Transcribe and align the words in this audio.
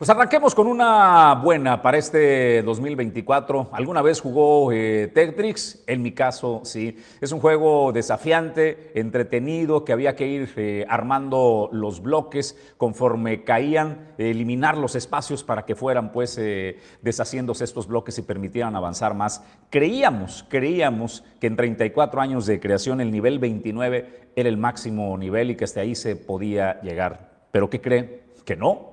Pues 0.00 0.08
arranquemos 0.08 0.54
con 0.54 0.66
una 0.66 1.34
buena 1.34 1.82
para 1.82 1.98
este 1.98 2.62
2024. 2.62 3.68
¿Alguna 3.70 4.00
vez 4.00 4.18
jugó 4.18 4.72
eh, 4.72 5.10
Tetris? 5.12 5.84
En 5.86 6.00
mi 6.00 6.12
caso, 6.12 6.62
sí. 6.64 6.96
Es 7.20 7.32
un 7.32 7.40
juego 7.40 7.92
desafiante, 7.92 8.92
entretenido, 8.94 9.84
que 9.84 9.92
había 9.92 10.16
que 10.16 10.26
ir 10.26 10.54
eh, 10.56 10.86
armando 10.88 11.68
los 11.70 12.00
bloques 12.00 12.56
conforme 12.78 13.44
caían, 13.44 14.14
eliminar 14.16 14.78
los 14.78 14.96
espacios 14.96 15.44
para 15.44 15.66
que 15.66 15.74
fueran 15.74 16.12
pues 16.12 16.38
eh, 16.38 16.78
deshaciéndose 17.02 17.64
estos 17.64 17.86
bloques 17.86 18.16
y 18.16 18.22
permitieran 18.22 18.76
avanzar 18.76 19.12
más. 19.12 19.44
Creíamos, 19.68 20.46
creíamos 20.48 21.24
que 21.38 21.46
en 21.46 21.56
34 21.56 22.22
años 22.22 22.46
de 22.46 22.58
creación 22.58 23.02
el 23.02 23.10
nivel 23.10 23.38
29 23.38 24.30
era 24.34 24.48
el 24.48 24.56
máximo 24.56 25.18
nivel 25.18 25.50
y 25.50 25.56
que 25.56 25.64
hasta 25.64 25.80
ahí 25.80 25.94
se 25.94 26.16
podía 26.16 26.80
llegar. 26.80 27.48
¿Pero 27.50 27.68
qué 27.68 27.82
cree? 27.82 28.22
Que 28.46 28.56
no, 28.56 28.90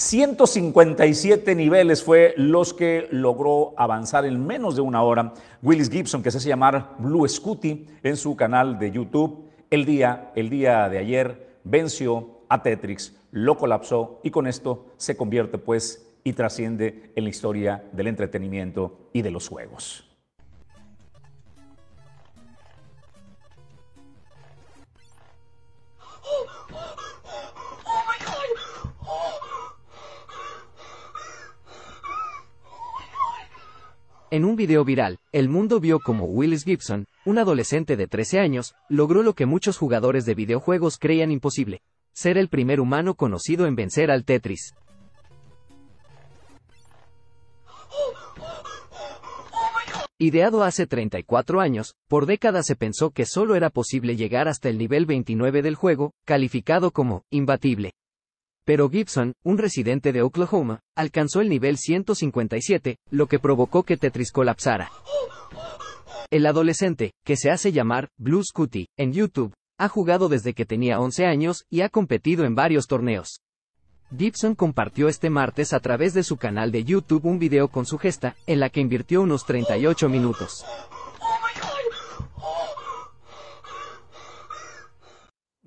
157 0.00 1.54
niveles 1.54 2.02
fue 2.02 2.32
los 2.38 2.72
que 2.72 3.06
logró 3.10 3.74
avanzar 3.76 4.24
en 4.24 4.46
menos 4.46 4.74
de 4.74 4.80
una 4.80 5.02
hora 5.02 5.34
Willis 5.60 5.90
Gibson, 5.90 6.22
que 6.22 6.30
se 6.30 6.38
hace 6.38 6.48
llamar 6.48 6.94
Blue 6.98 7.28
Scooty, 7.28 7.86
en 8.02 8.16
su 8.16 8.34
canal 8.34 8.78
de 8.78 8.92
YouTube. 8.92 9.50
El 9.68 9.84
día, 9.84 10.32
el 10.34 10.48
día 10.48 10.88
de 10.88 10.96
ayer 10.96 11.58
venció 11.64 12.40
a 12.48 12.62
Tetrix, 12.62 13.14
lo 13.30 13.58
colapsó 13.58 14.20
y 14.24 14.30
con 14.30 14.46
esto 14.46 14.86
se 14.96 15.18
convierte 15.18 15.58
pues 15.58 16.06
y 16.24 16.32
trasciende 16.32 17.12
en 17.14 17.24
la 17.24 17.30
historia 17.30 17.84
del 17.92 18.06
entretenimiento 18.06 19.10
y 19.12 19.20
de 19.20 19.30
los 19.30 19.50
juegos. 19.50 20.09
En 34.32 34.44
un 34.44 34.54
video 34.54 34.84
viral, 34.84 35.18
el 35.32 35.48
mundo 35.48 35.80
vio 35.80 35.98
como 35.98 36.26
Willis 36.26 36.62
Gibson, 36.62 37.06
un 37.24 37.38
adolescente 37.38 37.96
de 37.96 38.06
13 38.06 38.38
años, 38.38 38.74
logró 38.88 39.24
lo 39.24 39.34
que 39.34 39.44
muchos 39.44 39.76
jugadores 39.76 40.24
de 40.24 40.36
videojuegos 40.36 40.98
creían 40.98 41.32
imposible, 41.32 41.82
ser 42.12 42.38
el 42.38 42.48
primer 42.48 42.80
humano 42.80 43.16
conocido 43.16 43.66
en 43.66 43.74
vencer 43.74 44.08
al 44.08 44.24
Tetris. 44.24 44.72
Ideado 50.16 50.62
hace 50.62 50.86
34 50.86 51.60
años, 51.60 51.96
por 52.06 52.26
décadas 52.26 52.66
se 52.66 52.76
pensó 52.76 53.10
que 53.10 53.26
solo 53.26 53.56
era 53.56 53.68
posible 53.68 54.14
llegar 54.14 54.46
hasta 54.46 54.68
el 54.68 54.78
nivel 54.78 55.06
29 55.06 55.60
del 55.62 55.74
juego, 55.74 56.12
calificado 56.24 56.92
como 56.92 57.24
imbatible. 57.30 57.94
Pero 58.70 58.88
Gibson, 58.88 59.32
un 59.42 59.58
residente 59.58 60.12
de 60.12 60.22
Oklahoma, 60.22 60.78
alcanzó 60.94 61.40
el 61.40 61.48
nivel 61.48 61.76
157, 61.76 62.98
lo 63.10 63.26
que 63.26 63.40
provocó 63.40 63.82
que 63.82 63.96
Tetris 63.96 64.30
colapsara. 64.30 64.92
El 66.30 66.46
adolescente, 66.46 67.10
que 67.24 67.34
se 67.34 67.50
hace 67.50 67.72
llamar 67.72 68.10
Blue 68.16 68.44
Scooty, 68.44 68.86
en 68.96 69.12
YouTube, 69.12 69.54
ha 69.76 69.88
jugado 69.88 70.28
desde 70.28 70.54
que 70.54 70.66
tenía 70.66 71.00
11 71.00 71.26
años 71.26 71.64
y 71.68 71.80
ha 71.80 71.88
competido 71.88 72.44
en 72.44 72.54
varios 72.54 72.86
torneos. 72.86 73.40
Gibson 74.16 74.54
compartió 74.54 75.08
este 75.08 75.30
martes 75.30 75.72
a 75.72 75.80
través 75.80 76.14
de 76.14 76.22
su 76.22 76.36
canal 76.36 76.70
de 76.70 76.84
YouTube 76.84 77.26
un 77.26 77.40
video 77.40 77.66
con 77.66 77.86
su 77.86 77.98
gesta, 77.98 78.36
en 78.46 78.60
la 78.60 78.70
que 78.70 78.80
invirtió 78.80 79.22
unos 79.22 79.46
38 79.46 80.08
minutos. 80.08 80.64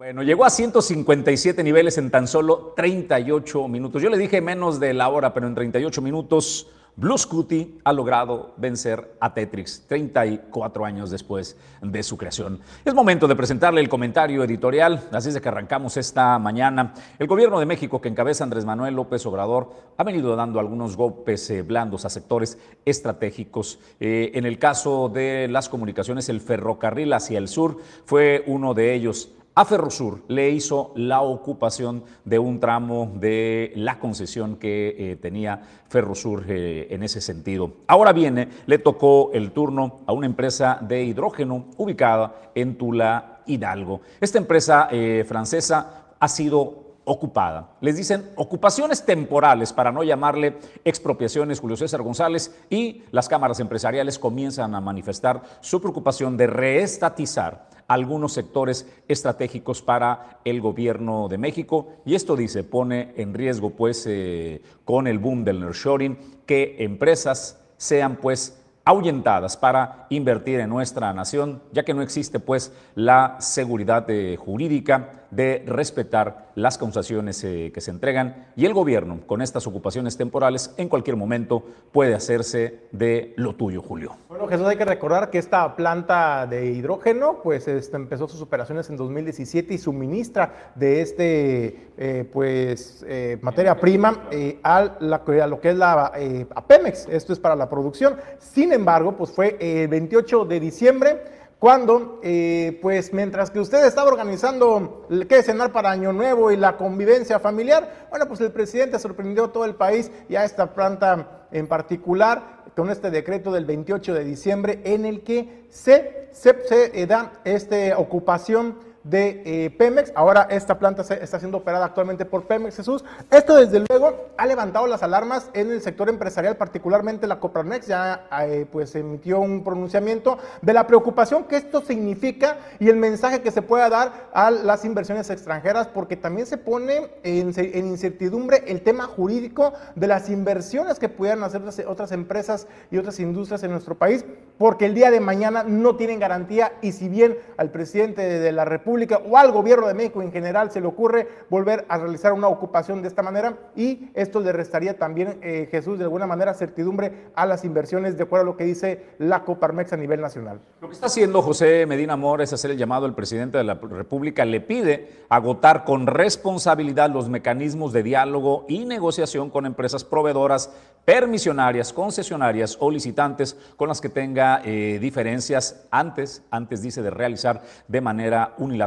Bueno, 0.03 0.21
llegó 0.21 0.43
a 0.43 0.49
157 0.49 1.63
niveles 1.63 1.97
en 1.97 2.11
tan 2.11 2.27
solo 2.27 2.73
38 2.75 3.69
minutos. 3.69 4.01
Yo 4.01 4.09
le 4.09 4.17
dije 4.17 4.41
menos 4.41 4.77
de 4.81 4.93
la 4.93 5.07
hora, 5.07 5.33
pero 5.33 5.47
en 5.47 5.55
38 5.55 6.01
minutos 6.01 6.67
Blue 6.97 7.17
Scooty 7.17 7.79
ha 7.85 7.93
logrado 7.93 8.53
vencer 8.57 9.15
a 9.21 9.33
Tetrix 9.33 9.85
34 9.87 10.83
años 10.83 11.09
después 11.09 11.55
de 11.81 12.03
su 12.03 12.17
creación. 12.17 12.59
Es 12.83 12.93
momento 12.93 13.29
de 13.29 13.35
presentarle 13.37 13.79
el 13.79 13.87
comentario 13.87 14.43
editorial, 14.43 15.07
así 15.13 15.29
es 15.29 15.35
de 15.35 15.41
que 15.41 15.47
arrancamos 15.47 15.95
esta 15.95 16.37
mañana. 16.37 16.93
El 17.17 17.27
gobierno 17.27 17.57
de 17.61 17.65
México 17.65 18.01
que 18.01 18.09
encabeza 18.09 18.43
Andrés 18.43 18.65
Manuel 18.65 18.95
López 18.95 19.25
Obrador 19.25 19.71
ha 19.95 20.03
venido 20.03 20.35
dando 20.35 20.59
algunos 20.59 20.97
golpes 20.97 21.49
eh, 21.49 21.61
blandos 21.61 22.03
a 22.03 22.09
sectores 22.09 22.57
estratégicos. 22.83 23.79
Eh, 24.01 24.31
en 24.33 24.45
el 24.45 24.59
caso 24.59 25.07
de 25.07 25.47
las 25.47 25.69
comunicaciones, 25.69 26.27
el 26.27 26.41
ferrocarril 26.41 27.13
hacia 27.13 27.37
el 27.37 27.47
sur 27.47 27.77
fue 28.03 28.43
uno 28.47 28.73
de 28.73 28.93
ellos 28.93 29.31
a 29.55 29.65
Ferrosur 29.65 30.23
le 30.27 30.49
hizo 30.49 30.91
la 30.95 31.21
ocupación 31.21 32.03
de 32.25 32.39
un 32.39 32.59
tramo 32.59 33.11
de 33.15 33.71
la 33.75 33.99
concesión 33.99 34.55
que 34.55 34.95
eh, 34.97 35.15
tenía 35.17 35.61
Ferrosur 35.87 36.45
eh, 36.47 36.87
en 36.89 37.03
ese 37.03 37.21
sentido. 37.21 37.71
Ahora 37.87 38.13
viene, 38.13 38.49
le 38.65 38.79
tocó 38.79 39.31
el 39.33 39.51
turno 39.51 40.01
a 40.07 40.13
una 40.13 40.25
empresa 40.25 40.79
de 40.81 41.03
hidrógeno 41.03 41.65
ubicada 41.77 42.51
en 42.55 42.77
Tula, 42.77 43.41
Hidalgo. 43.45 44.01
Esta 44.19 44.37
empresa 44.37 44.87
eh, 44.91 45.25
francesa 45.27 46.05
ha 46.19 46.27
sido 46.27 46.82
ocupada. 47.05 47.71
Les 47.81 47.97
dicen 47.97 48.31
ocupaciones 48.35 49.05
temporales 49.05 49.73
para 49.73 49.91
no 49.91 50.03
llamarle 50.03 50.57
expropiaciones 50.83 51.59
Julio 51.59 51.77
César 51.77 52.01
González 52.01 52.55
y 52.69 53.03
las 53.11 53.27
cámaras 53.27 53.59
empresariales 53.59 54.19
comienzan 54.19 54.75
a 54.75 54.81
manifestar 54.81 55.41
su 55.61 55.81
preocupación 55.81 56.37
de 56.37 56.47
reestatizar 56.47 57.67
algunos 57.87 58.33
sectores 58.33 58.87
estratégicos 59.07 59.81
para 59.81 60.39
el 60.45 60.61
gobierno 60.61 61.27
de 61.27 61.37
México 61.37 61.89
y 62.05 62.15
esto 62.15 62.35
dice 62.35 62.63
pone 62.63 63.13
en 63.17 63.33
riesgo 63.33 63.71
pues 63.71 64.05
eh, 64.07 64.61
con 64.85 65.07
el 65.07 65.19
boom 65.19 65.43
del 65.43 65.59
nearshoring 65.59 66.17
que 66.45 66.77
empresas 66.79 67.61
sean 67.77 68.15
pues 68.15 68.62
ahuyentadas 68.85 69.57
para 69.57 70.07
invertir 70.09 70.59
en 70.59 70.69
nuestra 70.69 71.13
nación, 71.13 71.61
ya 71.71 71.83
que 71.83 71.93
no 71.93 72.01
existe 72.01 72.39
pues 72.39 72.73
la 72.95 73.37
seguridad 73.39 74.09
eh, 74.09 74.35
jurídica 74.37 75.23
de 75.35 75.63
respetar 75.65 76.51
las 76.55 76.77
concesiones 76.77 77.43
eh, 77.43 77.71
que 77.73 77.81
se 77.81 77.89
entregan 77.89 78.47
y 78.55 78.65
el 78.65 78.73
gobierno 78.73 79.21
con 79.25 79.41
estas 79.41 79.65
ocupaciones 79.65 80.15
temporales 80.17 80.73
en 80.77 80.89
cualquier 80.89 81.17
momento 81.17 81.63
puede 81.91 82.13
hacerse 82.13 82.81
de 82.91 83.33
lo 83.37 83.55
tuyo, 83.55 83.81
Julio. 83.81 84.15
Bueno, 84.29 84.47
Jesús, 84.47 84.67
hay 84.67 84.77
que 84.77 84.85
recordar 84.85 85.31
que 85.31 85.39
esta 85.39 85.75
planta 85.75 86.45
de 86.45 86.67
hidrógeno 86.67 87.39
pues 87.41 87.67
este, 87.67 87.97
empezó 87.97 88.27
sus 88.27 88.41
operaciones 88.41 88.89
en 88.89 88.97
2017 88.97 89.73
y 89.73 89.77
suministra 89.79 90.71
de 90.75 91.01
este 91.01 91.89
eh, 91.97 92.29
pues 92.31 93.03
eh, 93.07 93.39
materia 93.41 93.75
prima 93.79 94.27
a, 94.61 94.77
a, 94.77 95.47
lo 95.47 95.59
que 95.59 95.69
es 95.69 95.77
la 95.77 96.11
a 96.53 96.67
Pemex. 96.67 97.07
Esto 97.09 97.33
es 97.33 97.39
para 97.39 97.55
la 97.55 97.69
producción. 97.69 98.17
Sin 98.37 98.72
embargo, 98.73 99.15
pues 99.15 99.31
fue 99.31 99.57
el 99.59 99.87
28 99.87 100.45
de 100.45 100.59
diciembre 100.59 101.21
cuando, 101.63 102.19
eh, 102.23 102.77
pues 102.81 103.13
mientras 103.13 103.49
que 103.49 103.61
usted 103.61 103.85
estaba 103.85 104.09
organizando 104.09 105.07
que 105.29 105.41
cenar 105.43 105.71
para 105.71 105.91
Año 105.91 106.11
Nuevo 106.11 106.51
y 106.51 106.57
la 106.57 106.75
convivencia 106.75 107.39
familiar, 107.39 108.07
bueno, 108.09 108.27
pues 108.27 108.41
el 108.41 108.51
presidente 108.51 108.99
sorprendió 108.99 109.45
a 109.45 109.51
todo 109.53 109.63
el 109.63 109.75
país 109.75 110.11
y 110.27 110.35
a 110.35 110.43
esta 110.43 110.73
planta 110.73 111.47
en 111.53 111.67
particular 111.67 112.65
con 112.75 112.89
este 112.89 113.09
decreto 113.11 113.49
del 113.51 113.63
28 113.63 114.13
de 114.13 114.25
diciembre 114.25 114.81
en 114.83 115.05
el 115.05 115.23
que 115.23 115.65
se, 115.69 116.27
se, 116.33 116.67
se 116.67 117.01
eh, 117.01 117.05
da 117.05 117.31
esta 117.45 117.97
ocupación 117.97 118.77
de 119.03 119.41
eh, 119.45 119.69
Pemex. 119.71 120.11
Ahora 120.15 120.47
esta 120.49 120.79
planta 120.79 121.01
está 121.01 121.39
siendo 121.39 121.57
operada 121.57 121.85
actualmente 121.85 122.25
por 122.25 122.45
Pemex 122.45 122.77
Jesús. 122.77 123.03
Esto 123.29 123.55
desde 123.55 123.83
luego 123.89 124.29
ha 124.37 124.45
levantado 124.45 124.87
las 124.87 125.03
alarmas 125.03 125.49
en 125.53 125.71
el 125.71 125.81
sector 125.81 126.09
empresarial, 126.09 126.57
particularmente 126.57 127.27
la 127.27 127.39
Coparnex 127.39 127.87
ya 127.87 128.27
eh, 128.41 128.65
pues 128.71 128.95
emitió 128.95 129.39
un 129.39 129.63
pronunciamiento 129.63 130.37
de 130.61 130.73
la 130.73 130.87
preocupación 130.87 131.43
que 131.45 131.57
esto 131.57 131.81
significa 131.81 132.57
y 132.79 132.89
el 132.89 132.97
mensaje 132.97 133.41
que 133.41 133.51
se 133.51 133.61
pueda 133.61 133.89
dar 133.89 134.29
a 134.33 134.51
las 134.51 134.85
inversiones 134.85 135.29
extranjeras, 135.29 135.87
porque 135.87 136.15
también 136.15 136.47
se 136.47 136.57
pone 136.57 137.09
en, 137.23 137.53
en 137.55 137.87
incertidumbre 137.87 138.63
el 138.67 138.81
tema 138.81 139.05
jurídico 139.05 139.73
de 139.95 140.07
las 140.07 140.29
inversiones 140.29 140.99
que 140.99 141.09
pudieran 141.09 141.43
hacer 141.43 141.61
otras 141.87 142.11
empresas 142.11 142.67
y 142.91 142.97
otras 142.97 143.19
industrias 143.19 143.63
en 143.63 143.71
nuestro 143.71 143.95
país, 143.95 144.25
porque 144.57 144.85
el 144.85 144.93
día 144.93 145.11
de 145.11 145.19
mañana 145.19 145.63
no 145.63 145.95
tienen 145.95 146.19
garantía 146.19 146.73
y 146.81 146.93
si 146.93 147.09
bien 147.09 147.37
al 147.57 147.71
presidente 147.71 148.21
de 148.21 148.51
la 148.51 148.65
República 148.65 148.92
o 149.25 149.37
al 149.37 149.51
gobierno 149.51 149.87
de 149.87 149.93
México 149.93 150.21
en 150.21 150.31
general 150.31 150.71
se 150.71 150.79
le 150.79 150.87
ocurre 150.87 151.27
volver 151.49 151.85
a 151.89 151.97
realizar 151.97 152.33
una 152.33 152.47
ocupación 152.47 153.01
de 153.01 153.07
esta 153.07 153.23
manera 153.23 153.57
y 153.75 154.09
esto 154.13 154.39
le 154.39 154.51
restaría 154.51 154.97
también, 154.97 155.39
eh, 155.41 155.67
Jesús, 155.71 155.97
de 155.97 156.03
alguna 156.03 156.27
manera 156.27 156.53
certidumbre 156.53 157.29
a 157.35 157.45
las 157.45 157.65
inversiones 157.65 158.17
de 158.17 158.23
acuerdo 158.23 158.43
a 158.43 158.45
lo 158.45 158.57
que 158.57 158.65
dice 158.65 159.05
la 159.17 159.43
Coparmex 159.43 159.93
a 159.93 159.97
nivel 159.97 160.21
nacional. 160.21 160.59
Lo 160.81 160.89
que 160.89 160.93
está 160.93 161.07
haciendo 161.07 161.41
José 161.41 161.85
Medina 161.85 162.15
Mora 162.15 162.43
es 162.43 162.53
hacer 162.53 162.71
el 162.71 162.77
llamado 162.77 163.05
al 163.05 163.15
presidente 163.15 163.57
de 163.57 163.63
la 163.63 163.75
República, 163.75 164.45
le 164.45 164.61
pide 164.61 165.23
agotar 165.29 165.85
con 165.85 166.07
responsabilidad 166.07 167.09
los 167.09 167.29
mecanismos 167.29 167.93
de 167.93 168.03
diálogo 168.03 168.65
y 168.67 168.85
negociación 168.85 169.49
con 169.49 169.65
empresas 169.65 170.03
proveedoras, 170.03 170.71
permisionarias, 171.05 171.91
concesionarias 171.91 172.77
o 172.79 172.89
licitantes 172.89 173.57
con 173.75 173.89
las 173.89 173.99
que 173.99 174.09
tenga 174.09 174.61
eh, 174.63 174.99
diferencias 175.01 175.85
antes, 175.91 176.43
antes 176.49 176.81
dice, 176.81 177.01
de 177.01 177.09
realizar 177.09 177.61
de 177.87 178.01
manera 178.01 178.53
unilateral 178.57 178.82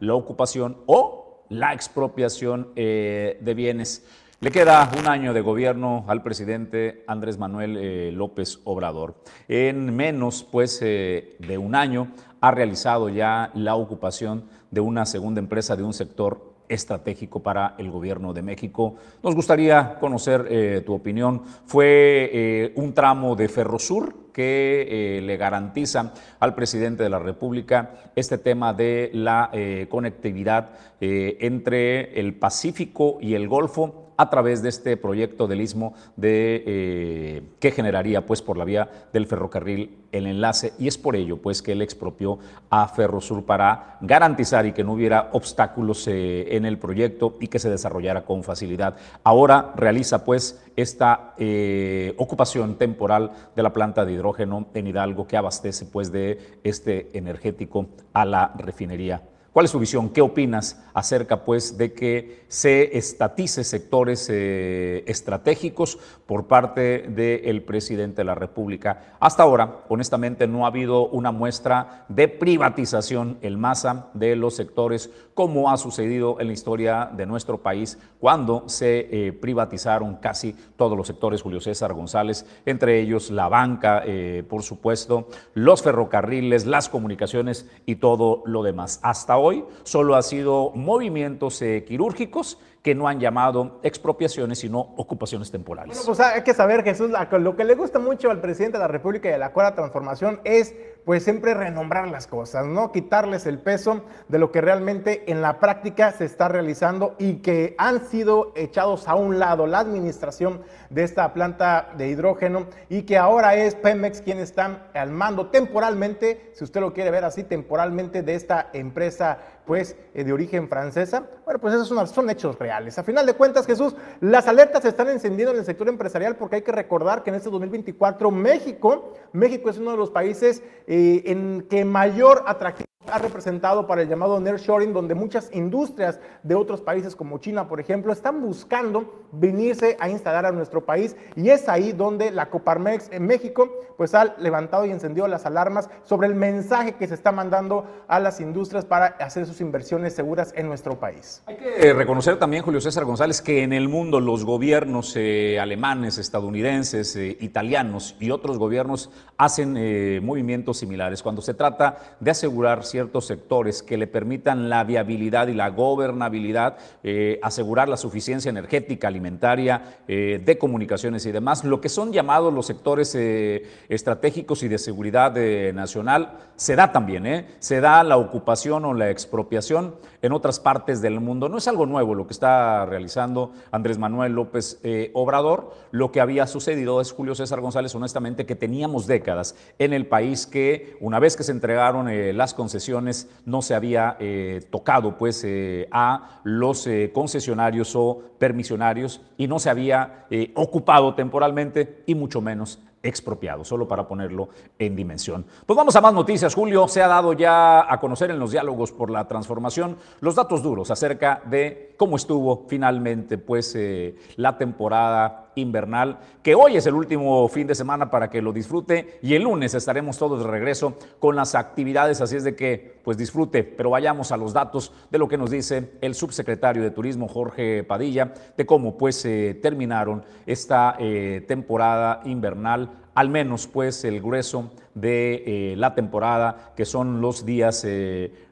la 0.00 0.14
ocupación 0.14 0.78
o 0.86 1.26
la 1.48 1.72
expropiación 1.72 2.68
eh, 2.76 3.38
de 3.40 3.54
bienes. 3.54 4.04
Le 4.40 4.50
queda 4.50 4.90
un 4.98 5.08
año 5.08 5.32
de 5.32 5.40
gobierno 5.40 6.04
al 6.08 6.22
presidente 6.22 7.04
Andrés 7.06 7.38
Manuel 7.38 7.76
eh, 7.78 8.12
López 8.12 8.60
Obrador. 8.64 9.14
En 9.48 9.96
menos 9.96 10.44
pues, 10.44 10.80
eh, 10.82 11.36
de 11.38 11.56
un 11.56 11.74
año 11.74 12.08
ha 12.40 12.50
realizado 12.50 13.08
ya 13.08 13.50
la 13.54 13.76
ocupación 13.76 14.44
de 14.70 14.80
una 14.80 15.06
segunda 15.06 15.40
empresa 15.40 15.74
de 15.74 15.84
un 15.84 15.94
sector 15.94 16.54
estratégico 16.68 17.42
para 17.42 17.76
el 17.78 17.90
gobierno 17.90 18.34
de 18.34 18.42
México. 18.42 18.96
Nos 19.22 19.34
gustaría 19.34 19.98
conocer 20.00 20.82
tu 20.84 20.94
opinión. 20.94 21.42
Fue 21.64 22.72
un 22.74 22.92
tramo 22.92 23.36
de 23.36 23.48
Ferrosur 23.48 24.25
que 24.36 25.20
le 25.22 25.36
garantiza 25.38 26.12
al 26.38 26.54
presidente 26.54 27.02
de 27.02 27.08
la 27.08 27.18
República 27.18 27.92
este 28.14 28.36
tema 28.36 28.74
de 28.74 29.10
la 29.14 29.50
conectividad 29.88 30.72
entre 31.00 32.20
el 32.20 32.34
Pacífico 32.34 33.16
y 33.22 33.32
el 33.32 33.48
Golfo 33.48 34.06
a 34.16 34.30
través 34.30 34.62
de 34.62 34.68
este 34.68 34.96
proyecto 34.96 35.46
del 35.46 35.60
istmo 35.60 35.94
de, 36.16 36.62
eh, 36.66 37.42
que 37.60 37.70
generaría 37.70 38.26
pues 38.26 38.42
por 38.42 38.56
la 38.56 38.64
vía 38.64 38.88
del 39.12 39.26
ferrocarril 39.26 39.98
el 40.12 40.26
enlace 40.26 40.72
y 40.78 40.88
es 40.88 40.96
por 40.96 41.16
ello 41.16 41.36
pues 41.38 41.62
que 41.62 41.72
él 41.72 41.82
expropió 41.82 42.38
a 42.70 42.88
Ferrosur 42.88 43.44
para 43.44 43.98
garantizar 44.00 44.66
y 44.66 44.72
que 44.72 44.84
no 44.84 44.94
hubiera 44.94 45.30
obstáculos 45.32 46.06
eh, 46.08 46.56
en 46.56 46.64
el 46.64 46.78
proyecto 46.78 47.36
y 47.40 47.48
que 47.48 47.58
se 47.58 47.70
desarrollara 47.70 48.24
con 48.24 48.42
facilidad. 48.42 48.96
Ahora 49.22 49.72
realiza 49.76 50.24
pues 50.24 50.62
esta 50.76 51.34
eh, 51.38 52.14
ocupación 52.18 52.76
temporal 52.76 53.32
de 53.56 53.62
la 53.62 53.72
planta 53.72 54.04
de 54.04 54.12
hidrógeno 54.12 54.68
en 54.74 54.86
Hidalgo 54.86 55.26
que 55.26 55.36
abastece 55.36 55.86
pues 55.86 56.12
de 56.12 56.58
este 56.62 57.16
energético 57.16 57.88
a 58.12 58.24
la 58.24 58.52
refinería 58.56 59.22
¿Cuál 59.56 59.64
es 59.64 59.72
tu 59.72 59.78
visión? 59.78 60.10
¿Qué 60.10 60.20
opinas 60.20 60.84
acerca 60.92 61.42
pues 61.42 61.78
de 61.78 61.94
que 61.94 62.44
se 62.46 62.98
estatice 62.98 63.64
sectores 63.64 64.28
eh, 64.30 65.02
estratégicos 65.06 65.98
por 66.26 66.46
parte 66.46 67.06
del 67.08 67.62
presidente 67.62 68.16
de 68.16 68.24
la 68.26 68.34
República? 68.34 69.16
Hasta 69.18 69.44
ahora, 69.44 69.84
honestamente, 69.88 70.46
no 70.46 70.66
ha 70.66 70.68
habido 70.68 71.08
una 71.08 71.32
muestra 71.32 72.04
de 72.10 72.28
privatización 72.28 73.38
en 73.40 73.58
masa 73.58 74.10
de 74.12 74.36
los 74.36 74.54
sectores 74.54 75.10
como 75.32 75.70
ha 75.70 75.78
sucedido 75.78 76.38
en 76.38 76.48
la 76.48 76.52
historia 76.52 77.10
de 77.10 77.24
nuestro 77.24 77.62
país 77.62 77.98
cuando 78.20 78.68
se 78.68 79.08
eh, 79.10 79.32
privatizaron 79.32 80.16
casi 80.16 80.54
todos 80.76 80.98
los 80.98 81.06
sectores, 81.06 81.40
Julio 81.40 81.62
César 81.62 81.94
González, 81.94 82.44
entre 82.66 83.00
ellos 83.00 83.30
la 83.30 83.48
banca, 83.48 84.02
eh, 84.04 84.44
por 84.46 84.62
supuesto, 84.62 85.28
los 85.54 85.82
ferrocarriles, 85.82 86.66
las 86.66 86.90
comunicaciones 86.90 87.70
y 87.86 87.96
todo 87.96 88.42
lo 88.44 88.62
demás. 88.62 89.00
Hasta 89.02 89.32
ahora 89.32 89.45
hoy 89.46 89.64
solo 89.84 90.16
ha 90.16 90.22
sido 90.22 90.72
movimientos 90.74 91.62
eh, 91.62 91.84
quirúrgicos 91.86 92.58
que 92.86 92.94
no 92.94 93.08
han 93.08 93.18
llamado 93.18 93.80
expropiaciones, 93.82 94.60
sino 94.60 94.78
ocupaciones 94.96 95.50
temporales. 95.50 95.96
Bueno, 95.96 96.06
pues 96.06 96.20
hay 96.20 96.44
que 96.44 96.54
saber, 96.54 96.84
Jesús, 96.84 97.10
lo 97.32 97.56
que 97.56 97.64
le 97.64 97.74
gusta 97.74 97.98
mucho 97.98 98.30
al 98.30 98.40
presidente 98.40 98.78
de 98.78 98.82
la 98.82 98.86
República 98.86 99.28
y 99.28 99.32
a 99.32 99.38
la 99.38 99.50
Cuarta 99.50 99.74
Transformación 99.74 100.40
es 100.44 100.72
pues 101.04 101.24
siempre 101.24 101.54
renombrar 101.54 102.06
las 102.08 102.28
cosas, 102.28 102.66
¿no? 102.66 102.92
Quitarles 102.92 103.46
el 103.46 103.58
peso 103.58 104.04
de 104.28 104.38
lo 104.38 104.52
que 104.52 104.60
realmente 104.60 105.30
en 105.30 105.42
la 105.42 105.58
práctica 105.58 106.12
se 106.12 106.24
está 106.24 106.46
realizando 106.46 107.16
y 107.18 107.36
que 107.36 107.74
han 107.78 108.04
sido 108.06 108.52
echados 108.54 109.08
a 109.08 109.16
un 109.16 109.40
lado 109.40 109.66
la 109.66 109.80
administración 109.80 110.62
de 110.90 111.02
esta 111.02 111.32
planta 111.32 111.90
de 111.96 112.08
hidrógeno 112.08 112.66
y 112.88 113.02
que 113.02 113.18
ahora 113.18 113.56
es 113.56 113.74
Pemex 113.74 114.20
quien 114.20 114.38
está 114.38 114.88
al 114.94 115.10
mando 115.10 115.48
temporalmente, 115.48 116.50
si 116.54 116.62
usted 116.62 116.80
lo 116.80 116.92
quiere 116.92 117.10
ver 117.10 117.24
así, 117.24 117.42
temporalmente 117.42 118.22
de 118.22 118.34
esta 118.34 118.70
empresa 118.72 119.38
pues 119.66 119.96
eh, 120.14 120.24
de 120.24 120.32
origen 120.32 120.68
francesa. 120.68 121.28
Bueno, 121.44 121.60
pues 121.60 121.74
esos 121.74 121.88
son, 121.88 122.30
hechos 122.30 122.58
reales. 122.58 122.98
A 122.98 123.02
final 123.02 123.26
de 123.26 123.34
cuentas, 123.34 123.66
Jesús, 123.66 123.94
las 124.20 124.46
alertas 124.48 124.82
se 124.82 124.88
están 124.88 125.08
encendiendo 125.08 125.52
en 125.52 125.58
el 125.58 125.64
sector 125.64 125.88
empresarial 125.88 126.36
porque 126.36 126.56
hay 126.56 126.62
que 126.62 126.72
recordar 126.72 127.22
que 127.22 127.30
en 127.30 127.36
este 127.36 127.50
2024 127.50 128.30
México, 128.30 129.14
México 129.32 129.68
es 129.68 129.78
uno 129.78 129.90
de 129.90 129.96
los 129.96 130.10
países 130.10 130.62
eh, 130.86 131.22
en 131.26 131.66
que 131.68 131.84
mayor 131.84 132.44
atractivo 132.46 132.85
ha 133.12 133.18
representado 133.18 133.86
para 133.86 134.02
el 134.02 134.08
llamado 134.08 134.40
nearshoring, 134.40 134.92
donde 134.92 135.14
muchas 135.14 135.50
industrias 135.52 136.20
de 136.42 136.54
otros 136.54 136.80
países 136.80 137.16
como 137.16 137.38
China, 137.38 137.68
por 137.68 137.80
ejemplo, 137.80 138.12
están 138.12 138.40
buscando 138.40 139.26
venirse 139.32 139.96
a 140.00 140.08
instalar 140.08 140.46
a 140.46 140.52
nuestro 140.52 140.84
país 140.84 141.16
y 141.34 141.50
es 141.50 141.68
ahí 141.68 141.92
donde 141.92 142.30
la 142.30 142.48
Coparmex 142.50 143.10
en 143.12 143.26
México 143.26 143.70
pues 143.96 144.14
ha 144.14 144.36
levantado 144.38 144.84
y 144.86 144.90
encendido 144.90 145.26
las 145.26 145.46
alarmas 145.46 145.88
sobre 146.04 146.28
el 146.28 146.34
mensaje 146.34 146.92
que 146.92 147.06
se 147.06 147.14
está 147.14 147.32
mandando 147.32 147.86
a 148.08 148.20
las 148.20 148.40
industrias 148.40 148.84
para 148.84 149.06
hacer 149.06 149.46
sus 149.46 149.60
inversiones 149.60 150.14
seguras 150.14 150.52
en 150.56 150.68
nuestro 150.68 150.98
país. 151.00 151.42
Hay 151.46 151.56
que 151.56 151.92
reconocer 151.92 152.38
también, 152.38 152.62
Julio 152.62 152.80
César 152.80 153.04
González, 153.04 153.40
que 153.40 153.62
en 153.62 153.72
el 153.72 153.88
mundo 153.88 154.20
los 154.20 154.44
gobiernos 154.44 155.14
eh, 155.16 155.58
alemanes, 155.60 156.18
estadounidenses, 156.18 157.16
eh, 157.16 157.36
italianos 157.40 158.16
y 158.20 158.30
otros 158.30 158.58
gobiernos 158.58 159.10
hacen 159.36 159.76
eh, 159.76 160.20
movimientos 160.22 160.78
similares 160.78 161.22
cuando 161.22 161.42
se 161.42 161.54
trata 161.54 162.16
de 162.20 162.30
asegurar 162.30 162.84
ciertos 162.96 163.26
sectores 163.26 163.82
que 163.82 163.98
le 163.98 164.06
permitan 164.06 164.70
la 164.70 164.82
viabilidad 164.82 165.48
y 165.48 165.52
la 165.52 165.68
gobernabilidad, 165.68 166.78
eh, 167.02 167.38
asegurar 167.42 167.90
la 167.90 167.98
suficiencia 167.98 168.48
energética, 168.48 169.06
alimentaria, 169.06 169.98
eh, 170.08 170.40
de 170.42 170.56
comunicaciones 170.56 171.26
y 171.26 171.30
demás, 171.30 171.62
lo 171.62 171.82
que 171.82 171.90
son 171.90 172.10
llamados 172.10 172.54
los 172.54 172.64
sectores 172.64 173.14
eh, 173.14 173.64
estratégicos 173.90 174.62
y 174.62 174.68
de 174.68 174.78
seguridad 174.78 175.34
nacional, 175.74 176.38
se 176.56 176.74
da 176.74 176.90
también, 176.90 177.48
se 177.58 177.82
da 177.82 178.02
la 178.02 178.16
ocupación 178.16 178.86
o 178.86 178.94
la 178.94 179.10
expropiación 179.10 179.96
en 180.22 180.32
otras 180.32 180.60
partes 180.60 181.00
del 181.00 181.20
mundo. 181.20 181.48
No 181.48 181.58
es 181.58 181.68
algo 181.68 181.86
nuevo 181.86 182.14
lo 182.14 182.26
que 182.26 182.32
está 182.32 182.86
realizando 182.86 183.52
Andrés 183.70 183.98
Manuel 183.98 184.32
López 184.32 184.80
Obrador, 185.14 185.74
lo 185.90 186.12
que 186.12 186.20
había 186.20 186.46
sucedido 186.46 187.00
es 187.00 187.12
Julio 187.12 187.34
César 187.34 187.60
González, 187.60 187.94
honestamente, 187.94 188.46
que 188.46 188.54
teníamos 188.54 189.06
décadas 189.06 189.56
en 189.78 189.92
el 189.92 190.06
país 190.06 190.46
que 190.46 190.96
una 191.00 191.18
vez 191.18 191.36
que 191.36 191.42
se 191.42 191.52
entregaron 191.52 192.08
las 192.36 192.54
concesiones, 192.54 193.28
no 193.44 193.62
se 193.62 193.74
había 193.74 194.16
eh, 194.18 194.62
tocado 194.70 195.16
pues, 195.16 195.42
eh, 195.44 195.88
a 195.90 196.40
los 196.44 196.86
eh, 196.86 197.10
concesionarios 197.12 197.94
o 197.94 198.22
permisionarios 198.38 199.20
y 199.36 199.46
no 199.46 199.58
se 199.58 199.70
había 199.70 200.26
ocupado 200.54 201.14
temporalmente 201.14 202.02
y 202.06 202.14
mucho 202.14 202.40
menos 202.40 202.80
expropiado, 203.06 203.64
solo 203.64 203.88
para 203.88 204.06
ponerlo 204.06 204.48
en 204.78 204.96
dimensión. 204.96 205.46
Pues 205.64 205.76
vamos 205.76 205.96
a 205.96 206.00
más 206.00 206.12
noticias, 206.12 206.54
Julio. 206.54 206.88
Se 206.88 207.02
ha 207.02 207.08
dado 207.08 207.32
ya 207.32 207.92
a 207.92 208.00
conocer 208.00 208.30
en 208.30 208.38
los 208.38 208.50
diálogos 208.50 208.92
por 208.92 209.10
la 209.10 209.26
transformación 209.26 209.96
los 210.20 210.34
datos 210.34 210.62
duros 210.62 210.90
acerca 210.90 211.42
de 211.46 211.94
cómo 211.96 212.16
estuvo 212.16 212.66
finalmente 212.68 213.38
pues 213.38 213.74
eh, 213.74 214.16
la 214.36 214.58
temporada 214.58 215.50
invernal, 215.54 216.18
que 216.42 216.54
hoy 216.54 216.76
es 216.76 216.86
el 216.86 216.94
último 216.94 217.48
fin 217.48 217.66
de 217.66 217.74
semana 217.74 218.10
para 218.10 218.28
que 218.28 218.42
lo 218.42 218.52
disfrute 218.52 219.18
y 219.22 219.34
el 219.34 219.42
lunes 219.42 219.74
estaremos 219.74 220.18
todos 220.18 220.40
de 220.44 220.50
regreso 220.50 220.96
con 221.18 221.34
las 221.34 221.54
actividades, 221.54 222.20
así 222.20 222.36
es 222.36 222.44
de 222.44 222.54
que 222.54 223.00
pues 223.02 223.16
disfrute, 223.16 223.64
pero 223.64 223.90
vayamos 223.90 224.32
a 224.32 224.36
los 224.36 224.52
datos 224.52 224.92
de 225.10 225.18
lo 225.18 225.28
que 225.28 225.38
nos 225.38 225.50
dice 225.50 225.92
el 226.00 226.14
subsecretario 226.14 226.82
de 226.82 226.90
Turismo 226.90 227.28
Jorge 227.28 227.84
Padilla, 227.84 228.34
de 228.56 228.66
cómo 228.66 228.98
pues 228.98 229.24
eh, 229.24 229.58
terminaron 229.62 230.24
esta 230.44 230.96
eh, 230.98 231.44
temporada 231.48 232.20
invernal 232.24 233.02
al 233.14 233.30
menos 233.30 233.66
pues 233.66 234.04
el 234.04 234.20
grueso 234.20 234.72
de 234.94 235.72
la 235.78 235.94
temporada, 235.94 236.74
que 236.76 236.84
son 236.84 237.22
los 237.22 237.46
días 237.46 237.86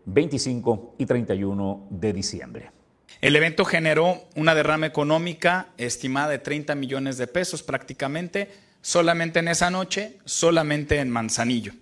25 0.06 0.94
y 0.96 1.04
31 1.04 1.86
de 1.90 2.12
diciembre. 2.14 2.70
El 3.20 3.36
evento 3.36 3.64
generó 3.64 4.24
una 4.34 4.54
derrama 4.54 4.86
económica 4.86 5.68
estimada 5.78 6.28
de 6.28 6.38
30 6.38 6.74
millones 6.74 7.16
de 7.16 7.26
pesos 7.26 7.62
prácticamente, 7.62 8.50
solamente 8.82 9.38
en 9.38 9.48
esa 9.48 9.70
noche, 9.70 10.18
solamente 10.24 10.98
en 10.98 11.10
Manzanillo. 11.10 11.72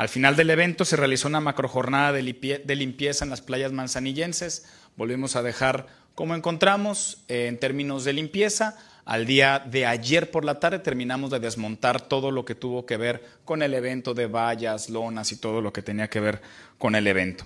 Al 0.00 0.08
final 0.08 0.34
del 0.34 0.50
evento 0.50 0.84
se 0.84 0.96
realizó 0.96 1.28
una 1.28 1.40
macrojornada 1.40 2.12
de 2.12 2.76
limpieza 2.76 3.24
en 3.24 3.30
las 3.30 3.42
playas 3.42 3.70
manzanillenses. 3.72 4.66
Volvemos 4.96 5.36
a 5.36 5.42
dejar 5.42 5.88
como 6.14 6.34
encontramos 6.34 7.22
eh, 7.28 7.46
en 7.48 7.58
términos 7.58 8.04
de 8.04 8.14
limpieza. 8.14 8.78
Al 9.04 9.26
día 9.26 9.58
de 9.58 9.86
ayer 9.86 10.30
por 10.30 10.44
la 10.44 10.60
tarde 10.60 10.78
terminamos 10.78 11.30
de 11.30 11.40
desmontar 11.40 12.00
todo 12.00 12.30
lo 12.30 12.44
que 12.44 12.54
tuvo 12.54 12.86
que 12.86 12.96
ver 12.96 13.22
con 13.44 13.62
el 13.62 13.74
evento 13.74 14.14
de 14.14 14.26
vallas, 14.26 14.88
lonas 14.88 15.32
y 15.32 15.36
todo 15.36 15.60
lo 15.60 15.72
que 15.72 15.82
tenía 15.82 16.08
que 16.08 16.20
ver 16.20 16.40
con 16.78 16.94
el 16.94 17.06
evento. 17.06 17.44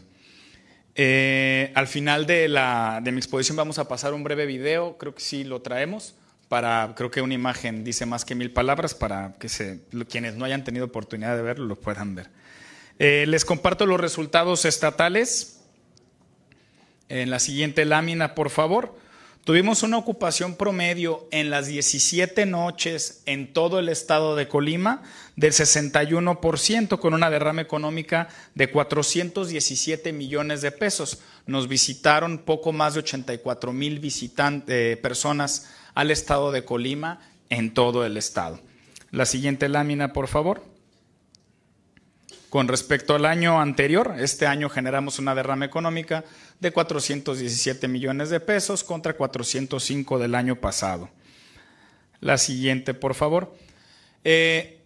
Eh, 0.97 1.73
al 1.75 1.89
final 1.89 2.27
de, 2.27 2.49
la, 2.49 3.01
de 3.03 3.11
mi 3.11 3.19
exposición 3.19 3.57
vamos 3.57 3.79
a 3.79 3.89
pasar 3.89 4.15
un 4.15 4.23
breve 4.23 4.47
video, 4.47 4.97
creo 4.97 5.15
que 5.15 5.21
sí 5.21 5.43
lo 5.43 5.61
traemos, 5.61 6.15
para, 6.49 6.95
creo 6.97 7.11
que 7.11 7.21
una 7.21 7.35
imagen 7.35 7.83
dice 7.83 8.07
más 8.07 8.25
que 8.25 8.35
mil 8.35 8.53
palabras 8.53 8.95
para 8.95 9.35
que 9.41 9.49
se, 9.49 9.81
quienes 10.09 10.37
no 10.37 10.45
hayan 10.45 10.63
tenido 10.63 10.85
oportunidad 10.87 11.37
de 11.37 11.43
verlo 11.43 11.67
lo 11.67 11.77
puedan 11.77 12.15
ver. 12.15 12.29
Eh, 12.99 13.25
les 13.27 13.45
comparto 13.45 13.87
los 13.87 14.01
resultados 14.01 14.65
estatales. 14.65 15.61
En 17.09 17.31
la 17.31 17.39
siguiente 17.39 17.85
lámina, 17.85 18.35
por 18.35 18.51
favor. 18.51 18.97
Tuvimos 19.45 19.83
una 19.83 19.99
ocupación 19.99 20.55
promedio 20.57 21.29
en 21.31 21.51
las 21.51 21.67
17 21.67 22.47
noches 22.47 23.21
en 23.27 23.53
todo 23.53 23.79
el 23.79 23.91
estado 23.91 24.37
de 24.37 24.49
Colima 24.49 25.03
del 25.37 25.53
61% 25.53 26.99
con 26.99 27.13
una 27.13 27.29
derrama 27.29 27.61
económica 27.61 28.29
de 28.55 28.71
417 28.71 30.15
millones 30.15 30.63
de 30.63 30.73
pesos. 30.73 31.19
Nos 31.47 31.69
visitaron 31.69 32.39
poco 32.39 32.73
más 32.73 32.95
de 32.95 33.01
84 33.01 33.75
mil 33.75 34.01
eh, 34.03 34.99
personas 35.03 35.69
al 35.93 36.11
estado 36.11 36.51
de 36.51 36.65
Colima 36.65 37.21
en 37.51 37.75
todo 37.75 38.07
el 38.07 38.17
estado. 38.17 38.61
La 39.11 39.27
siguiente 39.27 39.69
lámina, 39.69 40.15
por 40.15 40.27
favor. 40.27 40.74
Con 42.55 42.69
respecto 42.69 43.17
al 43.17 43.27
año 43.27 43.61
anterior, 43.61 44.15
este 44.17 44.47
año 44.47 44.69
generamos 44.69 45.19
una 45.19 45.35
derrama 45.35 45.65
económica 45.65 46.23
de 46.61 46.71
417 46.71 47.89
millones 47.89 48.31
de 48.31 48.39
pesos 48.39 48.85
contra 48.85 49.17
405 49.17 50.21
del 50.21 50.37
año 50.37 50.55
pasado. 50.55 51.11
La 52.21 52.39
siguiente, 52.39 52.95
por 52.95 53.15
favor. 53.15 53.57
Eh, 54.23 54.79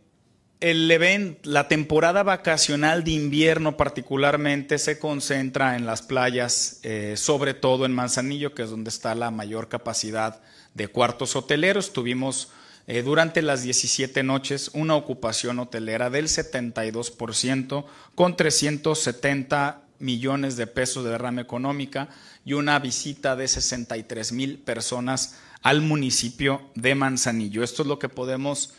el 0.60 0.90
evento, 0.90 1.40
la 1.50 1.68
temporada 1.68 2.22
vacacional 2.22 3.04
de 3.04 3.10
invierno 3.10 3.76
particularmente 3.76 4.78
se 4.78 4.98
concentra 4.98 5.76
en 5.76 5.84
las 5.84 6.00
playas, 6.00 6.80
eh, 6.84 7.16
sobre 7.18 7.52
todo 7.52 7.84
en 7.84 7.92
Manzanillo, 7.92 8.54
que 8.54 8.62
es 8.62 8.70
donde 8.70 8.88
está 8.88 9.14
la 9.14 9.30
mayor 9.30 9.68
capacidad 9.68 10.40
de 10.72 10.88
cuartos 10.88 11.36
hoteleros. 11.36 11.92
Tuvimos 11.92 12.48
eh, 12.90 13.02
durante 13.02 13.42
las 13.42 13.62
17 13.62 14.22
noches 14.22 14.70
una 14.72 14.96
ocupación 14.96 15.58
hotelera 15.58 16.08
del 16.08 16.24
72% 16.24 17.84
con 18.14 18.34
370 18.34 19.82
millones 19.98 20.56
de 20.56 20.66
pesos 20.66 21.04
de 21.04 21.10
derrama 21.10 21.42
económica 21.42 22.08
y 22.46 22.54
una 22.54 22.78
visita 22.78 23.36
de 23.36 23.46
63 23.46 24.32
mil 24.32 24.58
personas 24.58 25.38
al 25.60 25.82
municipio 25.82 26.62
de 26.76 26.94
Manzanillo. 26.94 27.62
Esto 27.62 27.82
es 27.82 27.88
lo 27.88 27.98
que 27.98 28.08
podemos 28.08 28.72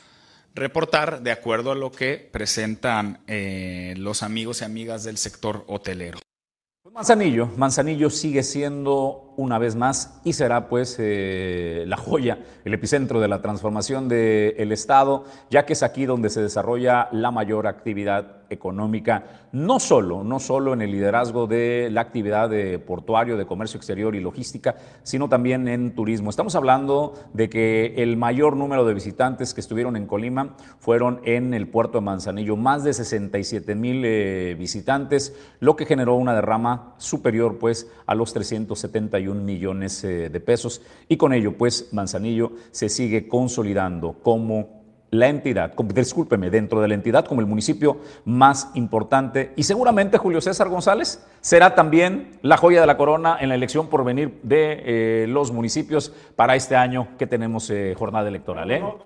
reportar 0.56 1.22
de 1.22 1.32
acuerdo 1.32 1.72
a 1.72 1.76
lo 1.76 1.92
que 1.92 2.30
presentan 2.32 3.20
eh, 3.28 3.94
los 3.96 4.24
amigos 4.24 4.62
y 4.62 4.66
amigas 4.66 5.04
del 5.04 5.18
sector 5.18 5.66
hotelero. 5.68 6.18
Manzanillo, 6.92 7.46
Manzanillo 7.56 8.10
sigue 8.10 8.42
siendo 8.42 9.29
una 9.40 9.58
vez 9.58 9.76
más 9.78 10.20
y 10.26 10.34
será 10.34 10.68
pues 10.68 10.98
eh, 11.00 11.86
la 11.88 11.96
joya, 11.96 12.40
el 12.66 12.74
epicentro 12.74 13.22
de 13.22 13.30
la 13.30 13.42
transformación 13.42 14.10
del 14.10 14.72
Estado, 14.74 15.24
ya 15.50 15.66
que 15.66 15.74
es 15.74 15.82
aquí 15.82 16.06
donde 16.06 16.30
se 16.30 16.42
desarrolla 16.42 17.08
la 17.14 17.32
mayor 17.32 17.66
actividad 17.66 18.40
económica, 18.50 19.24
no 19.52 19.80
solo, 19.80 20.24
no 20.24 20.40
solo 20.40 20.74
en 20.74 20.82
el 20.82 20.92
liderazgo 20.92 21.48
de 21.48 21.90
la 21.92 22.02
actividad 22.02 22.50
de 22.50 22.80
portuario, 22.80 23.38
de 23.38 23.46
comercio 23.46 23.78
exterior 23.78 24.16
y 24.16 24.20
logística, 24.20 24.76
sino 25.04 25.30
también 25.30 25.68
en 25.68 25.96
turismo. 25.96 26.30
Estamos 26.30 26.56
hablando 26.56 27.14
de 27.34 27.50
que 27.50 27.94
el 27.98 28.18
mayor 28.18 28.56
número 28.56 28.86
de 28.86 28.94
visitantes 28.94 29.54
que 29.54 29.62
estuvieron 29.62 29.96
en 29.96 30.08
Colima 30.08 30.56
fueron 30.80 31.22
en 31.24 31.54
el 31.54 31.68
puerto 31.68 32.00
de 32.00 32.06
Manzanillo, 32.06 32.56
más 32.58 32.84
de 32.84 32.94
67 32.94 33.76
mil 33.76 34.04
eh, 34.04 34.56
visitantes, 34.58 35.36
lo 35.60 35.76
que 35.76 35.86
generó 35.86 36.16
una 36.16 36.34
derrama 36.34 36.96
superior 36.98 37.58
pues 37.60 37.88
a 38.06 38.16
los 38.16 38.34
371 38.34 39.29
millones 39.36 40.04
eh, 40.04 40.30
de 40.30 40.40
pesos 40.40 40.82
y 41.08 41.18
con 41.18 41.34
ello 41.34 41.58
pues 41.58 41.90
Manzanillo 41.92 42.52
se 42.72 42.90
sigue 42.90 43.28
consolidando 43.28 44.14
como 44.22 44.80
la 45.12 45.28
entidad, 45.28 45.74
discúlpeme, 45.76 46.50
dentro 46.50 46.82
de 46.82 46.88
la 46.88 46.94
entidad 46.94 47.26
como 47.26 47.42
el 47.42 47.48
municipio 47.48 47.98
más 48.26 48.70
importante 48.76 49.54
y 49.56 49.64
seguramente 49.64 50.18
Julio 50.18 50.40
César 50.40 50.70
González 50.70 51.26
será 51.42 51.74
también 51.74 52.38
la 52.42 52.58
joya 52.58 52.82
de 52.82 52.88
la 52.88 52.98
corona 52.98 53.38
en 53.40 53.50
la 53.50 53.56
elección 53.56 53.88
por 53.88 54.04
venir 54.04 54.40
de 54.44 55.24
eh, 55.24 55.28
los 55.28 55.52
municipios 55.52 56.14
para 56.36 56.56
este 56.56 56.76
año 56.76 57.10
que 57.18 57.26
tenemos 57.26 57.70
eh, 57.70 57.96
jornada 57.98 58.28
electoral. 58.28 58.72
¿eh? 58.72 58.80
No, 58.80 59.00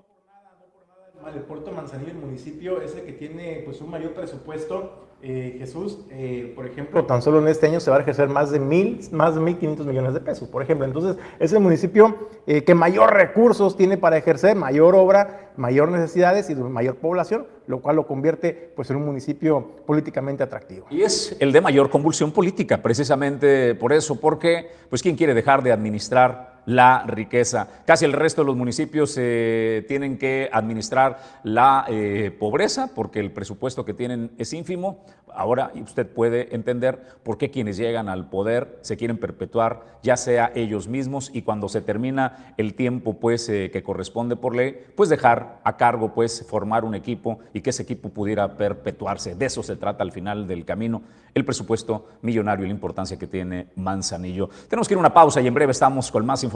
el 1.33 1.41
puerto 1.41 1.71
Manzanillo, 1.71 2.11
el 2.11 2.17
municipio, 2.17 2.81
es 2.81 2.95
el 2.95 3.05
que 3.05 3.13
tiene 3.13 3.61
pues, 3.63 3.79
un 3.79 3.89
mayor 3.89 4.13
presupuesto 4.13 5.02
eh, 5.25 5.55
Jesús, 5.57 5.99
eh, 6.09 6.51
por 6.53 6.67
ejemplo, 6.67 7.05
tan 7.05 7.21
solo 7.21 7.39
en 7.39 7.47
este 7.47 7.65
año 7.65 7.79
se 7.79 7.89
va 7.89 7.95
a 7.95 8.01
ejercer 8.01 8.27
más 8.27 8.51
de 8.51 8.59
mil, 8.59 8.99
más 9.13 9.35
de 9.35 9.39
1.500 9.39 9.85
millones 9.85 10.13
de 10.13 10.19
pesos, 10.19 10.49
por 10.49 10.61
ejemplo. 10.61 10.85
Entonces, 10.85 11.15
es 11.39 11.53
el 11.53 11.61
municipio 11.61 12.27
eh, 12.45 12.65
que 12.65 12.75
mayor 12.75 13.13
recursos 13.13 13.77
tiene 13.77 13.97
para 13.97 14.17
ejercer, 14.17 14.57
mayor 14.57 14.95
obra, 14.95 15.53
mayor 15.55 15.89
necesidades 15.89 16.49
y 16.49 16.55
mayor 16.55 16.97
población, 16.97 17.47
lo 17.67 17.79
cual 17.79 17.95
lo 17.95 18.05
convierte 18.05 18.73
pues, 18.75 18.89
en 18.89 18.97
un 18.97 19.05
municipio 19.05 19.71
políticamente 19.85 20.43
atractivo. 20.43 20.87
Y 20.89 21.03
es 21.03 21.37
el 21.39 21.53
de 21.53 21.61
mayor 21.61 21.89
convulsión 21.89 22.33
política, 22.33 22.81
precisamente 22.81 23.75
por 23.75 23.93
eso, 23.93 24.19
porque, 24.19 24.71
pues, 24.89 25.01
¿quién 25.01 25.15
quiere 25.15 25.33
dejar 25.33 25.63
de 25.63 25.71
administrar 25.71 26.52
la 26.65 27.03
riqueza. 27.07 27.67
Casi 27.85 28.05
el 28.05 28.13
resto 28.13 28.41
de 28.41 28.47
los 28.47 28.55
municipios 28.55 29.15
eh, 29.17 29.85
tienen 29.87 30.17
que 30.17 30.49
administrar 30.51 31.19
la 31.43 31.85
eh, 31.87 32.35
pobreza 32.37 32.89
porque 32.93 33.19
el 33.19 33.31
presupuesto 33.31 33.85
que 33.85 33.93
tienen 33.93 34.31
es 34.37 34.53
ínfimo. 34.53 35.03
Ahora 35.35 35.71
usted 35.73 36.07
puede 36.07 36.53
entender 36.53 37.01
por 37.23 37.39
qué 37.39 37.49
quienes 37.49 37.77
llegan 37.77 38.07
al 38.07 38.29
poder 38.29 38.77
se 38.81 38.97
quieren 38.97 39.17
perpetuar, 39.17 39.81
ya 40.03 40.15
sea 40.15 40.51
ellos 40.53 40.87
mismos, 40.87 41.31
y 41.33 41.41
cuando 41.41 41.69
se 41.69 41.81
termina 41.81 42.53
el 42.57 42.75
tiempo 42.75 43.19
pues, 43.19 43.49
eh, 43.49 43.71
que 43.73 43.81
corresponde 43.81 44.35
por 44.35 44.55
ley, 44.55 44.77
pues 44.95 45.09
dejar 45.09 45.59
a 45.63 45.75
cargo 45.75 46.13
pues, 46.13 46.45
formar 46.47 46.85
un 46.85 46.93
equipo 46.93 47.39
y 47.51 47.61
que 47.61 47.71
ese 47.71 47.81
equipo 47.81 48.09
pudiera 48.09 48.57
perpetuarse. 48.57 49.33
De 49.33 49.47
eso 49.47 49.63
se 49.63 49.75
trata 49.75 50.03
al 50.03 50.11
final 50.11 50.47
del 50.47 50.65
camino 50.65 51.01
el 51.33 51.45
presupuesto 51.45 52.09
millonario 52.21 52.65
y 52.65 52.67
la 52.67 52.75
importancia 52.75 53.17
que 53.17 53.25
tiene 53.25 53.69
Manzanillo. 53.75 54.49
Tenemos 54.69 54.87
que 54.87 54.93
ir 54.93 54.97
a 54.97 54.99
una 54.99 55.13
pausa 55.13 55.41
y 55.41 55.47
en 55.47 55.53
breve 55.55 55.71
estamos 55.71 56.11
con 56.11 56.23
más 56.25 56.43
información. 56.43 56.52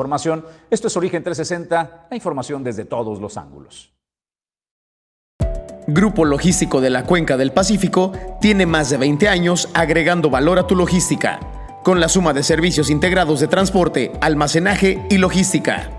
Esto 0.69 0.87
es 0.87 0.97
Origen 0.97 1.23
360, 1.23 2.07
la 2.09 2.15
información 2.15 2.63
desde 2.63 2.85
todos 2.85 3.19
los 3.19 3.37
ángulos. 3.37 3.93
Grupo 5.89 6.25
Logístico 6.25 6.81
de 6.81 6.89
la 6.89 7.03
Cuenca 7.05 7.37
del 7.37 7.53
Pacífico 7.53 8.11
tiene 8.41 8.65
más 8.65 8.89
de 8.89 8.97
20 8.97 9.29
años 9.29 9.69
agregando 9.73 10.29
valor 10.29 10.59
a 10.59 10.67
tu 10.67 10.75
logística, 10.75 11.39
con 11.81 12.01
la 12.01 12.09
suma 12.09 12.33
de 12.33 12.43
servicios 12.43 12.89
integrados 12.89 13.39
de 13.39 13.47
transporte, 13.47 14.11
almacenaje 14.19 15.05
y 15.09 15.17
logística. 15.17 15.89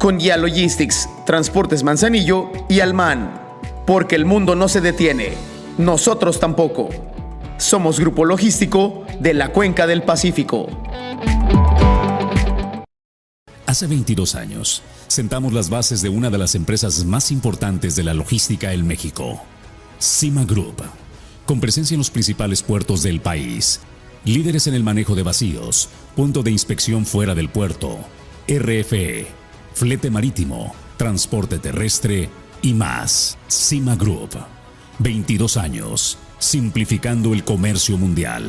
Con 0.00 0.18
Ya 0.18 0.38
Logistics, 0.38 1.08
Transportes 1.26 1.82
Manzanillo 1.82 2.50
y 2.70 2.80
Alman. 2.80 3.38
Porque 3.86 4.16
el 4.16 4.24
mundo 4.24 4.54
no 4.56 4.68
se 4.68 4.80
detiene, 4.80 5.34
nosotros 5.76 6.40
tampoco. 6.40 6.88
Somos 7.58 8.00
Grupo 8.00 8.24
Logístico 8.24 9.04
de 9.20 9.34
la 9.34 9.50
Cuenca 9.50 9.86
del 9.86 10.02
Pacífico. 10.02 10.66
Hace 13.66 13.88
22 13.88 14.36
años, 14.36 14.82
sentamos 15.08 15.52
las 15.52 15.70
bases 15.70 16.00
de 16.00 16.08
una 16.08 16.30
de 16.30 16.38
las 16.38 16.54
empresas 16.54 17.04
más 17.04 17.32
importantes 17.32 17.96
de 17.96 18.04
la 18.04 18.14
logística 18.14 18.72
en 18.72 18.86
México, 18.86 19.42
Cima 19.98 20.44
Group, 20.44 20.84
con 21.46 21.58
presencia 21.58 21.96
en 21.96 21.98
los 21.98 22.10
principales 22.10 22.62
puertos 22.62 23.02
del 23.02 23.20
país, 23.20 23.80
líderes 24.24 24.68
en 24.68 24.74
el 24.74 24.84
manejo 24.84 25.16
de 25.16 25.24
vacíos, 25.24 25.88
punto 26.14 26.44
de 26.44 26.52
inspección 26.52 27.04
fuera 27.04 27.34
del 27.34 27.48
puerto, 27.48 27.98
RFE, 28.46 29.26
flete 29.74 30.10
marítimo, 30.10 30.72
transporte 30.96 31.58
terrestre 31.58 32.30
y 32.62 32.72
más. 32.72 33.36
Cima 33.48 33.96
Group, 33.96 34.38
22 35.00 35.56
años 35.56 36.18
simplificando 36.38 37.32
el 37.32 37.42
comercio 37.42 37.98
mundial. 37.98 38.48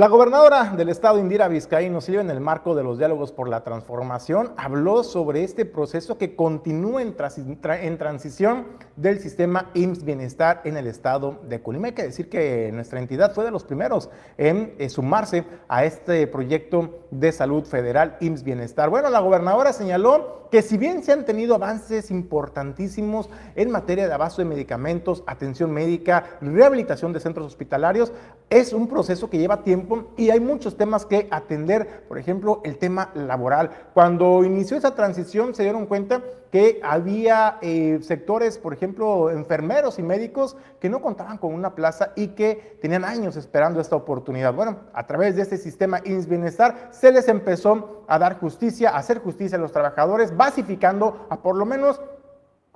La 0.00 0.06
gobernadora 0.06 0.74
del 0.76 0.90
estado, 0.90 1.18
Indira 1.18 1.48
Vizcaíno 1.48 2.00
Silva, 2.00 2.20
en 2.20 2.30
el 2.30 2.38
marco 2.38 2.76
de 2.76 2.84
los 2.84 2.98
diálogos 2.98 3.32
por 3.32 3.48
la 3.48 3.64
transformación, 3.64 4.52
habló 4.56 5.02
sobre 5.02 5.42
este 5.42 5.64
proceso 5.64 6.16
que 6.16 6.36
continúa 6.36 7.02
en, 7.02 7.16
transición 7.16 8.66
del 8.94 9.18
sistema 9.18 9.72
IMSS 9.74 10.04
Bienestar 10.04 10.60
en 10.62 10.76
el 10.76 10.86
estado 10.86 11.40
de 11.48 11.60
Colima. 11.62 11.88
Hay 11.88 11.94
que 11.94 12.04
decir 12.04 12.28
que 12.28 12.70
nuestra 12.72 13.00
entidad 13.00 13.34
fue 13.34 13.44
de 13.44 13.50
los 13.50 13.64
primeros 13.64 14.08
en 14.36 14.72
eh, 14.78 14.88
sumarse 14.88 15.44
a 15.66 15.84
este 15.84 16.28
proyecto 16.28 17.07
de 17.10 17.32
salud 17.32 17.64
federal 17.64 18.16
IMSS 18.20 18.44
Bienestar. 18.44 18.90
Bueno, 18.90 19.10
la 19.10 19.20
gobernadora 19.20 19.72
señaló 19.72 20.48
que 20.50 20.62
si 20.62 20.78
bien 20.78 21.02
se 21.02 21.12
han 21.12 21.24
tenido 21.24 21.54
avances 21.54 22.10
importantísimos 22.10 23.28
en 23.54 23.70
materia 23.70 24.06
de 24.06 24.14
abasto 24.14 24.40
de 24.40 24.48
medicamentos, 24.48 25.22
atención 25.26 25.70
médica, 25.70 26.38
rehabilitación 26.40 27.12
de 27.12 27.20
centros 27.20 27.46
hospitalarios, 27.46 28.12
es 28.50 28.72
un 28.72 28.88
proceso 28.88 29.28
que 29.28 29.38
lleva 29.38 29.62
tiempo 29.62 30.06
y 30.16 30.30
hay 30.30 30.40
muchos 30.40 30.76
temas 30.76 31.04
que 31.04 31.28
atender, 31.30 32.04
por 32.08 32.18
ejemplo, 32.18 32.60
el 32.64 32.78
tema 32.78 33.10
laboral. 33.14 33.70
Cuando 33.92 34.44
inició 34.44 34.76
esa 34.76 34.94
transición 34.94 35.54
se 35.54 35.64
dieron 35.64 35.86
cuenta 35.86 36.22
que 36.50 36.80
había 36.82 37.58
eh, 37.60 37.98
sectores, 38.02 38.58
por 38.58 38.72
ejemplo, 38.72 39.30
enfermeros 39.30 39.98
y 39.98 40.02
médicos 40.02 40.56
que 40.80 40.88
no 40.88 41.02
contaban 41.02 41.38
con 41.38 41.52
una 41.52 41.74
plaza 41.74 42.12
y 42.16 42.28
que 42.28 42.78
tenían 42.80 43.04
años 43.04 43.36
esperando 43.36 43.80
esta 43.80 43.96
oportunidad. 43.96 44.54
Bueno, 44.54 44.80
a 44.92 45.06
través 45.06 45.36
de 45.36 45.42
este 45.42 45.58
sistema 45.58 46.00
INS 46.04 46.26
Bienestar 46.26 46.88
se 46.90 47.12
les 47.12 47.28
empezó 47.28 48.04
a 48.08 48.18
dar 48.18 48.38
justicia, 48.38 48.90
a 48.90 48.98
hacer 48.98 49.18
justicia 49.18 49.58
a 49.58 49.60
los 49.60 49.72
trabajadores, 49.72 50.36
basificando 50.36 51.26
a 51.30 51.42
por 51.42 51.56
lo 51.56 51.66
menos 51.66 52.00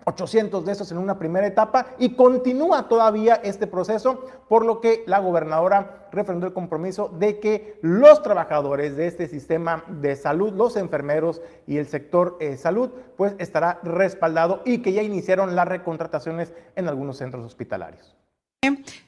800 0.05 0.65
de 0.65 0.73
esos 0.73 0.91
en 0.93 0.99
una 0.99 1.19
primera 1.19 1.47
etapa 1.47 1.87
y 1.99 2.15
continúa 2.15 2.89
todavía 2.89 3.35
este 3.37 3.67
proceso, 3.67 4.25
por 4.49 4.65
lo 4.65 4.81
que 4.81 5.05
la 5.07 5.21
gobernadora 5.21 6.09
refrendó 6.13 6.47
el 6.47 6.53
compromiso 6.53 7.09
de 7.09 7.41
que 7.41 7.79
los 7.83 8.23
trabajadores 8.23 8.97
de 8.97 9.07
este 9.07 9.29
sistema 9.29 9.85
de 9.89 10.17
salud, 10.17 10.53
los 10.53 10.77
enfermeros 10.77 11.41
y 11.67 11.79
el 11.79 11.87
sector 11.87 12.37
eh, 12.41 12.57
salud, 12.57 12.91
pues 13.17 13.35
estará 13.39 13.81
respaldado 13.83 14.63
y 14.65 14.83
que 14.83 14.93
ya 14.93 15.03
iniciaron 15.03 15.57
las 15.57 15.69
recontrataciones 15.69 16.53
en 16.77 16.89
algunos 16.89 17.19
centros 17.19 17.45
hospitalarios. 17.45 18.17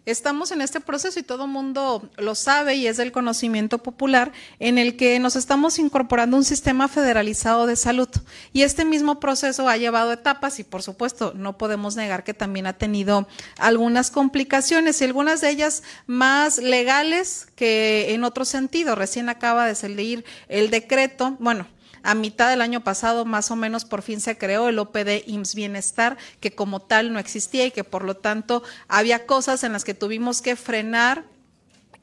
Estamos 0.05 0.51
en 0.51 0.61
este 0.61 0.81
proceso 0.81 1.21
y 1.21 1.23
todo 1.23 1.47
mundo 1.47 2.11
lo 2.17 2.35
sabe 2.35 2.75
y 2.75 2.89
es 2.89 2.97
del 2.97 3.13
conocimiento 3.13 3.79
popular 3.79 4.33
en 4.59 4.79
el 4.79 4.97
que 4.97 5.21
nos 5.21 5.37
estamos 5.37 5.79
incorporando 5.79 6.37
un 6.37 6.43
sistema 6.43 6.89
federalizado 6.89 7.69
de 7.69 7.77
salud. 7.77 8.09
Y 8.53 8.63
este 8.63 8.85
mismo 8.85 9.21
proceso 9.21 9.69
ha 9.69 9.77
llevado 9.77 10.13
etapas 10.13 10.59
y 10.59 10.65
por 10.65 10.83
supuesto 10.83 11.35
no 11.37 11.57
podemos 11.57 11.95
negar 11.95 12.25
que 12.25 12.35
también 12.35 12.67
ha 12.67 12.73
tenido 12.73 13.29
algunas 13.57 14.11
complicaciones 14.11 15.01
y 15.01 15.05
algunas 15.05 15.41
de 15.41 15.51
ellas 15.51 15.85
más 16.09 16.59
legales 16.59 17.47
que 17.55 18.13
en 18.13 18.25
otro 18.25 18.45
sentido. 18.45 18.97
Recién 18.97 19.29
acaba 19.29 19.67
de 19.67 19.77
salir 19.77 20.25
el 20.49 20.69
decreto, 20.69 21.37
bueno, 21.39 21.69
a 22.05 22.15
mitad 22.15 22.51
del 22.51 22.61
año 22.61 22.85
pasado, 22.85 23.25
más 23.25 23.51
o 23.51 23.57
menos, 23.57 23.85
por 23.85 24.03
fin 24.03 24.21
se 24.21 24.39
creó 24.39 24.69
el 24.69 24.79
OPD 24.79 25.27
IMSS 25.27 25.55
Bienestar, 25.55 26.17
que 26.39 26.55
como 26.55 26.81
tal 26.81 27.13
no 27.13 27.19
existía 27.19 27.67
y 27.67 27.71
que 27.71 27.83
por 27.83 28.05
lo 28.05 28.15
tanto 28.15 28.63
había 28.87 29.27
cosas 29.27 29.65
en 29.65 29.73
las 29.73 29.85
que 29.85 29.95
tuvimos 29.95 30.43
que 30.43 30.55
frenar 30.55 31.25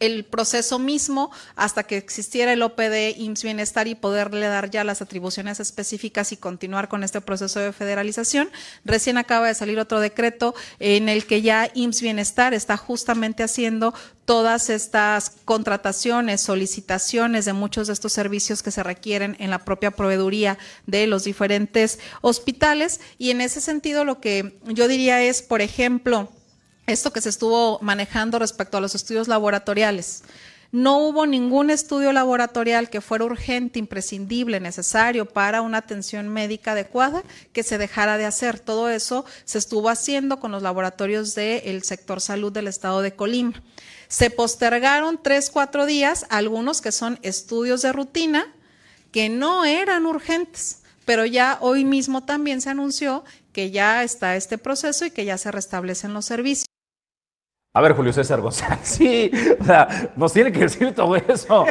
el 0.02 0.26
proceso 0.26 0.80
mismo 0.80 1.32
hasta 1.56 1.84
que 1.84 1.96
existiera 1.96 2.52
el 2.52 2.62
OPD 2.62 3.18
IMSS 3.18 3.44
Bienestar 3.44 3.88
y 3.88 3.96
poderle 3.96 4.48
dar 4.48 4.70
ya 4.70 4.84
las 4.84 5.02
atribuciones 5.02 5.62
específicas 5.62 6.34
y 6.34 6.38
continuar 6.38 6.90
con 6.90 7.04
este 7.06 7.22
proceso 7.22 7.60
de 7.60 7.72
federalización. 7.72 8.50
Recién 8.84 9.18
acaba 9.18 9.48
de 9.48 9.56
salir 9.56 9.80
otro 9.80 10.00
decreto 10.00 10.54
en 10.80 11.08
el 11.08 11.26
que 11.26 11.42
ya 11.42 11.70
IMSS 11.74 12.02
Bienestar 12.02 12.54
está 12.54 12.76
justamente 12.76 13.44
haciendo 13.44 13.94
todas 14.26 14.70
estas 14.70 15.34
contrataciones, 15.46 16.42
solicitaciones 16.42 17.46
de 17.46 17.54
muchos 17.54 17.88
de 17.88 17.94
estos 17.94 18.14
servicios 18.14 18.64
que 18.64 18.72
se 18.72 18.82
requieren 18.82 19.36
en 19.40 19.50
la 19.50 19.66
propia 19.66 19.92
proveeduría 19.92 20.58
de 20.88 21.06
los 21.06 21.24
diferentes 21.24 22.00
hospitales. 22.22 23.02
Y 23.18 23.32
en 23.32 23.42
ese 23.42 23.62
sentido 23.62 24.04
lo 24.04 24.20
que 24.20 24.58
yo 24.66 24.88
diría 24.88 25.22
es, 25.22 25.42
por 25.42 25.62
ejemplo, 25.62 26.32
esto 26.92 27.12
que 27.12 27.22
se 27.22 27.30
estuvo 27.30 27.80
manejando 27.82 28.40
respecto 28.40 28.78
a 28.78 28.82
los 28.82 28.96
estudios 28.96 29.28
laboratoriales. 29.28 30.24
No 30.72 31.00
hubo 31.00 31.26
ningún 31.26 31.70
estudio 31.70 32.14
laboratorial 32.14 32.90
que 32.90 33.02
fuera 33.02 33.26
urgente, 33.26 33.78
imprescindible, 33.78 34.62
necesario 34.62 35.26
para 35.26 35.62
una 35.62 35.80
atención 35.80 36.30
médica 36.30 36.72
adecuada 36.72 37.24
que 37.52 37.64
se 37.64 37.78
dejara 37.78 38.18
de 38.18 38.24
hacer. 38.24 38.58
Todo 38.58 38.90
eso 38.90 39.26
se 39.44 39.58
estuvo 39.58 39.90
haciendo 39.90 40.40
con 40.40 40.54
los 40.54 40.64
laboratorios 40.64 41.36
del 41.36 41.84
sector 41.84 42.22
salud 42.22 42.54
del 42.54 42.70
estado 42.70 43.02
de 43.02 43.14
Colima. 43.14 43.62
Se 44.08 44.30
postergaron 44.30 45.20
tres, 45.22 45.50
cuatro 45.50 45.86
días 45.86 46.26
algunos 46.30 46.80
que 46.80 46.94
son 46.94 47.20
estudios 47.22 47.82
de 47.82 47.92
rutina 47.92 48.46
que 49.12 49.28
no 49.28 49.66
eran 49.66 50.06
urgentes, 50.06 50.84
pero 51.04 51.26
ya 51.26 51.58
hoy 51.60 51.84
mismo 51.84 52.24
también 52.24 52.62
se 52.62 52.70
anunció 52.70 53.26
que 53.52 53.72
ya 53.72 54.06
está 54.06 54.38
este 54.38 54.58
proceso 54.58 55.06
y 55.06 55.12
que 55.12 55.26
ya 55.26 55.38
se 55.38 55.52
restablecen 55.52 56.14
los 56.14 56.26
servicios. 56.26 56.71
A 57.74 57.80
ver, 57.80 57.94
Julio 57.94 58.12
César 58.12 58.42
González, 58.42 58.80
sí, 58.84 59.32
o 59.60 59.64
sea, 59.64 59.88
nos 60.18 60.34
tiene 60.34 60.52
que 60.52 60.60
decir 60.60 60.94
todo 60.94 61.16
eso. 61.16 61.66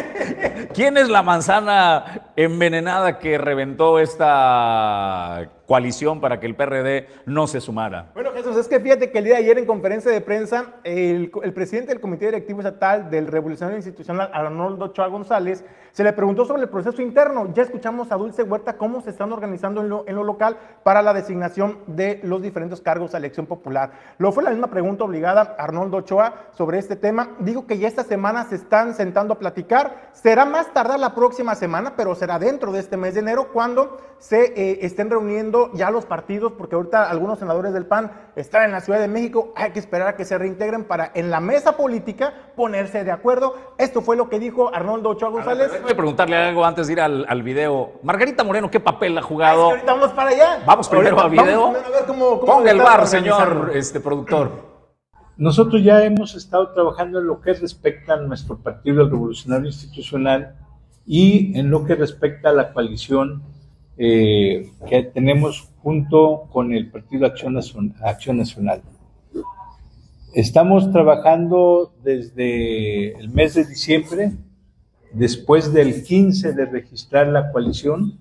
¿Quién 0.72 0.96
es 0.96 1.10
la 1.10 1.22
manzana 1.22 2.22
envenenada 2.36 3.18
que 3.18 3.36
reventó 3.36 3.98
esta 3.98 5.50
coalición 5.70 6.20
para 6.20 6.40
que 6.40 6.48
el 6.48 6.56
PRD 6.56 7.06
no 7.26 7.46
se 7.46 7.60
sumara. 7.60 8.10
Bueno, 8.14 8.32
Jesús, 8.32 8.56
es 8.56 8.66
que 8.66 8.80
fíjate 8.80 9.12
que 9.12 9.18
el 9.18 9.24
día 9.24 9.34
de 9.34 9.42
ayer 9.42 9.56
en 9.56 9.66
conferencia 9.66 10.10
de 10.10 10.20
prensa, 10.20 10.74
el, 10.82 11.30
presidente 11.54 11.92
del 11.92 12.00
Comité 12.00 12.24
Directivo 12.24 12.58
Estatal 12.58 13.08
del 13.08 13.28
Revolucionario 13.28 13.76
Institucional, 13.76 14.32
Arnoldo 14.34 14.88
Choa 14.88 15.06
González, 15.06 15.64
se 15.92 16.02
le 16.02 16.12
preguntó 16.12 16.44
sobre 16.44 16.62
el 16.62 16.68
proceso 16.68 17.00
interno. 17.02 17.52
Ya 17.54 17.62
escuchamos 17.62 18.10
a 18.10 18.16
Dulce 18.16 18.42
Huerta 18.42 18.76
cómo 18.76 19.00
se 19.00 19.10
están 19.10 19.32
organizando 19.32 19.80
en 19.80 19.90
lo, 19.90 20.04
en 20.08 20.16
lo 20.16 20.24
local 20.24 20.56
para 20.82 21.02
la 21.02 21.14
designación 21.14 21.78
de 21.86 22.18
los 22.24 22.42
diferentes 22.42 22.80
cargos 22.80 23.14
a 23.14 23.18
elección 23.18 23.46
popular. 23.46 23.92
Lo 24.18 24.32
fue 24.32 24.42
la 24.42 24.50
misma 24.50 24.70
pregunta 24.70 25.04
obligada 25.04 25.54
a 25.56 25.62
Arnoldo 25.62 25.98
Ochoa 25.98 26.34
sobre 26.50 26.78
este 26.78 26.96
tema. 26.96 27.36
Digo 27.38 27.68
que 27.68 27.78
ya 27.78 27.86
esta 27.86 28.02
semana 28.02 28.44
se 28.44 28.56
están 28.56 28.94
sentando 28.94 29.34
a 29.34 29.38
platicar. 29.38 30.10
Será 30.14 30.44
más 30.44 30.72
tardar 30.74 30.98
la 30.98 31.14
próxima 31.14 31.54
semana, 31.54 31.94
pero 31.96 32.16
será 32.16 32.40
dentro 32.40 32.72
de 32.72 32.80
este 32.80 32.96
mes 32.96 33.14
de 33.14 33.20
enero 33.20 33.52
cuando 33.52 33.98
se 34.18 34.52
eh, 34.54 34.78
estén 34.82 35.10
reuniendo 35.10 35.59
ya 35.74 35.90
los 35.90 36.06
partidos, 36.06 36.52
porque 36.52 36.74
ahorita 36.74 37.10
algunos 37.10 37.38
senadores 37.38 37.72
del 37.72 37.86
PAN 37.86 38.10
están 38.36 38.64
en 38.64 38.72
la 38.72 38.80
Ciudad 38.80 39.00
de 39.00 39.08
México, 39.08 39.52
hay 39.56 39.72
que 39.72 39.78
esperar 39.78 40.08
a 40.08 40.16
que 40.16 40.24
se 40.24 40.38
reintegren 40.38 40.84
para 40.84 41.10
en 41.14 41.30
la 41.30 41.40
mesa 41.40 41.76
política 41.76 42.32
ponerse 42.56 43.04
de 43.04 43.10
acuerdo. 43.10 43.54
Esto 43.78 44.00
fue 44.00 44.16
lo 44.16 44.28
que 44.28 44.38
dijo 44.38 44.74
Arnoldo 44.74 45.10
Ochoa 45.10 45.30
González. 45.30 45.70
Voy 45.82 45.92
a 45.92 45.96
preguntarle 45.96 46.36
algo 46.36 46.64
antes 46.64 46.86
de 46.86 46.92
ir 46.94 47.00
al, 47.00 47.42
video. 47.42 47.92
Margarita 48.02 48.44
Moreno, 48.44 48.70
¿qué 48.70 48.80
papel 48.80 49.16
ha 49.18 49.22
jugado? 49.22 49.70
ahorita 49.70 49.92
vamos 49.92 50.12
para 50.12 50.30
allá. 50.30 50.62
Vamos 50.66 50.88
primero 50.88 51.20
al 51.20 51.30
video. 51.30 51.72
Ponga 52.44 52.70
el 52.70 52.78
bar, 52.78 53.06
señor 53.06 53.72
este, 53.74 54.00
productor. 54.00 54.70
Nosotros 55.36 55.82
ya 55.82 56.04
hemos 56.04 56.34
estado 56.34 56.72
trabajando 56.74 57.18
en 57.18 57.26
lo 57.26 57.40
que 57.40 57.54
respecta 57.54 58.14
a 58.14 58.16
nuestro 58.16 58.58
Partido 58.58 59.08
Revolucionario 59.08 59.68
Institucional 59.68 60.54
y 61.06 61.58
en 61.58 61.70
lo 61.70 61.84
que 61.84 61.94
respecta 61.94 62.50
a 62.50 62.52
la 62.52 62.72
coalición 62.72 63.42
eh, 64.02 64.72
que 64.88 65.02
tenemos 65.02 65.68
junto 65.82 66.48
con 66.50 66.72
el 66.72 66.90
Partido 66.90 67.26
Acción 67.26 67.52
Nacional. 67.52 68.80
Estamos 70.32 70.90
trabajando 70.90 71.92
desde 72.02 73.12
el 73.18 73.28
mes 73.28 73.52
de 73.52 73.66
diciembre, 73.66 74.32
después 75.12 75.74
del 75.74 76.02
15 76.02 76.54
de 76.54 76.64
registrar 76.64 77.26
la 77.26 77.52
coalición, 77.52 78.18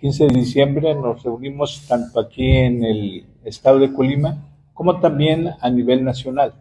15 0.00 0.28
de 0.28 0.32
diciembre 0.32 0.94
nos 0.94 1.24
reunimos 1.24 1.84
tanto 1.88 2.20
aquí 2.20 2.48
en 2.48 2.84
el 2.84 3.26
estado 3.44 3.80
de 3.80 3.92
Colima 3.92 4.46
como 4.74 5.00
también 5.00 5.50
a 5.60 5.68
nivel 5.68 6.04
nacional. 6.04 6.54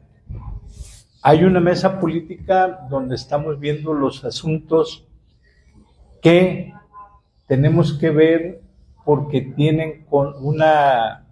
Hay 1.21 1.43
una 1.43 1.59
mesa 1.59 1.99
política 1.99 2.87
donde 2.89 3.13
estamos 3.13 3.59
viendo 3.59 3.93
los 3.93 4.25
asuntos 4.25 5.05
que 6.19 6.73
tenemos 7.47 7.93
que 7.93 8.09
ver 8.09 8.61
porque 9.03 9.41
tienen 9.41 10.05
con 10.05 10.33
una 10.43 11.27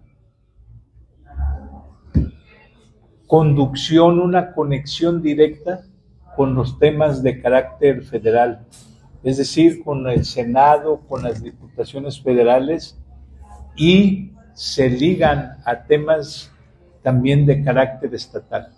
conducción, 3.26 4.20
una 4.20 4.52
conexión 4.52 5.22
directa 5.22 5.82
con 6.36 6.54
los 6.54 6.78
temas 6.78 7.22
de 7.22 7.40
carácter 7.40 8.02
federal, 8.02 8.66
es 9.22 9.38
decir, 9.38 9.82
con 9.82 10.06
el 10.08 10.24
Senado, 10.24 11.00
con 11.08 11.22
las 11.22 11.42
diputaciones 11.42 12.20
federales 12.20 12.96
y 13.76 14.32
se 14.52 14.88
ligan 14.88 15.56
a 15.64 15.82
temas 15.84 16.52
también 17.02 17.44
de 17.44 17.62
carácter 17.62 18.14
estatal. 18.14 18.72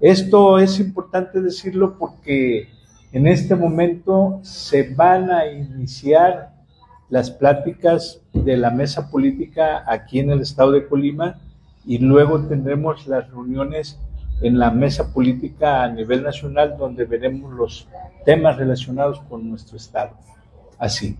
Esto 0.00 0.58
es 0.58 0.78
importante 0.78 1.40
decirlo 1.40 1.96
porque 1.98 2.68
en 3.12 3.26
este 3.26 3.54
momento 3.54 4.40
se 4.42 4.94
van 4.94 5.30
a 5.30 5.46
iniciar 5.46 6.52
las 7.10 7.30
pláticas 7.30 8.22
de 8.32 8.56
la 8.56 8.70
mesa 8.70 9.10
política 9.10 9.84
aquí 9.86 10.20
en 10.20 10.30
el 10.30 10.40
estado 10.40 10.72
de 10.72 10.86
Colima 10.88 11.38
y 11.84 11.98
luego 11.98 12.40
tendremos 12.46 13.06
las 13.06 13.28
reuniones 13.28 14.00
en 14.40 14.58
la 14.58 14.70
mesa 14.70 15.12
política 15.12 15.82
a 15.82 15.88
nivel 15.88 16.22
nacional 16.22 16.76
donde 16.78 17.04
veremos 17.04 17.52
los 17.52 17.88
temas 18.24 18.56
relacionados 18.56 19.20
con 19.28 19.48
nuestro 19.48 19.76
estado. 19.76 20.16
Así. 20.78 21.18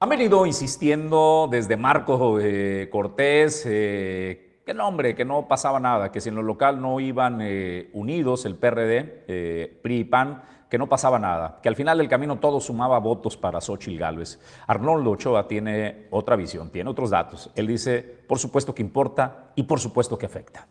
Han 0.00 0.08
venido 0.08 0.44
insistiendo 0.44 1.48
desde 1.48 1.76
Marcos 1.76 2.42
eh, 2.42 2.88
Cortés, 2.90 3.64
eh, 3.64 4.60
que 4.66 4.74
no, 4.74 4.88
hombre, 4.88 5.14
que 5.14 5.24
no 5.24 5.46
pasaba 5.46 5.78
nada, 5.78 6.10
que 6.10 6.20
si 6.20 6.30
en 6.30 6.34
lo 6.34 6.42
local 6.42 6.82
no 6.82 6.98
iban 6.98 7.38
eh, 7.40 7.90
unidos 7.92 8.44
el 8.44 8.56
PRD, 8.56 9.78
PRI 9.82 9.98
y 9.98 10.04
PAN, 10.04 10.42
que 10.72 10.78
no 10.78 10.88
pasaba 10.88 11.18
nada, 11.18 11.58
que 11.62 11.68
al 11.68 11.76
final 11.76 11.98
del 11.98 12.08
camino 12.08 12.38
todo 12.38 12.58
sumaba 12.58 12.98
votos 12.98 13.36
para 13.36 13.60
Xochitl 13.60 13.98
Gálvez. 13.98 14.40
Arnoldo 14.66 15.10
Ochoa 15.10 15.46
tiene 15.46 16.06
otra 16.10 16.34
visión, 16.34 16.70
tiene 16.70 16.88
otros 16.88 17.10
datos. 17.10 17.50
Él 17.54 17.66
dice, 17.66 18.00
por 18.26 18.38
supuesto 18.38 18.74
que 18.74 18.80
importa 18.80 19.52
y 19.54 19.64
por 19.64 19.80
supuesto 19.80 20.16
que 20.16 20.24
afecta. 20.24 20.66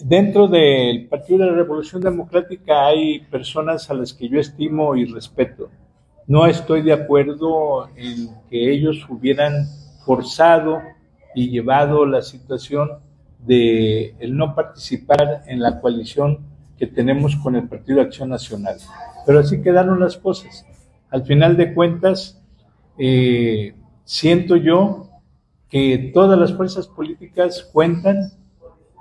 Dentro 0.00 0.48
del 0.48 1.06
Partido 1.06 1.44
de 1.44 1.52
la 1.52 1.56
Revolución 1.58 2.02
Democrática 2.02 2.86
hay 2.86 3.20
personas 3.20 3.88
a 3.88 3.94
las 3.94 4.12
que 4.12 4.28
yo 4.28 4.40
estimo 4.40 4.96
y 4.96 5.04
respeto. 5.04 5.68
No 6.26 6.48
estoy 6.48 6.82
de 6.82 6.92
acuerdo 6.92 7.86
en 7.94 8.30
que 8.50 8.72
ellos 8.72 9.06
hubieran 9.08 9.64
forzado 10.04 10.80
y 11.36 11.50
llevado 11.50 12.04
la 12.04 12.20
situación 12.20 12.98
de 13.38 14.16
el 14.18 14.36
no 14.36 14.56
participar 14.56 15.44
en 15.46 15.60
la 15.60 15.80
coalición 15.80 16.51
que 16.78 16.86
tenemos 16.86 17.36
con 17.36 17.56
el 17.56 17.68
Partido 17.68 18.00
Acción 18.00 18.30
Nacional. 18.30 18.76
Pero 19.26 19.40
así 19.40 19.62
quedaron 19.62 20.00
las 20.00 20.16
cosas. 20.16 20.66
Al 21.10 21.24
final 21.24 21.56
de 21.56 21.74
cuentas, 21.74 22.40
eh, 22.98 23.74
siento 24.04 24.56
yo 24.56 25.08
que 25.68 26.10
todas 26.12 26.38
las 26.38 26.52
fuerzas 26.52 26.86
políticas 26.86 27.68
cuentan 27.72 28.32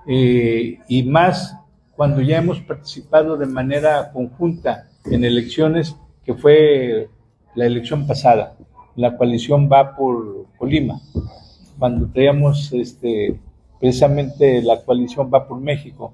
eh, 0.07 0.79
y 0.87 1.03
más 1.03 1.57
cuando 1.95 2.21
ya 2.21 2.37
hemos 2.37 2.59
participado 2.61 3.37
de 3.37 3.45
manera 3.45 4.11
conjunta 4.11 4.87
en 5.05 5.23
elecciones, 5.23 5.95
que 6.23 6.33
fue 6.33 7.09
la 7.55 7.65
elección 7.65 8.07
pasada. 8.07 8.55
La 8.95 9.17
coalición 9.17 9.69
va 9.71 9.95
por 9.95 10.47
Colima, 10.57 11.01
cuando 11.77 12.07
traíamos 12.07 12.71
este, 12.73 13.39
precisamente 13.79 14.61
la 14.61 14.81
coalición 14.81 15.29
va 15.33 15.47
por 15.47 15.59
México 15.59 16.13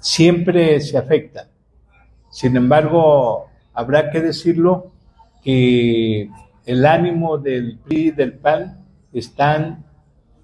siempre 0.00 0.80
se 0.80 0.98
afecta. 0.98 1.48
Sin 2.30 2.56
embargo, 2.56 3.46
habrá 3.72 4.10
que 4.10 4.20
decirlo 4.20 4.92
que 5.42 6.30
el 6.66 6.86
ánimo 6.86 7.38
del 7.38 7.78
PRI 7.78 8.08
y 8.08 8.10
del 8.10 8.34
PAN 8.34 8.84
están 9.12 9.84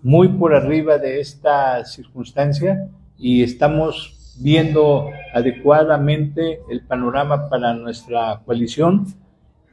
muy 0.03 0.29
por 0.29 0.55
arriba 0.55 0.99
de 0.99 1.21
esta 1.21 1.85
circunstancia 1.85 2.89
y 3.19 3.43
estamos 3.43 4.37
viendo 4.39 5.11
adecuadamente 5.33 6.61
el 6.69 6.81
panorama 6.83 7.49
para 7.49 7.75
nuestra 7.75 8.41
coalición 8.45 9.07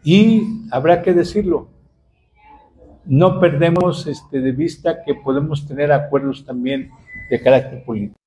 y 0.03 0.67
habrá 0.71 1.01
que 1.01 1.13
decirlo, 1.13 1.69
no 3.05 3.39
perdemos 3.39 4.07
este, 4.07 4.41
de 4.41 4.51
vista 4.51 5.03
que 5.03 5.15
podemos 5.15 5.67
tener 5.67 5.91
acuerdos 5.91 6.45
también 6.45 6.91
de 7.29 7.41
carácter 7.41 7.83
político. 7.83 8.20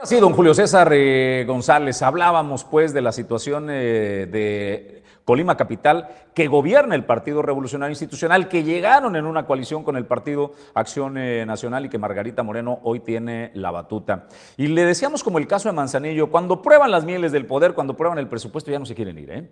Ahora 0.00 0.08
sí, 0.08 0.18
don 0.18 0.32
Julio 0.32 0.54
César 0.54 0.90
eh, 0.94 1.44
González, 1.46 2.00
hablábamos 2.00 2.64
pues 2.64 2.94
de 2.94 3.02
la 3.02 3.12
situación 3.12 3.66
eh, 3.68 4.26
de 4.32 5.02
Colima 5.26 5.58
Capital, 5.58 6.08
que 6.32 6.48
gobierna 6.48 6.94
el 6.94 7.04
Partido 7.04 7.42
Revolucionario 7.42 7.92
Institucional, 7.92 8.48
que 8.48 8.62
llegaron 8.62 9.14
en 9.14 9.26
una 9.26 9.44
coalición 9.44 9.84
con 9.84 9.98
el 9.98 10.06
Partido 10.06 10.52
Acción 10.72 11.18
eh, 11.18 11.44
Nacional 11.44 11.84
y 11.84 11.90
que 11.90 11.98
Margarita 11.98 12.42
Moreno 12.42 12.80
hoy 12.82 13.00
tiene 13.00 13.50
la 13.52 13.70
batuta. 13.72 14.26
Y 14.56 14.68
le 14.68 14.86
decíamos 14.86 15.22
como 15.22 15.36
el 15.36 15.46
caso 15.46 15.68
de 15.68 15.74
Manzanillo, 15.74 16.30
cuando 16.30 16.62
prueban 16.62 16.90
las 16.90 17.04
mieles 17.04 17.30
del 17.30 17.44
poder, 17.44 17.74
cuando 17.74 17.94
prueban 17.94 18.16
el 18.16 18.26
presupuesto, 18.26 18.70
ya 18.70 18.78
no 18.78 18.86
se 18.86 18.94
quieren 18.94 19.18
ir. 19.18 19.50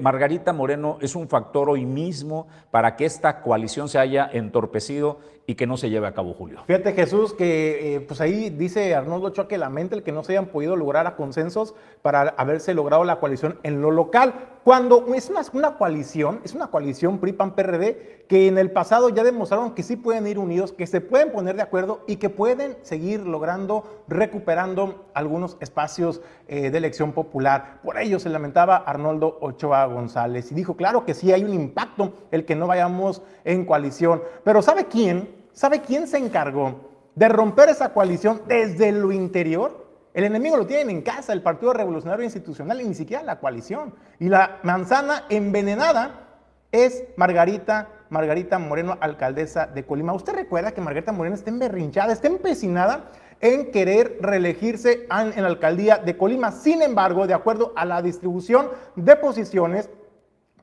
Margarita 0.00 0.52
Moreno 0.52 0.98
es 1.00 1.16
un 1.16 1.30
factor 1.30 1.70
hoy 1.70 1.86
mismo 1.86 2.46
para 2.70 2.94
que 2.94 3.06
esta 3.06 3.40
coalición 3.40 3.88
se 3.88 3.98
haya 3.98 4.28
entorpecido 4.30 5.20
y 5.48 5.54
que 5.54 5.66
no 5.66 5.78
se 5.78 5.88
lleve 5.88 6.06
a 6.06 6.12
cabo, 6.12 6.34
Julio. 6.34 6.60
Fíjate, 6.66 6.92
Jesús, 6.92 7.32
que 7.32 8.04
pues 8.06 8.20
ahí 8.20 8.50
dice 8.50 8.94
Arnoldo 8.94 9.28
Ochoa 9.28 9.48
que 9.48 9.56
lamenta 9.56 9.96
el 9.96 10.02
que 10.02 10.12
no 10.12 10.22
se 10.22 10.32
hayan 10.32 10.48
podido 10.48 10.76
lograr 10.76 11.06
a 11.06 11.16
consensos 11.16 11.74
para 12.02 12.34
haberse 12.36 12.74
logrado 12.74 13.02
la 13.04 13.18
coalición 13.18 13.58
en 13.62 13.80
lo 13.80 13.90
local. 13.90 14.34
Cuando 14.62 15.06
es 15.14 15.30
una, 15.30 15.40
una 15.54 15.78
coalición, 15.78 16.40
es 16.44 16.52
una 16.54 16.66
coalición 16.66 17.16
PRI-PAN-PRD 17.16 18.26
que 18.28 18.46
en 18.46 18.58
el 18.58 18.70
pasado 18.70 19.08
ya 19.08 19.24
demostraron 19.24 19.74
que 19.74 19.82
sí 19.82 19.96
pueden 19.96 20.26
ir 20.26 20.38
unidos, 20.38 20.72
que 20.72 20.86
se 20.86 21.00
pueden 21.00 21.32
poner 21.32 21.56
de 21.56 21.62
acuerdo 21.62 22.04
y 22.06 22.16
que 22.16 22.28
pueden 22.28 22.76
seguir 22.82 23.20
logrando, 23.20 24.02
recuperando 24.06 25.06
algunos 25.14 25.56
espacios 25.60 26.20
eh, 26.46 26.70
de 26.70 26.76
elección 26.76 27.12
popular. 27.12 27.80
Por 27.82 27.96
ello 27.96 28.18
se 28.18 28.28
lamentaba 28.28 28.76
Arnoldo 28.76 29.38
Ochoa 29.40 29.86
González 29.86 30.52
y 30.52 30.54
dijo, 30.54 30.76
claro 30.76 31.06
que 31.06 31.14
sí 31.14 31.32
hay 31.32 31.42
un 31.42 31.54
impacto 31.54 32.12
el 32.30 32.44
que 32.44 32.54
no 32.54 32.66
vayamos 32.66 33.22
en 33.46 33.64
coalición, 33.64 34.22
pero 34.44 34.60
¿sabe 34.60 34.84
quién? 34.84 35.37
¿Sabe 35.58 35.80
quién 35.80 36.06
se 36.06 36.18
encargó 36.18 36.88
de 37.16 37.28
romper 37.28 37.68
esa 37.68 37.92
coalición 37.92 38.42
desde 38.46 38.92
lo 38.92 39.10
interior? 39.10 39.88
El 40.14 40.22
enemigo 40.22 40.56
lo 40.56 40.68
tienen 40.68 40.88
en 40.88 41.02
casa, 41.02 41.32
el 41.32 41.42
Partido 41.42 41.72
Revolucionario 41.72 42.24
Institucional 42.24 42.80
y 42.80 42.84
ni 42.86 42.94
siquiera 42.94 43.24
la 43.24 43.40
coalición. 43.40 43.92
Y 44.20 44.28
la 44.28 44.60
manzana 44.62 45.24
envenenada 45.28 46.28
es 46.70 47.02
Margarita, 47.16 47.88
Margarita 48.08 48.60
Moreno, 48.60 48.98
alcaldesa 49.00 49.66
de 49.66 49.84
Colima. 49.84 50.12
¿Usted 50.12 50.34
recuerda 50.34 50.70
que 50.70 50.80
Margarita 50.80 51.10
Moreno 51.10 51.34
está 51.34 51.50
emberrinchada, 51.50 52.12
está 52.12 52.28
empecinada 52.28 53.10
en 53.40 53.72
querer 53.72 54.18
reelegirse 54.20 55.08
en 55.10 55.42
la 55.42 55.48
alcaldía 55.48 55.98
de 55.98 56.16
Colima? 56.16 56.52
Sin 56.52 56.82
embargo, 56.82 57.26
de 57.26 57.34
acuerdo 57.34 57.72
a 57.74 57.84
la 57.84 58.00
distribución 58.00 58.68
de 58.94 59.16
posiciones, 59.16 59.90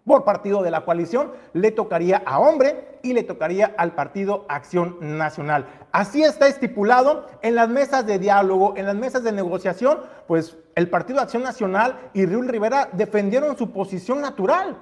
por 0.06 0.24
partido 0.24 0.62
de 0.62 0.72
la 0.72 0.86
coalición, 0.86 1.32
le 1.54 1.72
tocaría 1.72 2.22
a 2.26 2.40
hombre 2.40 3.00
y 3.02 3.14
le 3.14 3.24
tocaría 3.24 3.74
al 3.78 3.94
partido 3.94 4.46
Acción 4.50 4.98
Nacional. 5.02 5.66
Así 5.92 6.24
está 6.24 6.48
estipulado 6.48 7.28
en 7.42 7.56
las 7.56 7.70
mesas 7.70 8.06
de 8.06 8.20
diálogo, 8.20 8.74
en 8.78 8.86
las 8.86 8.96
mesas 8.96 9.24
de 9.24 9.32
negociación, 9.32 10.00
pues 10.28 10.58
el 10.76 10.90
partido 10.90 11.22
Acción 11.22 11.44
Nacional 11.44 12.10
y 12.14 12.26
Riul 12.26 12.48
Rivera 12.48 12.90
defendieron 12.94 13.58
su 13.58 13.72
posición 13.72 14.22
natural. 14.22 14.78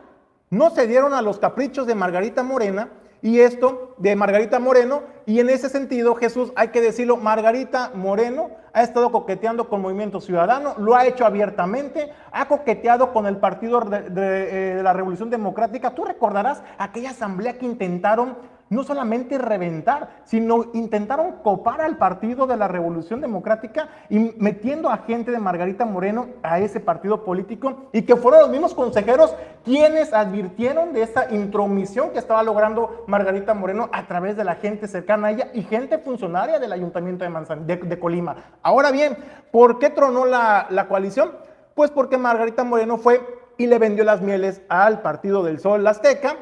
No 0.49 0.69
se 0.69 0.87
dieron 0.87 1.13
a 1.13 1.21
los 1.21 1.39
caprichos 1.39 1.87
de 1.87 1.95
Margarita 1.95 2.43
Morena 2.43 2.89
y 3.23 3.39
esto 3.39 3.95
de 3.97 4.15
Margarita 4.15 4.59
Moreno. 4.59 5.01
Y 5.25 5.39
en 5.39 5.49
ese 5.49 5.69
sentido, 5.69 6.13
Jesús, 6.13 6.51
hay 6.57 6.67
que 6.67 6.81
decirlo, 6.81 7.15
Margarita 7.15 7.91
Moreno 7.95 8.51
ha 8.73 8.83
estado 8.83 9.11
coqueteando 9.11 9.69
con 9.69 9.81
Movimiento 9.81 10.19
Ciudadano, 10.19 10.75
lo 10.77 10.95
ha 10.95 11.05
hecho 11.05 11.25
abiertamente, 11.25 12.11
ha 12.33 12.47
coqueteado 12.49 13.13
con 13.13 13.25
el 13.25 13.37
Partido 13.37 13.79
de, 13.79 14.09
de 14.09 14.79
eh, 14.79 14.83
la 14.83 14.91
Revolución 14.91 15.29
Democrática. 15.29 15.95
Tú 15.95 16.03
recordarás 16.03 16.61
aquella 16.77 17.11
asamblea 17.11 17.57
que 17.57 17.65
intentaron 17.65 18.35
no 18.73 18.83
solamente 18.83 19.37
reventar, 19.37 20.09
sino 20.25 20.65
intentaron 20.73 21.33
copar 21.43 21.81
al 21.81 21.97
Partido 21.97 22.47
de 22.47 22.57
la 22.57 22.67
Revolución 22.67 23.21
Democrática 23.21 23.89
y 24.09 24.33
metiendo 24.37 24.89
a 24.89 24.97
gente 24.97 25.31
de 25.31 25.39
Margarita 25.39 25.85
Moreno 25.85 26.27
a 26.43 26.59
ese 26.59 26.79
partido 26.79 27.23
político 27.23 27.89
y 27.91 28.01
que 28.01 28.15
fueron 28.15 28.41
los 28.41 28.49
mismos 28.49 28.73
consejeros 28.73 29.35
quienes 29.63 30.13
advirtieron 30.13 30.93
de 30.93 31.03
esta 31.03 31.33
intromisión 31.33 32.11
que 32.11 32.19
estaba 32.19 32.43
logrando 32.43 33.03
Margarita 33.07 33.53
Moreno 33.53 33.89
a 33.91 34.07
través 34.07 34.35
de 34.35 34.43
la 34.43 34.55
gente 34.55 34.87
cercana 34.87 35.27
a 35.27 35.31
ella 35.31 35.47
y 35.53 35.63
gente 35.63 35.97
funcionaria 35.97 36.59
del 36.59 36.73
Ayuntamiento 36.73 37.23
de, 37.23 37.29
Manzan 37.29 37.65
de, 37.65 37.99
Colima. 37.99 38.35
Ahora 38.61 38.91
bien, 38.91 39.17
¿por 39.51 39.79
qué 39.79 39.89
tronó 39.89 40.25
la, 40.25 40.67
la 40.69 40.87
coalición? 40.87 41.31
Pues 41.75 41.91
porque 41.91 42.17
Margarita 42.17 42.63
Moreno 42.63 42.97
fue 42.97 43.21
y 43.57 43.67
le 43.67 43.79
vendió 43.79 44.03
las 44.03 44.21
mieles 44.21 44.61
al 44.69 45.01
Partido 45.01 45.43
del 45.43 45.59
Sol 45.59 45.85
Azteca 45.85 46.35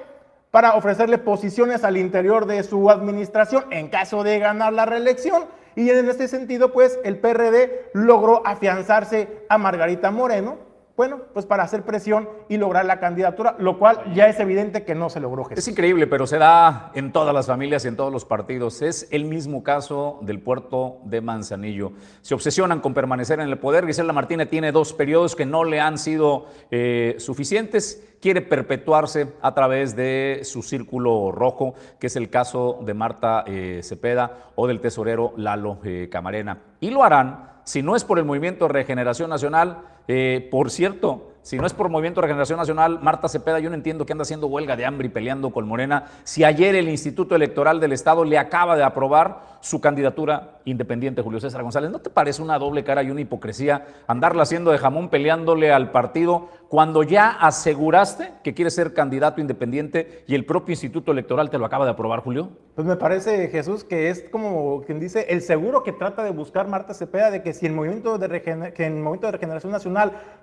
para 0.52 0.76
ofrecerle 0.76 1.18
posiciones 1.18 1.84
al 1.84 1.98
interior 1.98 2.46
de 2.46 2.62
su 2.64 2.90
administración 2.90 3.66
en 3.72 3.88
caso 3.88 4.24
de 4.24 4.38
ganar 4.38 4.74
la 4.74 4.86
reelección. 4.86 5.46
Y 5.76 5.90
en 5.90 6.10
este 6.10 6.28
sentido, 6.28 6.74
pues 6.74 7.00
el 7.06 7.18
PRD 7.18 7.90
logró 7.94 8.46
afianzarse 8.46 9.46
a 9.48 9.58
Margarita 9.58 10.12
Moreno, 10.12 10.58
bueno, 10.97 11.21
pues 11.34 11.45
para 11.45 11.63
hacer 11.63 11.84
presión 11.84 12.30
y 12.49 12.58
lograr 12.58 12.86
la 12.86 12.99
candidatura, 12.99 13.56
lo 13.60 13.80
cual 13.80 14.13
ya 14.13 14.27
es 14.27 14.39
evidente 14.39 14.84
que 14.84 14.93
no 14.93 15.10
se 15.10 15.19
logró. 15.19 15.47
Es 15.49 15.67
increíble, 15.67 16.06
pero 16.06 16.27
se 16.27 16.38
da 16.38 16.91
en 16.93 17.12
todas 17.12 17.34
las 17.34 17.47
familias 17.47 17.86
y 17.86 17.88
en 17.88 17.95
todos 17.95 18.12
los 18.12 18.25
partidos. 18.25 18.82
Es 18.82 19.08
el 19.12 19.25
mismo 19.25 19.63
caso 19.63 20.19
del 20.21 20.39
puerto 20.41 20.99
de 21.06 21.21
Manzanillo. 21.21 21.93
Se 22.21 22.34
obsesionan 22.34 22.82
con 22.82 22.93
permanecer 22.93 23.39
en 23.39 23.47
el 23.47 23.58
poder. 23.58 23.88
Gisela 23.88 24.13
Martínez 24.13 24.49
tiene 24.49 24.71
dos 24.71 24.93
periodos 24.93 25.36
que 25.36 25.45
no 25.45 25.63
le 25.63 25.80
han 25.80 25.97
sido 25.97 26.45
eh, 26.69 27.15
suficientes. 27.17 28.08
Quiere 28.21 28.41
perpetuarse 28.41 29.34
a 29.41 29.56
través 29.56 29.95
de 29.95 30.41
su 30.43 30.62
círculo 30.62 31.32
rojo, 31.32 31.73
que 31.99 32.08
es 32.08 32.15
el 32.15 32.30
caso 32.30 32.80
de 32.86 32.93
Marta 32.93 33.43
eh, 33.47 33.80
Cepeda 33.84 34.51
o 34.56 34.67
del 34.67 34.82
tesorero 34.82 35.34
Lalo 35.38 35.80
eh, 35.84 36.10
Camarena. 36.12 36.60
Y 36.80 36.91
lo 36.91 37.04
harán 37.04 37.51
si 37.63 37.82
no 37.82 37.95
es 37.95 38.04
por 38.04 38.19
el 38.19 38.25
Movimiento 38.25 38.67
Regeneración 38.67 39.30
Nacional, 39.30 39.84
eh, 40.08 40.48
por 40.52 40.70
cierto, 40.70 41.32
si 41.44 41.58
no 41.58 41.66
es 41.66 41.74
por 41.74 41.90
Movimiento 41.90 42.22
de 42.22 42.28
Regeneración 42.28 42.60
Nacional, 42.60 43.00
Marta 43.02 43.28
Cepeda, 43.28 43.60
yo 43.60 43.70
no 43.70 43.76
entiendo 43.76 44.06
que 44.06 44.14
anda 44.14 44.22
haciendo 44.22 44.46
huelga 44.46 44.76
de 44.76 44.86
hambre 44.86 45.08
y 45.08 45.10
peleando 45.10 45.50
con 45.50 45.68
Morena. 45.68 46.06
Si 46.24 46.44
ayer 46.44 46.76
el 46.76 46.88
Instituto 46.88 47.36
Electoral 47.36 47.80
del 47.80 47.94
Estado 47.94 48.24
le 48.24 48.38
acaba 48.38 48.76
de 48.76 48.84
aprobar 48.84 49.60
su 49.60 49.82
candidatura 49.82 50.60
independiente, 50.66 51.22
Julio 51.22 51.40
César 51.40 51.64
González, 51.64 51.90
¿no 51.90 52.00
te 52.00 52.10
parece 52.12 52.42
una 52.42 52.60
doble 52.60 52.84
cara 52.84 53.02
y 53.02 53.10
una 53.10 53.22
hipocresía 53.22 53.88
andarla 54.08 54.44
haciendo 54.44 54.72
de 54.72 54.78
jamón 54.78 55.10
peleándole 55.10 55.72
al 55.72 55.92
partido 55.92 56.50
cuando 56.68 57.04
ya 57.04 57.30
aseguraste 57.30 58.32
que 58.44 58.54
quieres 58.54 58.76
ser 58.76 58.94
candidato 58.94 59.42
independiente 59.42 60.24
y 60.28 60.36
el 60.36 60.46
propio 60.46 60.74
Instituto 60.74 61.12
Electoral 61.12 61.50
te 61.50 61.58
lo 61.58 61.66
acaba 61.66 61.86
de 61.86 61.92
aprobar, 61.92 62.22
Julio? 62.22 62.50
Pues 62.76 62.88
me 62.88 62.96
parece, 62.96 63.50
Jesús, 63.50 63.84
que 63.84 64.10
es 64.10 64.24
como 64.32 64.82
quien 64.84 65.00
dice 65.00 65.26
el 65.30 65.42
seguro 65.42 65.84
que 65.84 65.92
trata 65.92 66.24
de 66.24 66.32
buscar 66.32 66.68
Marta 66.68 66.94
Cepeda 66.94 67.30
de 67.30 67.42
que 67.42 67.54
si 67.54 67.66
el 67.66 67.74
movimiento 67.74 68.18
de, 68.18 68.42
que 68.42 68.86
el 68.86 68.94
movimiento 68.94 69.28
de 69.28 69.34
Regeneración 69.34 69.72
Nacional 69.72 69.90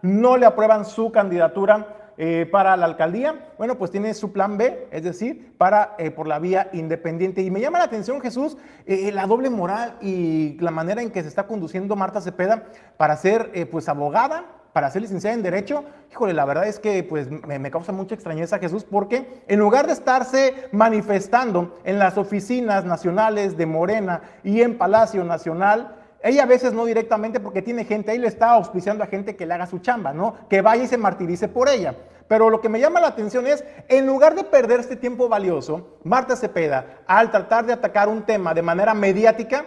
no 0.02 0.36
le 0.36 0.46
aprueban 0.46 0.84
su 0.84 1.10
candidatura 1.12 1.98
eh, 2.20 2.48
para 2.50 2.76
la 2.76 2.86
alcaldía, 2.86 3.46
bueno, 3.58 3.78
pues 3.78 3.92
tiene 3.92 4.12
su 4.12 4.32
plan 4.32 4.58
B, 4.58 4.88
es 4.90 5.04
decir, 5.04 5.54
para 5.56 5.94
eh, 5.98 6.10
por 6.10 6.26
la 6.26 6.40
vía 6.40 6.68
independiente. 6.72 7.42
Y 7.42 7.50
me 7.52 7.60
llama 7.60 7.78
la 7.78 7.84
atención, 7.84 8.20
Jesús, 8.20 8.56
eh, 8.86 9.12
la 9.12 9.24
doble 9.28 9.50
moral 9.50 9.94
y 10.00 10.58
la 10.58 10.72
manera 10.72 11.00
en 11.00 11.12
que 11.12 11.22
se 11.22 11.28
está 11.28 11.46
conduciendo 11.46 11.94
Marta 11.94 12.20
Cepeda 12.20 12.64
para 12.96 13.16
ser 13.16 13.68
pues 13.70 13.88
abogada, 13.88 14.46
para 14.72 14.90
ser 14.90 15.02
licenciada 15.02 15.36
en 15.36 15.44
Derecho, 15.44 15.84
híjole, 16.10 16.34
la 16.34 16.44
verdad 16.44 16.66
es 16.66 16.80
que 16.80 17.04
pues 17.04 17.30
me, 17.30 17.60
me, 17.60 17.70
causa 17.70 17.92
mucha 17.92 18.16
extrañeza 18.16 18.58
Jesús, 18.58 18.82
porque 18.82 19.44
en 19.46 19.60
lugar 19.60 19.86
de 19.86 19.92
estarse 19.92 20.68
manifestando 20.72 21.78
en 21.84 22.00
las 22.00 22.18
oficinas 22.18 22.84
nacionales 22.84 23.56
de 23.56 23.66
Morena 23.66 24.22
y 24.42 24.62
en 24.62 24.76
Palacio 24.76 25.22
Nacional, 25.22 25.97
ella 26.22 26.42
a 26.42 26.46
veces 26.46 26.72
no 26.72 26.84
directamente 26.84 27.40
porque 27.40 27.62
tiene 27.62 27.84
gente, 27.84 28.10
ahí 28.10 28.18
le 28.18 28.28
está 28.28 28.50
auspiciando 28.50 29.04
a 29.04 29.06
gente 29.06 29.36
que 29.36 29.46
le 29.46 29.54
haga 29.54 29.66
su 29.66 29.78
chamba, 29.78 30.12
¿no? 30.12 30.34
Que 30.48 30.62
vaya 30.62 30.84
y 30.84 30.88
se 30.88 30.98
martirice 30.98 31.48
por 31.48 31.68
ella. 31.68 31.94
Pero 32.26 32.50
lo 32.50 32.60
que 32.60 32.68
me 32.68 32.80
llama 32.80 33.00
la 33.00 33.08
atención 33.08 33.46
es, 33.46 33.64
en 33.88 34.06
lugar 34.06 34.34
de 34.34 34.44
perder 34.44 34.80
este 34.80 34.96
tiempo 34.96 35.28
valioso, 35.28 35.98
Marta 36.04 36.36
Cepeda, 36.36 37.02
al 37.06 37.30
tratar 37.30 37.64
de 37.64 37.72
atacar 37.72 38.08
un 38.08 38.22
tema 38.22 38.52
de 38.52 38.62
manera 38.62 38.92
mediática, 38.94 39.64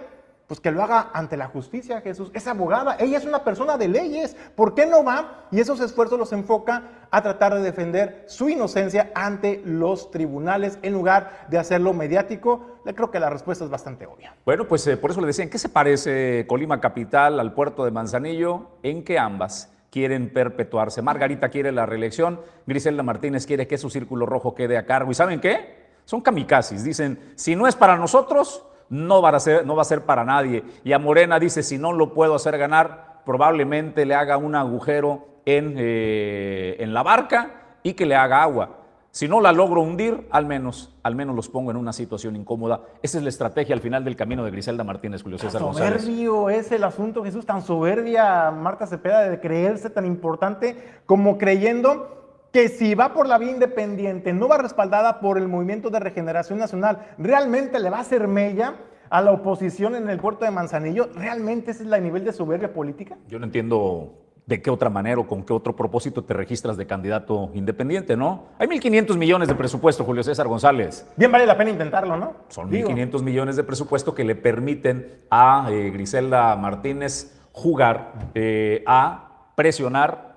pues 0.52 0.60
que 0.60 0.70
lo 0.70 0.84
haga 0.84 1.12
ante 1.14 1.38
la 1.38 1.48
justicia, 1.48 2.02
Jesús. 2.02 2.30
Es 2.34 2.46
abogada, 2.46 2.98
ella 3.00 3.18
es 3.18 3.24
una 3.24 3.42
persona 3.42 3.78
de 3.78 3.88
leyes. 3.88 4.36
¿Por 4.54 4.76
qué 4.76 4.86
no 4.86 5.02
va 5.02 5.46
y 5.50 5.62
esos 5.62 5.80
esfuerzos 5.80 6.20
los 6.20 6.34
enfoca 6.34 7.08
a 7.10 7.22
tratar 7.22 7.54
de 7.54 7.62
defender 7.62 8.26
su 8.28 8.50
inocencia 8.50 9.14
ante 9.16 9.62
los 9.64 10.12
tribunales 10.12 10.78
en 10.82 10.92
lugar 10.92 11.48
de 11.50 11.58
hacerlo 11.58 11.94
mediático? 11.94 12.82
Le 12.84 12.94
creo 12.94 13.10
que 13.10 13.22
la 13.22 13.30
respuesta 13.30 13.64
es 13.64 13.70
bastante 13.70 14.06
obvia. 14.06 14.36
Bueno, 14.44 14.68
pues 14.68 14.86
eh, 14.88 14.98
por 14.98 15.12
eso 15.12 15.22
le 15.22 15.28
decía, 15.28 15.46
¿en 15.46 15.50
qué 15.50 15.58
se 15.58 15.70
parece 15.70 16.46
Colima 16.50 16.82
Capital 16.82 17.40
al 17.40 17.54
puerto 17.54 17.86
de 17.86 17.92
Manzanillo? 17.92 18.72
En 18.84 19.06
que 19.06 19.18
ambas 19.18 19.72
quieren 19.90 20.34
perpetuarse. 20.34 21.02
Margarita 21.02 21.48
quiere 21.48 21.72
la 21.72 21.86
reelección, 21.86 22.42
Griselda 22.68 23.04
Martínez 23.04 23.48
quiere 23.48 23.68
que 23.68 23.78
su 23.78 23.90
círculo 23.90 24.26
rojo 24.26 24.54
quede 24.54 24.78
a 24.78 24.86
cargo. 24.86 25.12
¿Y 25.12 25.16
saben 25.16 25.40
qué? 25.40 25.80
Son 26.04 26.20
kamikazes. 26.20 26.84
Dicen, 26.84 27.32
si 27.36 27.56
no 27.56 27.68
es 27.68 27.78
para 27.78 27.96
nosotros, 27.96 28.66
no 28.92 29.22
va, 29.22 29.30
a 29.30 29.40
ser, 29.40 29.66
no 29.66 29.76
va 29.76 29.82
a 29.82 29.86
ser 29.86 30.06
para 30.06 30.24
nadie. 30.24 30.64
Y 30.84 30.92
a 30.92 31.00
Morena 31.00 31.40
dice, 31.40 31.64
si 31.64 31.78
no 31.78 31.94
lo 31.94 32.14
puedo 32.14 32.36
hacer 32.36 32.58
ganar, 32.58 33.22
probablemente 33.26 34.06
le 34.06 34.14
haga 34.14 34.38
un 34.38 34.54
agujero 34.54 35.28
en, 35.46 35.76
eh, 35.78 36.76
en 36.80 36.94
la 36.94 37.02
barca 37.02 37.78
y 37.84 37.94
que 37.94 38.06
le 38.06 38.16
haga 38.16 38.44
agua. 38.44 38.82
Si 39.10 39.28
no 39.28 39.42
la 39.42 39.52
logro 39.52 39.82
hundir, 39.82 40.28
al 40.30 40.46
menos, 40.46 40.94
al 41.04 41.16
menos 41.16 41.36
los 41.36 41.50
pongo 41.50 41.72
en 41.72 41.78
una 41.78 41.94
situación 41.94 42.36
incómoda. 42.36 42.82
Esa 43.02 43.18
es 43.18 43.24
la 43.24 43.30
estrategia 43.30 43.76
al 43.76 43.82
final 43.82 44.04
del 44.04 44.16
camino 44.16 44.44
de 44.44 44.52
Griselda 44.52 44.84
Martínez, 44.84 45.24
Julio 45.24 45.38
César 45.38 45.62
tan 45.62 45.74
soberbio 45.74 46.50
es 46.50 46.72
el 46.72 46.84
asunto, 46.84 47.24
Jesús, 47.24 47.46
tan 47.46 47.62
soberbia 47.62 48.52
Marta 48.52 48.88
Cepeda 48.88 49.30
de 49.30 49.40
creerse 49.40 49.90
tan 49.90 50.06
importante 50.06 51.02
como 51.06 51.38
creyendo 51.38 52.21
que 52.52 52.70
si 52.70 52.96
va 52.96 53.14
por 53.14 53.28
la 53.28 53.38
vía 53.38 53.52
independiente, 53.52 54.34
no 54.34 54.48
va 54.48 54.58
respaldada 54.58 55.20
por 55.20 55.38
el 55.38 55.48
Movimiento 55.48 55.90
de 55.90 56.00
Regeneración 56.00 56.60
Nacional, 56.60 57.14
realmente 57.18 57.80
le 57.80 57.90
va 57.90 57.98
a 57.98 58.02
hacer 58.02 58.28
mella 58.28 58.76
a 59.10 59.22
la 59.22 59.32
oposición 59.32 59.96
en 59.96 60.10
el 60.10 60.20
puerto 60.20 60.46
de 60.46 60.52
Manzanillo, 60.52 61.10
¿realmente 61.16 61.72
ese 61.72 61.84
es 61.84 61.92
el 61.92 62.04
nivel 62.04 62.24
de 62.24 62.32
soberbia 62.32 62.74
política? 62.74 63.18
Yo 63.28 63.40
no 63.40 63.46
entiendo 63.46 64.14
de 64.46 64.62
qué 64.62 64.70
otra 64.70 64.90
manera 64.90 65.20
o 65.20 65.28
con 65.28 65.44
qué 65.44 65.54
otro 65.54 65.76
propósito 65.76 66.24
te 66.24 66.34
registras 66.34 66.76
de 66.76 66.88
candidato 66.88 67.52
independiente, 67.54 68.18
¿no? 68.18 68.48
Hay 68.58 68.68
1.500 68.68 69.18
millones 69.18 69.48
de 69.48 69.56
presupuesto, 69.56 70.04
Julio 70.04 70.24
César 70.24 70.48
González. 70.48 71.08
Bien 71.16 71.32
vale 71.32 71.46
la 71.46 71.58
pena 71.58 71.70
intentarlo, 71.70 72.18
¿no? 72.18 72.34
Son 72.50 72.70
1.500 72.70 73.22
millones 73.22 73.56
de 73.56 73.64
presupuesto 73.64 74.16
que 74.16 74.24
le 74.24 74.36
permiten 74.36 75.22
a 75.30 75.68
eh, 75.70 75.92
Griselda 75.92 76.56
Martínez 76.56 77.40
jugar 77.54 78.14
eh, 78.34 78.84
a 78.88 79.52
presionar 79.56 80.31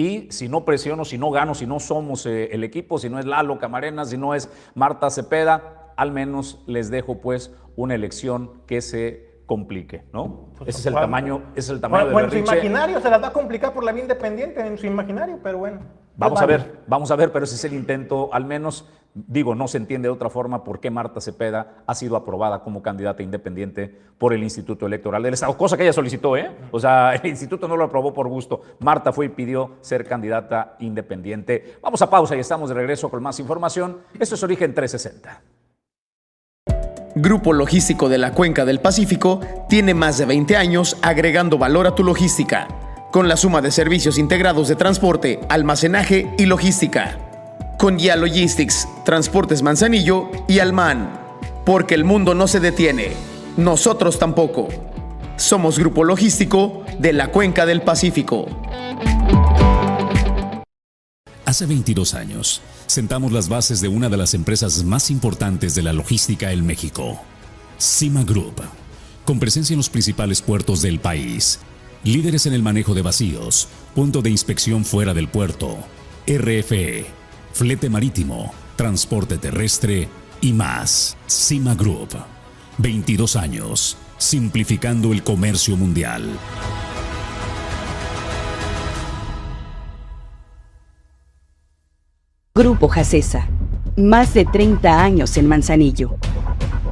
y 0.00 0.32
si 0.32 0.48
no 0.48 0.64
presiono, 0.64 1.04
si 1.04 1.18
no 1.18 1.30
gano, 1.30 1.54
si 1.54 1.66
no 1.66 1.78
somos 1.78 2.24
eh, 2.24 2.48
el 2.52 2.64
equipo, 2.64 2.98
si 2.98 3.10
no 3.10 3.18
es 3.18 3.26
Lalo 3.26 3.58
Camarena, 3.58 4.06
si 4.06 4.16
no 4.16 4.34
es 4.34 4.48
Marta 4.74 5.10
Cepeda, 5.10 5.92
al 5.94 6.10
menos 6.10 6.62
les 6.66 6.90
dejo 6.90 7.20
pues 7.20 7.54
una 7.76 7.96
elección 7.96 8.62
que 8.66 8.80
se 8.80 9.42
complique, 9.44 10.04
¿no? 10.14 10.52
Pues, 10.56 10.70
ese 10.70 10.80
es 10.80 10.86
el 10.86 10.94
tamaño, 10.94 11.42
ese 11.50 11.58
es 11.58 11.68
el 11.70 11.80
tamaño 11.82 12.04
bueno, 12.12 12.30
de 12.30 12.30
bueno, 12.30 12.30
su 12.30 12.54
imaginario 12.54 13.00
se 13.02 13.10
la 13.10 13.18
va 13.18 13.28
a 13.28 13.32
complicar 13.34 13.74
por 13.74 13.84
la 13.84 13.92
vía 13.92 14.04
independiente 14.04 14.66
en 14.66 14.78
su 14.78 14.86
imaginario, 14.86 15.38
pero 15.42 15.58
bueno. 15.58 15.80
Vamos 16.16 16.40
a 16.40 16.46
ver, 16.46 16.82
vamos 16.86 17.10
a 17.10 17.16
ver, 17.16 17.32
pero 17.32 17.44
ese 17.44 17.54
es 17.54 17.64
el 17.64 17.72
intento, 17.72 18.28
al 18.32 18.44
menos, 18.44 18.86
digo, 19.14 19.54
no 19.54 19.68
se 19.68 19.78
entiende 19.78 20.08
de 20.08 20.12
otra 20.12 20.28
forma 20.28 20.64
por 20.64 20.80
qué 20.80 20.90
Marta 20.90 21.20
Cepeda 21.20 21.82
ha 21.86 21.94
sido 21.94 22.16
aprobada 22.16 22.62
como 22.62 22.82
candidata 22.82 23.22
independiente 23.22 23.88
por 24.18 24.34
el 24.34 24.42
Instituto 24.42 24.86
Electoral 24.86 25.22
del 25.22 25.34
Estado, 25.34 25.56
cosa 25.56 25.76
que 25.76 25.84
ella 25.84 25.92
solicitó, 25.92 26.36
¿eh? 26.36 26.50
O 26.72 26.78
sea, 26.78 27.14
el 27.22 27.26
instituto 27.26 27.66
no 27.68 27.76
lo 27.76 27.84
aprobó 27.84 28.12
por 28.12 28.28
gusto. 28.28 28.60
Marta 28.80 29.12
fue 29.12 29.26
y 29.26 29.28
pidió 29.30 29.76
ser 29.80 30.06
candidata 30.06 30.76
independiente. 30.80 31.78
Vamos 31.82 32.02
a 32.02 32.10
pausa 32.10 32.36
y 32.36 32.40
estamos 32.40 32.68
de 32.68 32.74
regreso 32.74 33.08
con 33.08 33.22
más 33.22 33.40
información. 33.40 33.98
Esto 34.18 34.34
es 34.34 34.42
Origen 34.42 34.74
360. 34.74 35.40
Grupo 37.14 37.52
Logístico 37.52 38.08
de 38.08 38.18
la 38.18 38.32
Cuenca 38.34 38.64
del 38.64 38.80
Pacífico 38.80 39.40
tiene 39.68 39.94
más 39.94 40.18
de 40.18 40.26
20 40.26 40.56
años 40.56 40.96
agregando 41.02 41.58
valor 41.58 41.86
a 41.86 41.94
tu 41.94 42.04
logística 42.04 42.68
con 43.10 43.28
la 43.28 43.36
suma 43.36 43.60
de 43.60 43.70
servicios 43.70 44.18
integrados 44.18 44.68
de 44.68 44.76
transporte, 44.76 45.40
almacenaje 45.48 46.32
y 46.38 46.46
logística. 46.46 47.18
Con 47.78 47.98
Ya 47.98 48.14
Logistics, 48.16 48.86
Transportes 49.04 49.62
Manzanillo 49.62 50.30
y 50.46 50.58
Alman. 50.60 51.18
Porque 51.64 51.94
el 51.94 52.04
mundo 52.04 52.34
no 52.34 52.46
se 52.46 52.60
detiene. 52.60 53.12
Nosotros 53.56 54.18
tampoco. 54.18 54.68
Somos 55.36 55.78
Grupo 55.78 56.04
Logístico 56.04 56.84
de 56.98 57.12
la 57.12 57.28
Cuenca 57.32 57.66
del 57.66 57.82
Pacífico. 57.82 58.46
Hace 61.46 61.66
22 61.66 62.14
años, 62.14 62.60
sentamos 62.86 63.32
las 63.32 63.48
bases 63.48 63.80
de 63.80 63.88
una 63.88 64.08
de 64.08 64.16
las 64.16 64.34
empresas 64.34 64.84
más 64.84 65.10
importantes 65.10 65.74
de 65.74 65.82
la 65.82 65.92
logística 65.92 66.52
en 66.52 66.64
México, 66.64 67.18
Cima 67.76 68.22
Group, 68.22 68.62
con 69.24 69.40
presencia 69.40 69.74
en 69.74 69.78
los 69.78 69.88
principales 69.88 70.42
puertos 70.42 70.80
del 70.80 71.00
país 71.00 71.58
líderes 72.04 72.46
en 72.46 72.54
el 72.54 72.62
manejo 72.62 72.94
de 72.94 73.02
vacíos, 73.02 73.68
punto 73.94 74.22
de 74.22 74.30
inspección 74.30 74.84
fuera 74.84 75.12
del 75.14 75.28
puerto, 75.28 75.78
RFE, 76.26 77.06
flete 77.52 77.90
marítimo, 77.90 78.52
transporte 78.76 79.38
terrestre. 79.38 80.08
Y 80.42 80.54
más. 80.54 81.18
Cima 81.26 81.74
Group, 81.74 82.16
22 82.78 83.36
años, 83.36 83.98
simplificando 84.16 85.12
el 85.12 85.22
comercio 85.22 85.76
mundial. 85.76 86.24
Grupo 92.54 92.88
Jacesa, 92.88 93.48
más 93.98 94.32
de 94.32 94.46
30 94.46 95.02
años 95.02 95.36
en 95.36 95.46
Manzanillo. 95.46 96.16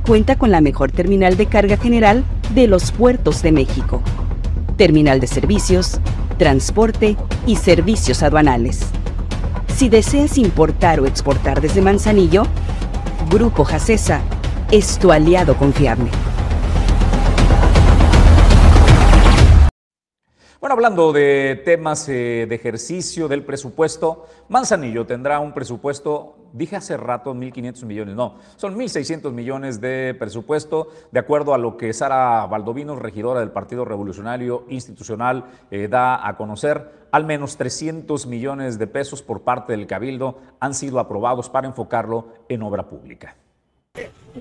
Cuenta 0.07 0.37
con 0.37 0.51
la 0.51 0.61
mejor 0.61 0.93
terminal 0.93 1.39
de 1.39 1.47
carga 1.47 1.79
general 1.79 2.23
de 2.55 2.67
los 2.67 2.93
puertos 2.93 3.41
de 3.41 3.53
México 3.53 4.03
terminal 4.79 5.21
de 5.21 5.27
servicios, 5.27 6.01
transporte 6.39 7.19
y 7.47 7.57
servicios 7.57 8.23
aduanales. 8.23 8.81
Si 9.77 9.91
deseas 9.91 10.39
importar 10.39 11.01
o 11.01 11.07
exportar 11.07 11.61
desde 11.61 11.83
Manzanillo, 11.83 12.45
Grupo 13.29 13.65
Jacesa 13.65 14.23
es 14.71 14.99
tu 14.99 15.13
aliado 15.13 15.57
confiable. 15.57 16.09
Bueno, 20.61 20.75
hablando 20.75 21.13
de 21.13 21.63
temas 21.65 22.09
eh, 22.09 22.47
de 22.49 22.55
ejercicio 22.57 23.29
del 23.29 23.45
presupuesto, 23.45 24.27
Manzanillo 24.49 25.07
tendrá 25.07 25.39
un 25.39 25.55
presupuesto, 25.55 26.35
dije 26.53 26.75
hace 26.75 26.97
rato 26.97 27.33
1.500 27.33 27.85
millones, 27.85 28.17
no, 28.17 28.39
son 28.57 28.77
1.600 28.77 29.31
millones 29.31 29.81
de 29.81 30.17
presupuesto, 30.19 30.89
de 31.13 31.21
acuerdo 31.21 31.55
a 31.55 31.59
lo 31.59 31.77
que 31.77 31.93
Sara 31.93 32.45
Valdovino, 32.47 32.97
regidora 32.97 33.39
del 33.39 33.53
Partido 33.53 33.85
Revolucionario 33.85 34.65
Institucional, 34.69 35.45
eh, 35.71 35.87
da 35.87 36.27
a 36.27 36.37
conocer. 36.37 37.07
Al 37.13 37.25
menos 37.25 37.57
300 37.57 38.27
millones 38.27 38.81
de 38.81 38.89
pesos 38.89 39.23
por 39.23 39.43
parte 39.43 39.75
del 39.75 39.87
Cabildo 39.87 40.41
han 40.59 40.75
sido 40.75 40.99
aprobados 40.99 41.49
para 41.49 41.69
enfocarlo 41.69 42.33
en 42.49 42.65
obra 42.65 42.89
pública. 42.89 43.37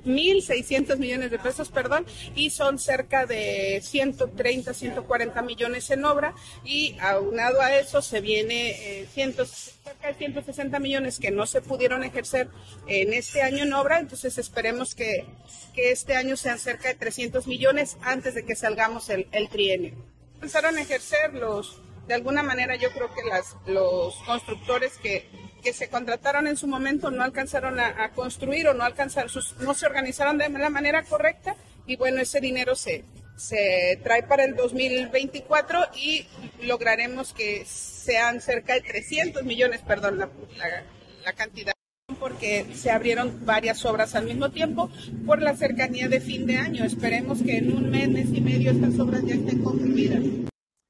1.600 0.03 0.97
millones 0.97 1.31
de 1.31 1.39
pesos, 1.39 1.69
perdón, 1.69 2.05
y 2.35 2.49
son 2.49 2.79
cerca 2.79 3.25
de 3.25 3.81
130, 3.83 4.73
140 4.73 5.41
millones 5.41 5.89
en 5.91 6.05
obra 6.05 6.33
y 6.63 6.97
aunado 6.99 7.61
a 7.61 7.75
eso 7.75 8.01
se 8.01 8.21
viene 8.21 9.01
eh, 9.01 9.07
cerca 9.13 10.07
de 10.07 10.13
160 10.15 10.79
millones 10.79 11.19
que 11.19 11.31
no 11.31 11.45
se 11.45 11.61
pudieron 11.61 12.03
ejercer 12.03 12.49
en 12.87 13.13
este 13.13 13.41
año 13.41 13.63
en 13.63 13.73
obra, 13.73 13.99
entonces 13.99 14.37
esperemos 14.37 14.95
que, 14.95 15.25
que 15.73 15.91
este 15.91 16.15
año 16.15 16.37
sean 16.37 16.59
cerca 16.59 16.89
de 16.89 16.95
300 16.95 17.47
millones 17.47 17.97
antes 18.01 18.35
de 18.35 18.45
que 18.45 18.55
salgamos 18.55 19.09
el, 19.09 19.27
el 19.31 19.49
trienio. 19.49 19.93
Empezaron 20.35 20.77
a 20.77 20.81
ejercer 20.81 21.33
los, 21.33 21.81
de 22.07 22.13
alguna 22.13 22.43
manera 22.43 22.75
yo 22.75 22.91
creo 22.91 23.13
que 23.13 23.23
las, 23.27 23.55
los 23.65 24.15
constructores 24.25 24.97
que 24.97 25.46
que 25.63 25.73
se 25.73 25.89
contrataron 25.89 26.47
en 26.47 26.57
su 26.57 26.67
momento 26.67 27.11
no 27.11 27.23
alcanzaron 27.23 27.79
a, 27.79 28.09
construir 28.11 28.67
o 28.67 28.73
no 28.73 28.83
alcanzaron, 28.83 29.29
sus, 29.29 29.55
no 29.57 29.73
se 29.73 29.85
organizaron 29.85 30.37
de 30.37 30.49
la 30.49 30.69
manera 30.69 31.03
correcta 31.03 31.55
y 31.85 31.95
bueno, 31.95 32.21
ese 32.21 32.39
dinero 32.39 32.75
se, 32.75 33.03
se 33.37 33.99
trae 34.03 34.23
para 34.23 34.43
el 34.43 34.55
2024 34.55 35.89
y 35.95 36.27
lograremos 36.63 37.33
que 37.33 37.65
sean 37.65 38.41
cerca 38.41 38.73
de 38.73 38.81
300 38.81 39.43
millones, 39.43 39.81
perdón, 39.81 40.19
la, 40.19 40.29
la 41.23 41.33
cantidad 41.33 41.73
porque 42.19 42.65
se 42.73 42.89
abrieron 42.89 43.45
varias 43.45 43.85
obras 43.85 44.15
al 44.15 44.25
mismo 44.25 44.49
tiempo 44.49 44.89
por 45.25 45.41
la 45.41 45.55
cercanía 45.55 46.07
de 46.07 46.21
fin 46.21 46.45
de 46.45 46.55
año. 46.55 46.85
Esperemos 46.85 47.43
que 47.43 47.57
en 47.57 47.75
un 47.75 47.89
mes, 47.89 48.07
mes 48.09 48.29
y 48.33 48.41
medio 48.41 48.71
estas 48.71 48.97
obras 48.97 49.23
ya 49.25 49.35
estén 49.35 49.61
concluidas. 49.61 50.23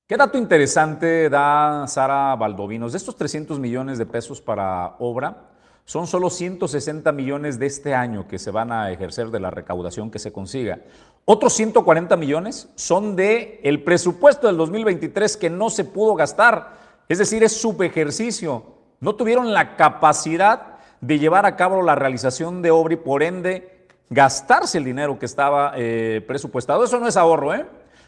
¿Qué 0.08 0.16
dato 0.16 0.38
interesante 0.38 1.30
da 1.30 1.86
Sara 1.86 2.34
Valdovinos? 2.38 2.94
De 2.94 2.98
estos 2.98 3.18
300 3.18 3.60
millones 3.60 3.98
de 3.98 4.06
pesos 4.06 4.40
para 4.40 4.96
obra, 5.00 5.50
son 5.84 6.08
solo 6.08 6.30
160 6.30 7.12
millones 7.12 7.60
de 7.60 7.66
este 7.66 7.94
año 7.94 8.26
que 8.26 8.40
se 8.40 8.50
van 8.50 8.72
a 8.72 8.90
ejercer 8.90 9.32
de 9.32 9.42
la 9.42 9.52
recaudación 9.52 10.10
que 10.10 10.18
se 10.18 10.32
consiga. 10.32 10.80
Otros 11.26 11.52
140 11.56 12.16
millones 12.16 12.70
son 12.76 13.18
de 13.18 13.60
presupuesto 13.84 14.48
del 14.48 14.56
2023 14.56 15.36
que 15.36 15.50
no 15.50 15.70
se 15.70 15.84
pudo 15.84 16.16
gastar. 16.16 16.78
Es 17.10 17.18
decir, 17.18 17.44
es 17.44 17.60
subejercicio. 17.60 18.64
No 19.02 19.16
tuvieron 19.16 19.52
la 19.52 19.76
capacidad 19.76 20.78
de 21.02 21.20
llevar 21.20 21.46
a 21.46 21.58
cabo 21.58 21.82
la 21.82 21.96
realización 21.96 22.62
de 22.62 22.72
obra 22.72 22.94
y 22.94 22.98
por 22.98 23.24
ende 23.24 23.88
gastarse 24.10 24.78
el 24.78 24.86
dinero 24.86 25.20
que 25.20 25.26
estaba 25.26 25.74
eh, 25.76 26.24
presupuestado. 26.26 26.86
Eso 26.86 26.98
no 26.98 27.10
es 27.10 27.18
ahorro, 27.18 27.54
¿eh? 27.54 27.66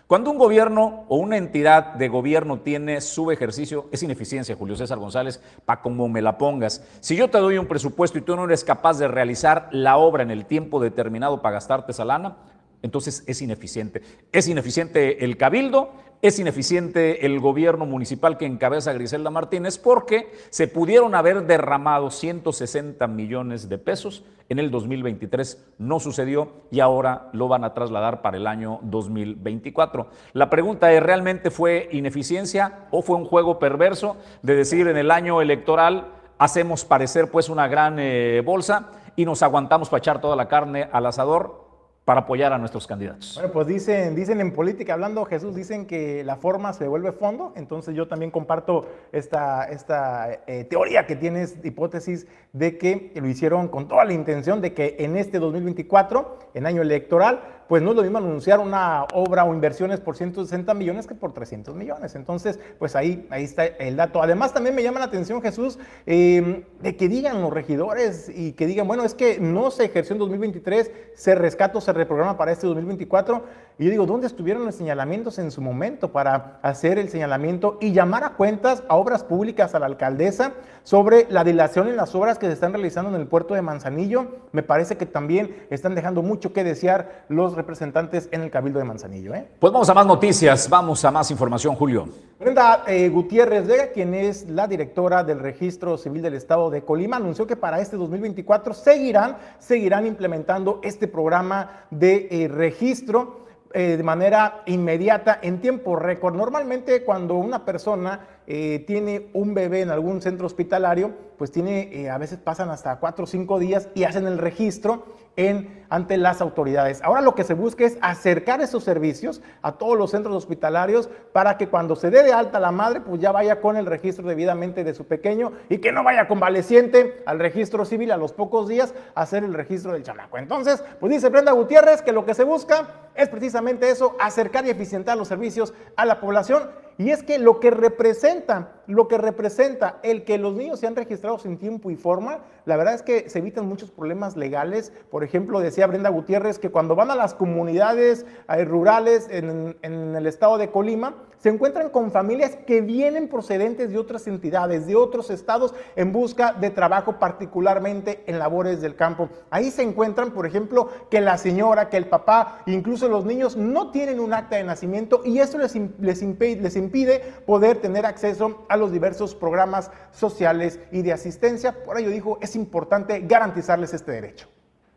Cuando 0.10 0.32
un 0.32 0.40
gobierno 0.40 1.06
o 1.08 1.18
una 1.18 1.38
entidad 1.38 1.94
de 1.94 2.08
gobierno 2.08 2.62
tiene 2.62 3.00
su 3.00 3.30
ejercicio, 3.30 3.90
es 3.92 4.02
ineficiencia, 4.02 4.56
Julio 4.56 4.76
César 4.76 4.98
González, 4.98 5.40
para 5.66 5.84
como 5.84 6.10
me 6.10 6.24
la 6.24 6.40
pongas. 6.40 6.84
Si 7.00 7.16
yo 7.16 7.30
te 7.30 7.38
doy 7.38 7.60
un 7.60 7.68
presupuesto 7.68 8.18
y 8.18 8.22
tú 8.22 8.36
no 8.36 8.46
eres 8.46 8.64
capaz 8.64 8.98
de 8.98 9.08
realizar 9.08 9.70
la 9.72 9.98
obra 9.98 10.24
en 10.24 10.32
el 10.32 10.48
tiempo 10.48 10.80
determinado 10.80 11.44
para 11.44 11.54
gastarte 11.54 11.92
esa 11.92 12.06
lana, 12.06 12.38
entonces 12.82 13.24
es 13.28 13.40
ineficiente. 13.44 14.02
Es 14.32 14.48
ineficiente 14.48 15.24
el 15.24 15.38
cabildo, 15.38 15.92
es 16.22 16.38
ineficiente 16.38 17.26
el 17.26 17.40
gobierno 17.40 17.86
municipal 17.86 18.38
que 18.38 18.46
encabeza 18.46 18.92
Griselda 18.92 19.30
Martínez 19.30 19.78
porque 19.78 20.32
se 20.50 20.68
pudieron 20.68 21.16
haber 21.16 21.46
derramado 21.46 22.12
160 22.12 23.08
millones 23.08 23.70
de 23.70 23.78
pesos 23.78 24.26
en 24.50 24.60
el 24.60 24.70
2023. 24.70 25.66
No 25.78 26.02
sucedió 26.02 26.52
y 26.72 26.82
ahora 26.82 27.30
lo 27.32 27.48
van 27.48 27.64
a 27.64 27.74
trasladar 27.74 28.22
para 28.22 28.36
el 28.36 28.48
año 28.48 28.80
2024. 28.84 30.08
La 30.34 30.50
pregunta 30.50 30.92
es, 30.92 31.02
¿realmente 31.02 31.52
fue 31.52 31.88
ineficiencia 31.94 32.88
o 32.92 33.02
fue 33.02 33.16
un 33.16 33.26
juego 33.26 33.58
perverso 33.58 34.18
de 34.42 34.56
decir 34.56 34.88
en 34.88 34.98
el 34.98 35.12
año 35.12 35.42
electoral 35.42 36.16
hacemos 36.38 36.84
parecer 36.84 37.30
pues 37.32 37.50
una 37.50 37.68
gran 37.68 37.98
eh, 38.00 38.42
bolsa 38.46 38.90
y 39.16 39.26
nos 39.26 39.42
aguantamos 39.42 39.90
para 39.90 40.00
echar 40.00 40.20
toda 40.20 40.36
la 40.36 40.48
carne 40.50 40.90
al 40.92 41.06
asador? 41.06 41.69
Para 42.10 42.22
apoyar 42.22 42.54
a 42.54 42.58
nuestros 42.58 42.88
candidatos. 42.88 43.36
Bueno, 43.36 43.54
pues 43.54 43.68
dicen, 43.68 44.16
dicen 44.16 44.42
en 44.42 44.52
política, 44.52 44.94
hablando 44.94 45.26
Jesús, 45.26 45.54
dicen 45.54 45.86
que 45.86 46.24
la 46.24 46.38
forma 46.38 46.74
se 46.74 46.88
vuelve 46.88 47.12
fondo, 47.12 47.54
entonces 47.56 47.94
yo 47.94 48.08
también 48.08 48.32
comparto 48.32 48.88
esta, 49.12 49.66
esta 49.66 50.40
eh, 50.48 50.64
teoría 50.64 51.06
que 51.06 51.16
tienes, 51.16 51.64
hipótesis 51.64 52.26
de 52.52 52.80
que 52.80 53.12
lo 53.14 53.28
hicieron 53.28 53.68
con 53.68 53.88
toda 53.88 54.06
la 54.06 54.14
intención 54.14 54.60
de 54.60 54.74
que 54.74 54.96
en 54.98 55.18
este 55.18 55.38
2024, 55.38 56.40
en 56.56 56.66
año 56.66 56.82
electoral, 56.82 57.59
pues 57.70 57.82
no 57.82 57.92
es 57.92 57.96
lo 57.96 58.02
mismo 58.02 58.18
anunciar 58.18 58.60
una 58.60 59.06
obra 59.14 59.46
o 59.46 59.54
inversiones 59.54 60.02
por 60.02 60.18
160 60.18 60.74
millones 60.74 61.08
que 61.08 61.16
por 61.16 61.32
300 61.32 61.74
millones. 61.76 62.16
Entonces, 62.16 62.60
pues 62.78 62.98
ahí, 62.98 63.26
ahí 63.30 63.46
está 63.46 63.66
el 63.66 63.96
dato. 63.96 64.22
Además, 64.22 64.54
también 64.54 64.76
me 64.76 64.84
llama 64.84 65.00
la 65.00 65.06
atención, 65.06 65.42
Jesús, 65.42 65.80
em, 66.06 66.64
de 66.82 66.98
que 66.98 67.08
digan 67.08 67.42
los 67.42 67.54
regidores 67.54 68.30
y 68.36 68.52
que 68.52 68.66
digan, 68.66 68.86
bueno, 68.86 69.06
es 69.06 69.14
que 69.14 69.40
no 69.40 69.72
se 69.72 69.86
ejerció 69.86 70.16
en 70.16 70.20
2023, 70.20 70.92
se 71.16 71.36
rescata 71.36 71.70
se 71.80 71.94
reprograma 71.94 72.38
para 72.38 72.52
este 72.52 72.66
2024. 72.66 73.44
Y 73.78 73.86
yo 73.86 73.92
digo, 73.92 74.06
¿dónde 74.06 74.28
estuvieron 74.28 74.66
los 74.66 74.76
señalamientos 74.76 75.40
en 75.40 75.52
su 75.52 75.62
momento 75.62 76.12
para 76.12 76.60
hacer 76.64 76.98
el 76.98 77.10
señalamiento 77.10 77.78
y 77.80 77.94
llamar 77.94 78.24
a 78.24 78.32
cuentas 78.32 78.84
a 78.90 78.96
obras 78.96 79.24
públicas 79.24 79.76
a 79.76 79.80
la 79.80 79.86
alcaldesa 79.86 80.54
sobre 80.84 81.28
la 81.30 81.44
dilación 81.44 81.88
en 81.88 81.96
las 81.96 82.16
obras 82.16 82.40
que 82.40 82.48
se 82.48 82.54
están 82.54 82.74
realizando 82.74 83.14
en 83.14 83.22
el 83.22 83.28
puerto 83.28 83.54
de 83.54 83.62
Manzanillo? 83.62 84.40
Me 84.52 84.64
parece 84.64 84.98
que 84.98 85.06
también 85.06 85.56
están 85.70 85.96
dejando 85.96 86.22
mucho 86.24 86.52
que 86.52 86.64
desear 86.64 87.26
los 87.30 87.56
representantes 87.60 88.28
en 88.32 88.42
el 88.42 88.50
Cabildo 88.50 88.80
de 88.80 88.86
Manzanillo. 88.86 89.36
¿eh? 89.36 89.48
Pues 89.60 89.72
vamos 89.72 89.90
a 89.90 89.94
más 89.94 90.08
noticias, 90.08 90.68
vamos 90.70 91.06
a 91.06 91.12
más 91.12 91.30
información, 91.30 91.76
Julio. 91.76 92.08
Brenda 92.40 92.84
eh, 92.88 93.10
Gutiérrez 93.10 93.68
Vega, 93.68 93.92
quien 93.92 94.14
es 94.14 94.50
la 94.50 94.66
directora 94.68 95.24
del 95.24 95.40
Registro 95.40 95.98
Civil 95.98 96.22
del 96.22 96.36
Estado 96.36 96.70
de 96.70 96.84
Colima, 96.84 97.18
anunció 97.18 97.46
que 97.46 97.58
para 97.58 97.82
este 97.82 97.98
2024 97.98 98.74
seguirán, 98.74 99.38
seguirán 99.60 100.08
implementando 100.08 100.80
este 100.82 101.10
programa 101.10 101.86
de 101.92 102.30
eh, 102.32 102.48
registro 102.48 103.40
eh, 103.72 103.98
de 103.98 104.04
manera 104.04 104.64
inmediata, 104.66 105.38
en 105.44 105.62
tiempo 105.62 105.96
récord. 105.96 106.36
Normalmente 106.36 107.04
cuando 107.04 107.36
una 107.36 107.66
persona 107.66 108.39
tiene 108.88 109.30
un 109.34 109.54
bebé 109.54 109.82
en 109.82 109.92
algún 109.92 110.24
centro 110.24 110.48
hospitalario, 110.48 111.14
pues 111.38 111.52
tiene, 111.52 112.10
a 112.10 112.18
veces 112.18 112.40
pasan 112.40 112.72
hasta 112.72 113.00
cuatro 113.00 113.26
o 113.26 113.28
cinco 113.28 113.60
días 113.60 113.90
y 113.94 114.06
hacen 114.06 114.26
el 114.26 114.40
registro 114.40 115.06
en, 115.36 115.86
ante 115.90 116.18
las 116.18 116.42
autoridades. 116.42 117.02
Ahora 117.02 117.22
lo 117.22 117.34
que 117.36 117.44
se 117.44 117.54
busca 117.54 117.86
es 117.86 117.98
acercar 118.02 118.60
esos 118.60 118.84
servicios 118.84 119.42
a 119.62 119.74
todos 119.74 119.98
los 119.98 120.12
centros 120.12 120.36
hospitalarios 120.36 121.10
para 121.32 121.58
que 121.58 121.70
cuando 121.70 121.96
se 121.96 122.10
dé 122.10 122.24
de 122.24 122.34
alta 122.34 122.60
la 122.60 122.72
madre, 122.72 123.02
pues 123.02 123.22
ya 123.22 123.32
vaya 123.32 123.62
con 123.62 123.78
el 123.78 123.86
registro 123.86 124.28
debidamente 124.28 124.84
de 124.84 124.94
su 124.94 125.06
pequeño 125.06 125.54
y 125.70 125.78
que 125.78 125.92
no 125.92 126.04
vaya 126.04 126.28
convaleciente 126.28 127.24
al 127.26 127.40
registro 127.40 127.86
civil 127.86 128.12
a 128.12 128.18
los 128.18 128.34
pocos 128.34 128.68
días 128.68 128.94
a 129.16 129.22
hacer 129.22 129.44
el 129.44 129.54
registro 129.54 129.94
del 129.94 130.04
chamaco. 130.04 130.38
Entonces, 130.38 130.84
pues 131.00 131.14
dice 131.14 131.30
Brenda 131.30 131.54
Gutiérrez 131.54 132.02
que 132.02 132.12
lo 132.12 132.26
que 132.26 132.34
se 132.34 132.44
busca 132.44 133.10
es 133.16 133.30
precisamente 133.30 133.90
eso, 133.90 134.18
acercar 134.20 134.66
y 134.66 134.72
eficientar 134.72 135.18
los 135.18 135.28
servicios 135.28 135.74
a 135.96 136.06
la 136.06 136.20
población 136.20 136.64
y 137.00 137.12
es 137.12 137.24
que 137.24 137.40
lo 137.40 137.62
que 137.62 137.72
representa, 137.72 138.74
lo 138.86 139.08
que 139.08 139.18
representa 139.18 140.02
el 140.04 140.26
que 140.26 140.38
los 140.38 140.54
niños 140.54 140.82
sean 140.82 140.98
registrados 140.98 141.46
en 141.46 141.58
tiempo 141.58 141.90
y 141.90 141.96
forma, 141.96 142.40
la 142.66 142.76
verdad 142.76 142.94
es 142.94 143.04
que 143.04 143.30
se 143.30 143.40
evitan 143.40 143.66
muchos 143.66 143.90
problemas 143.90 144.36
legales. 144.36 144.92
Por 145.10 145.24
ejemplo, 145.24 145.62
decía 145.62 145.88
Brenda 145.88 146.10
Gutiérrez 146.10 146.60
que 146.60 146.72
cuando 146.72 146.98
van 146.98 147.10
a 147.10 147.16
las 147.16 147.34
comunidades 147.34 148.26
eh, 148.50 148.66
rurales 148.66 149.30
en, 149.32 149.78
en 149.82 150.14
el 150.14 150.28
estado 150.28 150.58
de 150.58 150.72
Colima, 150.72 151.16
se 151.40 151.50
encuentran 151.50 151.90
con 151.90 152.12
familias 152.12 152.58
que 152.68 152.82
vienen 152.82 153.30
procedentes 153.30 153.90
de 153.90 153.98
otras 153.98 154.28
entidades, 154.28 154.86
de 154.86 154.96
otros 154.96 155.30
estados, 155.30 155.74
en 155.96 156.12
busca 156.12 156.54
de 156.54 156.70
trabajo, 156.70 157.18
particularmente 157.18 158.24
en 158.28 158.40
labores 158.40 158.82
del 158.82 158.96
campo. 158.96 159.30
Ahí 159.50 159.72
se 159.72 159.84
encuentran, 159.84 160.32
por 160.32 160.46
ejemplo, 160.46 160.90
que 161.10 161.22
la 161.22 161.38
señora, 161.38 161.90
que 161.90 161.98
el 161.98 162.08
papá, 162.08 162.62
incluso 162.66 163.08
los 163.08 163.26
niños 163.26 163.56
no 163.56 163.92
tienen 163.92 164.20
un 164.20 164.34
acta 164.34 164.58
de 164.58 164.66
nacimiento 164.66 165.22
y 165.24 165.40
eso 165.40 165.58
les, 165.58 165.76
les, 166.00 166.22
impide, 166.22 166.62
les 166.62 166.76
impide 166.76 167.24
poder 167.46 167.78
tener 167.78 168.06
acceso 168.06 168.66
a 168.68 168.76
los 168.76 168.92
diversos 168.92 169.34
programas 169.34 169.92
sociales 170.12 170.80
y 170.92 171.04
de 171.04 171.14
asistencia. 171.14 171.84
Por 171.86 171.98
ello 171.98 172.10
dijo, 172.10 172.38
es 172.42 172.56
importante 172.56 173.22
garantizarles 173.22 173.94
este 173.94 174.12
derecho. 174.12 174.50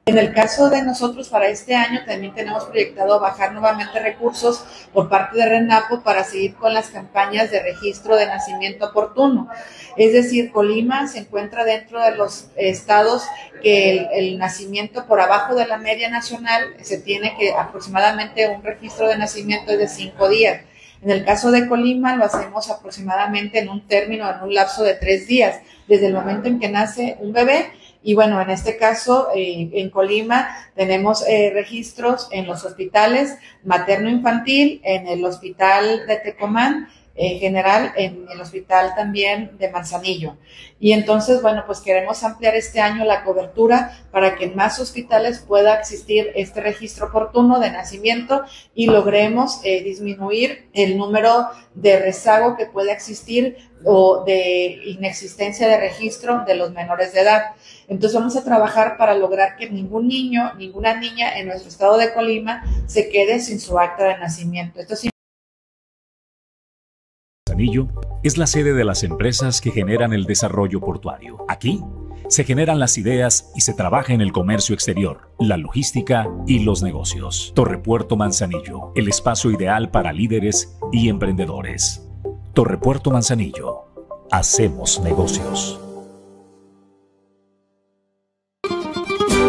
En 0.05 0.19
el 0.19 0.35
caso 0.35 0.69
de 0.69 0.83
nosotros 0.83 1.29
para 1.29 1.47
este 1.47 1.77
año 1.77 2.01
también 2.05 2.35
tenemos 2.35 2.65
proyectado 2.65 3.21
bajar 3.21 3.53
nuevamente 3.53 4.01
recursos 4.01 4.65
por 4.93 5.09
parte 5.09 5.39
de 5.39 5.49
RENAPO 5.49 6.03
para 6.03 6.25
seguir 6.25 6.57
con 6.57 6.75
las 6.75 6.89
campañas 6.89 7.53
de 7.53 7.63
registro 7.63 8.17
de 8.17 8.27
nacimiento 8.27 8.87
oportuno. 8.87 9.49
Es 9.97 10.13
decir, 10.13 10.51
Colima 10.51 11.07
se 11.07 11.21
encuentra 11.21 11.65
dentro 11.65 12.01
de 12.01 12.17
los 12.17 12.49
estados 12.57 13.23
que 13.63 14.09
el, 14.13 14.39
nacimiento 14.39 15.07
por 15.07 15.21
abajo 15.21 15.55
de 15.55 15.69
la 15.69 15.79
media 15.79 16.11
nacional 16.11 16.75
se 16.83 16.99
tiene 16.99 17.37
que 17.39 17.53
aproximadamente 17.53 18.49
un 18.49 18.65
registro 18.65 19.07
de 19.07 19.17
nacimiento 19.17 19.71
es 19.71 19.79
de 19.79 19.87
cinco 19.87 20.29
días. 20.29 20.63
En 21.01 21.13
el 21.13 21.25
caso 21.25 21.53
de 21.53 21.69
Colima 21.69 22.17
lo 22.17 22.25
hacemos 22.25 22.71
aproximadamente 22.71 23.61
en 23.61 23.69
un 23.69 23.87
término, 23.87 24.29
en 24.29 24.41
un 24.43 24.53
lapso 24.53 24.83
de 24.83 24.95
tres 24.95 25.29
días, 25.29 25.61
desde 25.87 26.09
el 26.09 26.15
momento 26.15 26.49
en 26.49 26.59
que 26.59 26.69
nace 26.69 27.17
un 27.21 27.33
bebé 27.33 27.71
y 28.03 28.15
bueno, 28.15 28.41
en 28.41 28.51
este 28.51 28.77
caso, 28.77 29.29
eh, 29.35 29.71
en 29.73 29.91
Colima 29.91 30.49
tenemos 30.75 31.27
eh, 31.27 31.51
registros 31.55 32.29
en 32.33 32.47
los 32.47 32.65
hospitales 32.65 33.37
materno-infantil, 33.65 34.81
en 34.85 35.07
el 35.07 35.25
hospital 35.25 36.07
de 36.07 36.17
Tecomán, 36.17 36.89
en 37.15 37.39
general 37.39 37.93
en 37.97 38.27
el 38.33 38.41
hospital 38.41 38.95
también 38.95 39.57
de 39.59 39.71
Manzanillo. 39.71 40.37
Y 40.81 40.93
entonces, 40.93 41.43
bueno, 41.43 41.65
pues 41.67 41.81
queremos 41.81 42.25
ampliar 42.25 42.55
este 42.55 42.81
año 42.81 43.05
la 43.05 43.25
cobertura 43.25 43.99
para 44.11 44.37
que 44.37 44.47
en 44.47 44.57
más 44.57 44.81
hospitales 44.81 45.39
pueda 45.41 45.75
existir 45.75 46.33
este 46.35 46.61
registro 46.61 47.07
oportuno 47.07 47.61
de 47.61 47.71
nacimiento 47.71 48.43
y 48.75 48.87
logremos 48.87 49.61
eh, 49.65 49.83
disminuir 49.83 50.69
el 50.73 50.97
número 50.97 51.49
de 51.75 51.99
rezago 51.99 52.57
que 52.57 52.67
pueda 52.67 52.93
existir 52.93 53.57
o 53.85 54.25
de 54.25 54.81
inexistencia 54.87 55.69
de 55.69 55.79
registro 55.79 56.45
de 56.47 56.55
los 56.55 56.73
menores 56.73 57.13
de 57.13 57.21
edad. 57.21 57.43
Entonces 57.89 58.19
vamos 58.19 58.37
a 58.37 58.45
trabajar 58.45 58.97
para 58.97 59.15
lograr 59.15 59.57
que 59.57 59.69
ningún 59.69 60.09
niño, 60.09 60.55
ninguna 60.55 60.99
niña 60.99 61.39
en 61.39 61.49
nuestro 61.49 61.69
estado 61.69 61.97
de 61.97 62.13
Colima 62.13 62.65
se 62.87 63.09
quede 63.09 63.41
sin 63.41 63.61
su 63.61 63.79
acta 63.79 64.05
de 64.05 64.19
nacimiento. 64.19 64.81
Esto 64.81 64.97
Es 68.23 68.39
la 68.39 68.47
sede 68.47 68.73
de 68.73 68.85
las 68.85 69.05
empresas 69.05 69.61
que 69.61 69.71
generan 69.71 70.13
el 70.13 70.25
desarrollo 70.25 70.81
portuario. 70.81 71.45
Aquí 71.49 71.81
se 72.29 72.45
generan 72.45 72.81
las 72.81 72.99
ideas 72.99 73.53
y 73.55 73.61
se 73.61 73.75
trabaja 73.75 74.13
en 74.13 74.21
el 74.21 74.33
comercio 74.33 74.75
exterior, 74.75 75.31
la 75.39 75.57
logística 75.57 76.29
y 76.47 76.61
los 76.61 76.83
negocios. 76.83 77.53
Torrepuerto 77.55 78.17
Manzanillo, 78.17 78.93
el 78.95 79.09
espacio 79.09 79.51
ideal 79.51 79.91
para 79.91 80.13
líderes 80.13 80.77
y 80.93 81.09
emprendedores. 81.09 82.09
Torrepuerto 82.53 83.11
Manzanillo, 83.11 83.83
hacemos 84.31 85.01
negocios. 85.01 85.79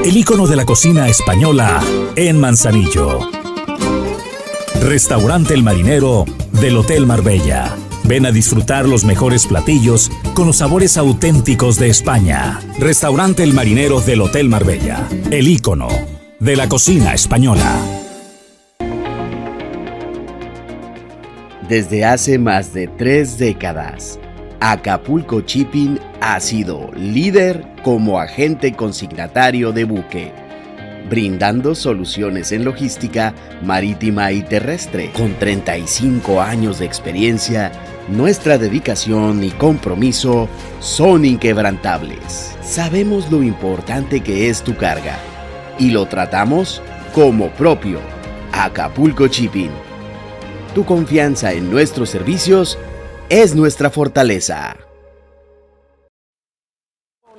El 0.03 0.17
icono 0.17 0.45
de 0.45 0.55
la 0.57 0.65
cocina 0.65 1.07
española 1.07 1.81
en 2.15 2.39
Manzanillo. 2.39 3.19
Restaurante 4.81 5.53
El 5.53 5.63
Marinero 5.63 6.25
del 6.51 6.77
Hotel 6.77 7.05
Marbella. 7.05 7.73
Ven 8.13 8.27
a 8.27 8.31
disfrutar 8.31 8.87
los 8.87 9.05
mejores 9.05 9.47
platillos 9.47 10.11
con 10.35 10.45
los 10.45 10.57
sabores 10.57 10.97
auténticos 10.97 11.79
de 11.79 11.89
España. 11.89 12.59
Restaurante 12.77 13.41
El 13.41 13.55
Marinero 13.55 14.01
del 14.01 14.21
Hotel 14.21 14.49
Marbella. 14.49 15.07
El 15.31 15.47
icono 15.47 15.87
de 16.39 16.55
la 16.55 16.69
cocina 16.69 17.15
española. 17.15 17.75
Desde 21.67 22.05
hace 22.05 22.37
más 22.37 22.71
de 22.71 22.87
tres 22.87 23.39
décadas, 23.39 24.19
Acapulco 24.59 25.41
Shipping 25.41 25.97
ha 26.21 26.39
sido 26.39 26.91
líder 26.95 27.65
como 27.83 28.19
agente 28.19 28.73
consignatario 28.73 29.71
de 29.71 29.85
buque 29.85 30.43
brindando 31.09 31.75
soluciones 31.75 32.51
en 32.51 32.63
logística 32.63 33.33
marítima 33.61 34.31
y 34.31 34.41
terrestre. 34.41 35.11
Con 35.15 35.33
35 35.35 36.41
años 36.41 36.79
de 36.79 36.85
experiencia, 36.85 37.71
nuestra 38.07 38.57
dedicación 38.57 39.43
y 39.43 39.51
compromiso 39.51 40.49
son 40.79 41.25
inquebrantables. 41.25 42.55
Sabemos 42.61 43.31
lo 43.31 43.43
importante 43.43 44.21
que 44.21 44.49
es 44.49 44.61
tu 44.61 44.75
carga 44.75 45.17
y 45.79 45.91
lo 45.91 46.05
tratamos 46.05 46.81
como 47.13 47.49
propio. 47.51 47.99
Acapulco 48.51 49.27
Shipping. 49.27 49.71
Tu 50.75 50.85
confianza 50.85 51.53
en 51.53 51.71
nuestros 51.71 52.09
servicios 52.09 52.77
es 53.29 53.55
nuestra 53.55 53.89
fortaleza. 53.89 54.75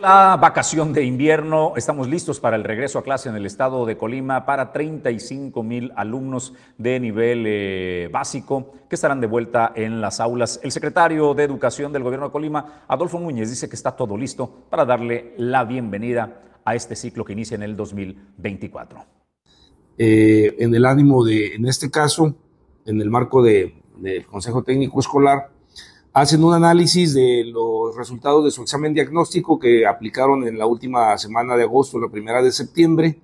La 0.05 0.37
vacación 0.37 0.93
de 0.93 1.03
invierno, 1.03 1.73
estamos 1.77 2.11
listos 2.11 2.39
para 2.39 2.57
el 2.57 2.65
regreso 2.65 2.99
a 2.99 3.03
clase 3.03 3.31
en 3.31 3.37
el 3.37 3.47
estado 3.47 3.87
de 3.87 3.97
Colima 3.97 4.45
para 4.45 4.71
35 4.71 5.63
mil 5.63 5.93
alumnos 5.97 6.53
de 6.77 7.01
nivel 7.01 7.45
eh, 7.47 8.11
básico 8.13 8.75
que 8.87 8.97
estarán 8.97 9.23
de 9.23 9.27
vuelta 9.27 9.73
en 9.75 10.03
las 10.03 10.21
aulas. 10.21 10.61
El 10.63 10.73
secretario 10.73 11.33
de 11.33 11.45
Educación 11.45 11.91
del 11.91 12.03
Gobierno 12.03 12.27
de 12.27 12.33
Colima, 12.33 12.85
Adolfo 12.87 13.19
Núñez, 13.19 13.49
dice 13.49 13.67
que 13.67 13.77
está 13.77 13.93
todo 13.93 14.15
listo 14.19 14.67
para 14.69 14.85
darle 14.85 15.33
la 15.39 15.65
bienvenida 15.65 16.43
a 16.67 16.75
este 16.75 16.97
ciclo 16.97 17.25
que 17.25 17.33
inicia 17.33 17.55
en 17.55 17.63
el 17.63 17.75
2024. 17.75 19.07
Eh, 19.97 20.55
en 20.59 20.75
el 20.75 20.85
ánimo 20.85 21.25
de, 21.25 21.55
en 21.55 21.65
este 21.65 21.91
caso, 21.91 22.37
en 22.85 23.01
el 23.01 23.09
marco 23.09 23.43
del 23.43 23.73
Consejo 24.31 24.63
Técnico 24.63 25.01
Escolar, 25.01 25.54
hacen 26.15 26.45
un 26.45 26.55
análisis 26.55 27.13
de 27.13 27.45
los 27.45 27.97
resultados 27.97 28.45
de 28.45 28.53
su 28.53 28.63
examen 28.63 28.95
diagnóstico 28.95 29.59
que 29.59 29.85
aplicaron 29.85 30.47
en 30.47 30.57
la 30.57 30.65
última 30.65 31.19
semana 31.19 31.57
de 31.57 31.65
agosto, 31.65 31.99
la 31.99 32.09
primera 32.09 32.41
de 32.41 32.53
septiembre, 32.53 33.21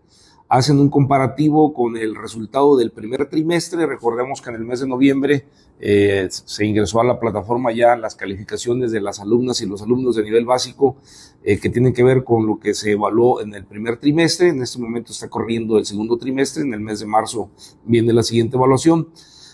hacen 0.48 0.80
un 0.80 0.90
comparativo 0.90 1.72
con 1.72 1.96
el 1.96 2.16
resultado 2.16 2.76
del 2.76 2.90
primer 2.90 3.30
trimestre. 3.30 3.86
Recordemos 3.86 4.42
que 4.42 4.50
en 4.50 4.56
el 4.56 4.64
mes 4.64 4.80
de 4.80 4.88
noviembre 4.88 5.46
eh, 5.78 6.26
se 6.28 6.66
ingresó 6.66 7.00
a 7.00 7.04
la 7.04 7.20
plataforma 7.20 7.70
ya 7.70 7.94
las 7.94 8.16
calificaciones 8.16 8.90
de 8.90 9.00
las 9.00 9.20
alumnas 9.20 9.60
y 9.60 9.66
los 9.66 9.82
alumnos 9.82 10.16
de 10.16 10.24
nivel 10.24 10.44
básico 10.44 10.96
eh, 11.44 11.60
que 11.60 11.70
tienen 11.70 11.92
que 11.92 12.02
ver 12.02 12.24
con 12.24 12.44
lo 12.44 12.58
que 12.58 12.74
se 12.74 12.90
evaluó 12.90 13.40
en 13.40 13.54
el 13.54 13.64
primer 13.66 13.98
trimestre. 13.98 14.48
En 14.48 14.60
este 14.62 14.80
momento 14.80 15.12
está 15.12 15.28
corriendo 15.28 15.78
el 15.78 15.86
segundo 15.86 16.18
trimestre. 16.18 16.64
En 16.64 16.74
el 16.74 16.80
mes 16.80 16.98
de 16.98 17.06
marzo 17.06 17.50
viene 17.84 18.12
la 18.12 18.24
siguiente 18.24 18.56
evaluación. 18.56 19.10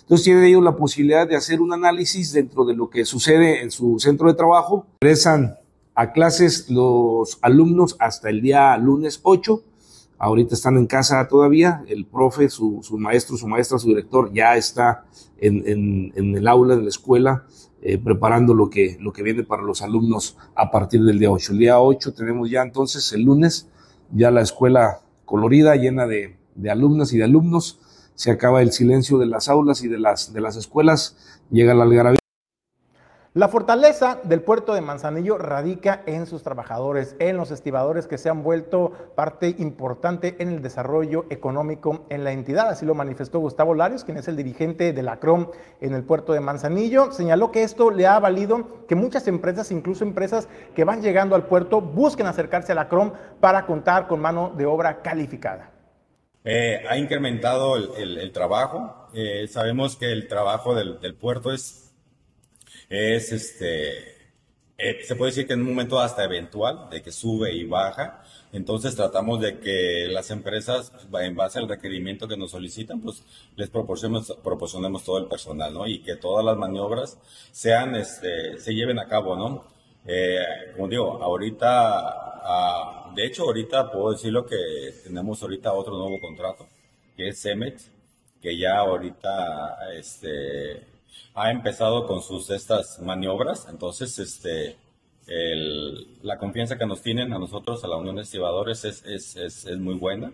Entonces 0.07 0.25
tienen 0.27 0.45
ellos 0.45 0.63
la 0.63 0.77
posibilidad 0.77 1.27
de 1.27 1.35
hacer 1.35 1.61
un 1.61 1.73
análisis 1.73 2.33
dentro 2.33 2.65
de 2.65 2.77
lo 2.77 2.89
que 2.89 3.05
sucede 3.05 3.63
en 3.63 3.73
su 3.73 3.99
centro 3.99 4.29
de 4.29 4.35
trabajo. 4.35 4.87
Regresan 5.01 5.57
a 5.97 6.13
clases 6.13 6.71
los 6.71 7.41
alumnos 7.43 7.97
hasta 7.99 8.31
el 8.31 8.41
día 8.41 8.77
lunes 8.77 9.19
8. 9.25 9.61
Ahorita 10.19 10.55
están 10.55 10.77
en 10.77 10.87
casa 10.87 11.27
todavía. 11.27 11.83
El 11.89 12.07
profe, 12.07 12.49
su, 12.49 12.81
maestro, 12.93 13.37
su 13.37 13.49
maestra, 13.49 13.81
su 13.81 13.89
director 13.89 14.33
ya 14.33 14.57
está 14.57 15.07
en, 15.39 16.13
el 16.15 16.47
aula 16.47 16.77
de 16.77 16.83
la 16.83 16.89
escuela 16.89 17.45
eh, 17.83 17.99
preparando 17.99 18.55
lo 18.55 18.71
que, 18.71 18.99
lo 19.01 19.13
que 19.13 19.25
viene 19.25 19.43
para 19.43 19.65
los 19.65 19.83
alumnos 19.83 20.37
a 20.55 20.71
partir 20.71 21.03
del 21.03 21.19
día 21.19 21.33
8. 21.33 21.51
El 21.51 21.59
día 21.59 21.81
8 21.81 22.15
tenemos 22.15 22.49
ya 22.49 22.63
entonces 22.63 23.13
el 23.13 23.23
lunes 23.23 23.69
ya 24.13 24.31
la 24.31 24.43
escuela 24.43 25.01
colorida, 25.25 25.75
llena 25.75 26.07
de 26.07 26.37
alumnas 26.71 27.13
y 27.13 27.19
de 27.19 27.25
alumnos 27.25 27.81
se 28.17 28.33
acaba 28.33 28.63
el 28.63 28.73
silencio 28.73 29.19
de 29.19 29.27
las 29.27 29.49
aulas 29.49 29.83
y 29.83 29.89
de 29.89 29.99
las, 29.99 30.33
de 30.33 30.41
las 30.41 30.57
escuelas, 30.57 31.17
llega 31.51 31.75
la 31.75 31.85
algarabía. 31.85 32.19
La 33.37 33.49
fortaleza 33.49 34.19
del 34.23 34.41
puerto 34.41 34.73
de 34.73 34.81
Manzanillo 34.81 35.37
radica 35.37 36.01
en 36.07 36.25
sus 36.25 36.43
trabajadores, 36.43 37.17
en 37.19 37.37
los 37.37 37.51
estibadores 37.51 38.07
que 38.07 38.17
se 38.17 38.31
han 38.31 38.43
vuelto 38.43 38.93
parte 39.15 39.55
importante 39.59 40.37
en 40.39 40.49
el 40.49 40.63
desarrollo 40.63 41.27
económico 41.29 42.07
en 42.09 42.25
la 42.25 42.33
entidad. 42.33 42.71
Así 42.71 42.87
lo 42.87 42.95
manifestó 42.95 43.39
Gustavo 43.41 43.75
Larios, 43.75 44.05
quien 44.05 44.17
es 44.17 44.27
el 44.29 44.37
dirigente 44.37 44.95
de 44.95 45.03
la 45.03 45.19
CROM 45.19 45.49
en 45.83 45.93
el 45.93 46.03
puerto 46.03 46.33
de 46.33 46.41
Manzanillo. 46.41 47.13
Señaló 47.13 47.53
que 47.53 47.63
esto 47.63 47.91
le 47.91 48.07
ha 48.07 48.19
valido 48.19 48.87
que 48.89 48.95
muchas 48.95 49.29
empresas, 49.29 49.71
incluso 49.71 50.03
empresas 50.03 50.49
que 50.75 50.85
van 50.85 51.03
llegando 51.03 51.37
al 51.37 51.45
puerto, 51.45 51.83
busquen 51.83 52.29
acercarse 52.29 52.73
a 52.73 52.77
la 52.77 52.89
CROM 52.89 53.13
para 53.41 53.67
contar 53.67 54.07
con 54.07 54.19
mano 54.19 54.55
de 54.57 54.65
obra 54.65 55.03
calificada. 55.03 55.76
Eh, 56.49 56.85
ha 56.89 56.97
incrementado 56.97 57.77
el, 57.77 58.31
trabajo. 58.31 59.09
Eh, 59.13 59.49
sabemos 59.49 59.97
que 59.97 60.13
el 60.13 60.29
trabajo 60.29 60.77
del, 60.77 61.15
puerto 61.17 61.53
es, 61.53 61.93
es 62.89 63.33
este, 63.33 64.31
eh, 64.79 65.01
se 65.05 65.17
puede 65.17 65.33
decir 65.33 65.49
que 65.49 65.55
en 65.55 65.63
un 65.63 65.71
momento 65.71 65.99
hasta 65.99 66.23
eventual, 66.23 66.89
de 66.89 67.03
que 67.03 67.11
sube 67.11 67.53
y 67.53 67.65
baja. 67.65 68.23
Entonces 68.53 68.95
tratamos 68.95 69.41
de 69.41 69.59
que 69.59 70.07
las 70.09 70.31
empresas, 70.31 70.93
en 71.21 71.35
base 71.35 71.59
al 71.59 71.69
requerimiento 71.69 72.29
que 72.29 72.37
nos 72.37 72.53
solicitan, 72.53 73.01
pues 73.01 73.25
les 73.57 73.69
proporcionemos, 73.69 74.33
proporcionemos 74.45 75.03
todo 75.03 75.19
el 75.19 75.27
personal, 75.27 75.75
¿no? 75.75 75.89
Y 75.89 75.99
que 75.99 76.15
todas 76.15 76.45
las 76.45 76.57
maniobras 76.57 77.19
sean, 77.51 77.97
este, 77.97 78.61
se 78.61 78.73
lleven 78.73 79.01
a 79.01 79.09
cabo, 79.09 79.37
¿no? 79.37 79.75
como 80.77 80.87
digo, 80.87 81.21
ahorita 81.21 82.39
ah, 82.45 83.06
de 83.17 83.27
hecho, 83.27 83.45
ahorita 83.45 83.91
puedo 83.91 84.13
decirlo 84.13 84.47
que 84.47 84.57
tenemos 85.05 85.43
ahorita 85.43 85.73
otro 85.73 85.97
nuevo 85.97 86.21
contrato, 86.21 86.67
que 87.17 87.29
es 87.29 87.41
Cemet, 87.41 87.81
que 88.43 88.59
ya 88.59 88.79
ahorita 88.79 89.91
este, 89.95 90.87
ha 91.35 91.51
empezado 91.51 92.07
con 92.07 92.23
sus 92.23 92.51
estas 92.51 93.01
maniobras. 93.01 93.67
Entonces, 93.71 94.19
este, 94.19 94.77
la 96.23 96.39
confianza 96.39 96.77
que 96.77 96.87
nos 96.87 97.03
tienen 97.03 97.33
a 97.33 97.39
nosotros, 97.39 97.83
a 97.83 97.89
la 97.89 97.97
Unión 97.97 98.17
de 98.17 98.23
Estibadores, 98.23 98.85
es, 98.85 99.37
es, 99.37 99.79
muy 99.79 99.95
buena. 99.95 100.33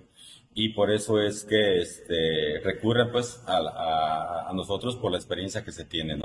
Y 0.55 0.70
por 0.70 0.91
eso 0.91 1.20
es 1.20 1.45
que 1.45 1.80
este, 1.80 2.61
recurren 2.64 3.12
pues, 3.12 3.43
a, 3.47 4.51
nosotros 4.55 4.97
por 4.97 5.12
la 5.12 5.18
experiencia 5.18 5.64
que 5.64 5.72
se 5.72 5.85
tiene. 5.85 6.20